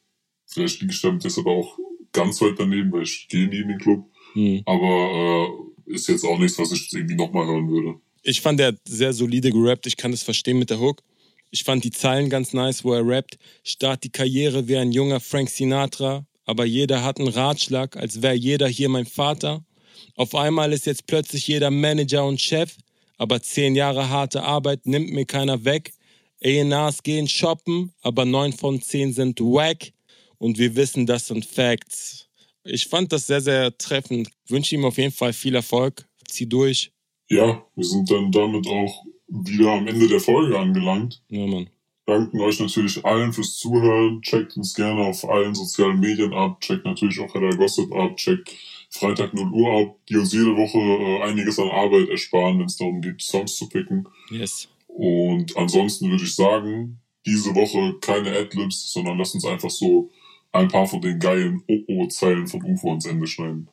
Vielleicht 0.46 0.80
liege 0.80 0.92
ich 0.92 1.00
damit 1.00 1.24
deshalb 1.24 1.46
auch 1.46 1.78
ganz 2.12 2.40
weit 2.40 2.58
daneben, 2.58 2.92
weil 2.92 3.02
ich 3.02 3.28
gehe 3.28 3.48
nie 3.48 3.60
in 3.60 3.68
den 3.68 3.78
Club. 3.78 4.04
Mhm. 4.34 4.62
Aber 4.64 5.68
äh, 5.86 5.92
ist 5.94 6.08
jetzt 6.08 6.24
auch 6.24 6.38
nichts, 6.38 6.58
was 6.58 6.72
ich 6.72 6.92
irgendwie 6.92 7.16
nochmal 7.16 7.46
hören 7.46 7.68
würde. 7.68 8.00
Ich 8.22 8.40
fand, 8.40 8.60
der 8.60 8.68
hat 8.68 8.80
sehr 8.86 9.12
solide 9.12 9.50
gerappt. 9.50 9.86
Ich 9.86 9.96
kann 9.96 10.10
das 10.10 10.22
verstehen 10.22 10.58
mit 10.58 10.70
der 10.70 10.80
Hook. 10.80 11.02
Ich 11.50 11.64
fand 11.64 11.82
die 11.84 11.90
Zeilen 11.90 12.28
ganz 12.28 12.52
nice, 12.52 12.84
wo 12.84 12.92
er 12.92 13.06
rappt. 13.06 13.38
Start 13.62 14.04
die 14.04 14.10
Karriere 14.10 14.68
wie 14.68 14.76
ein 14.76 14.92
junger 14.92 15.20
Frank 15.20 15.48
Sinatra, 15.48 16.26
aber 16.44 16.64
jeder 16.64 17.02
hat 17.02 17.18
einen 17.18 17.28
Ratschlag, 17.28 17.96
als 17.96 18.20
wäre 18.20 18.34
jeder 18.34 18.68
hier 18.68 18.88
mein 18.88 19.06
Vater. 19.06 19.64
Auf 20.14 20.34
einmal 20.34 20.72
ist 20.72 20.86
jetzt 20.86 21.06
plötzlich 21.06 21.48
jeder 21.48 21.70
Manager 21.70 22.26
und 22.26 22.40
Chef, 22.40 22.76
aber 23.16 23.40
zehn 23.42 23.74
Jahre 23.74 24.08
harte 24.08 24.42
Arbeit 24.42 24.86
nimmt 24.86 25.10
mir 25.10 25.24
keiner 25.24 25.64
weg. 25.64 25.92
A&Rs 26.44 27.02
gehen 27.02 27.28
shoppen, 27.28 27.92
aber 28.02 28.24
neun 28.24 28.52
von 28.52 28.80
zehn 28.80 29.12
sind 29.12 29.40
wack. 29.40 29.92
Und 30.38 30.58
wir 30.58 30.76
wissen, 30.76 31.06
das 31.06 31.26
sind 31.26 31.44
Facts. 31.44 32.28
Ich 32.64 32.86
fand 32.86 33.12
das 33.12 33.26
sehr, 33.26 33.40
sehr 33.40 33.76
treffend. 33.76 34.28
Wünsche 34.46 34.74
ihm 34.74 34.84
auf 34.84 34.98
jeden 34.98 35.12
Fall 35.12 35.32
viel 35.32 35.54
Erfolg. 35.54 36.06
Zieh 36.28 36.46
durch. 36.46 36.92
Ja, 37.28 37.64
wir 37.74 37.84
sind 37.84 38.10
dann 38.10 38.30
damit 38.30 38.66
auch 38.66 39.04
wieder 39.28 39.72
am 39.72 39.86
Ende 39.86 40.08
der 40.08 40.20
Folge 40.20 40.58
angelangt. 40.58 41.22
Ja, 41.28 41.46
Mann. 41.46 41.68
Danken 42.06 42.40
euch 42.40 42.58
natürlich 42.58 43.04
allen 43.04 43.34
fürs 43.34 43.56
Zuhören. 43.58 44.22
Checkt 44.22 44.56
uns 44.56 44.74
gerne 44.74 45.02
auf 45.02 45.28
allen 45.28 45.54
sozialen 45.54 46.00
Medien 46.00 46.32
ab. 46.32 46.60
Checkt 46.62 46.86
natürlich 46.86 47.20
auch 47.20 47.34
Header 47.34 47.54
Gossip 47.56 47.94
ab. 47.94 48.16
Checkt 48.16 48.54
Freitag 48.90 49.34
0 49.34 49.52
Uhr 49.52 49.80
ab, 49.80 49.96
die 50.08 50.16
uns 50.16 50.32
jede 50.32 50.56
Woche 50.56 50.78
äh, 50.78 51.22
einiges 51.22 51.58
an 51.58 51.68
Arbeit 51.68 52.08
ersparen, 52.08 52.58
wenn 52.58 52.66
es 52.66 52.78
darum 52.78 53.02
geht, 53.02 53.20
Songs 53.20 53.56
zu 53.56 53.68
picken. 53.68 54.08
Yes. 54.30 54.68
Und 54.86 55.54
ansonsten 55.58 56.10
würde 56.10 56.24
ich 56.24 56.34
sagen, 56.34 56.98
diese 57.26 57.54
Woche 57.54 57.98
keine 58.00 58.32
Adlibs, 58.32 58.90
sondern 58.90 59.18
lass 59.18 59.34
uns 59.34 59.44
einfach 59.44 59.70
so 59.70 60.08
ein 60.52 60.68
paar 60.68 60.86
von 60.86 61.02
den 61.02 61.18
geilen 61.18 61.62
Oh-Oh-Zeilen 61.68 62.46
von 62.46 62.62
UFO 62.62 62.88
ans 62.88 63.04
Ende 63.04 63.26
schneiden. 63.26 63.68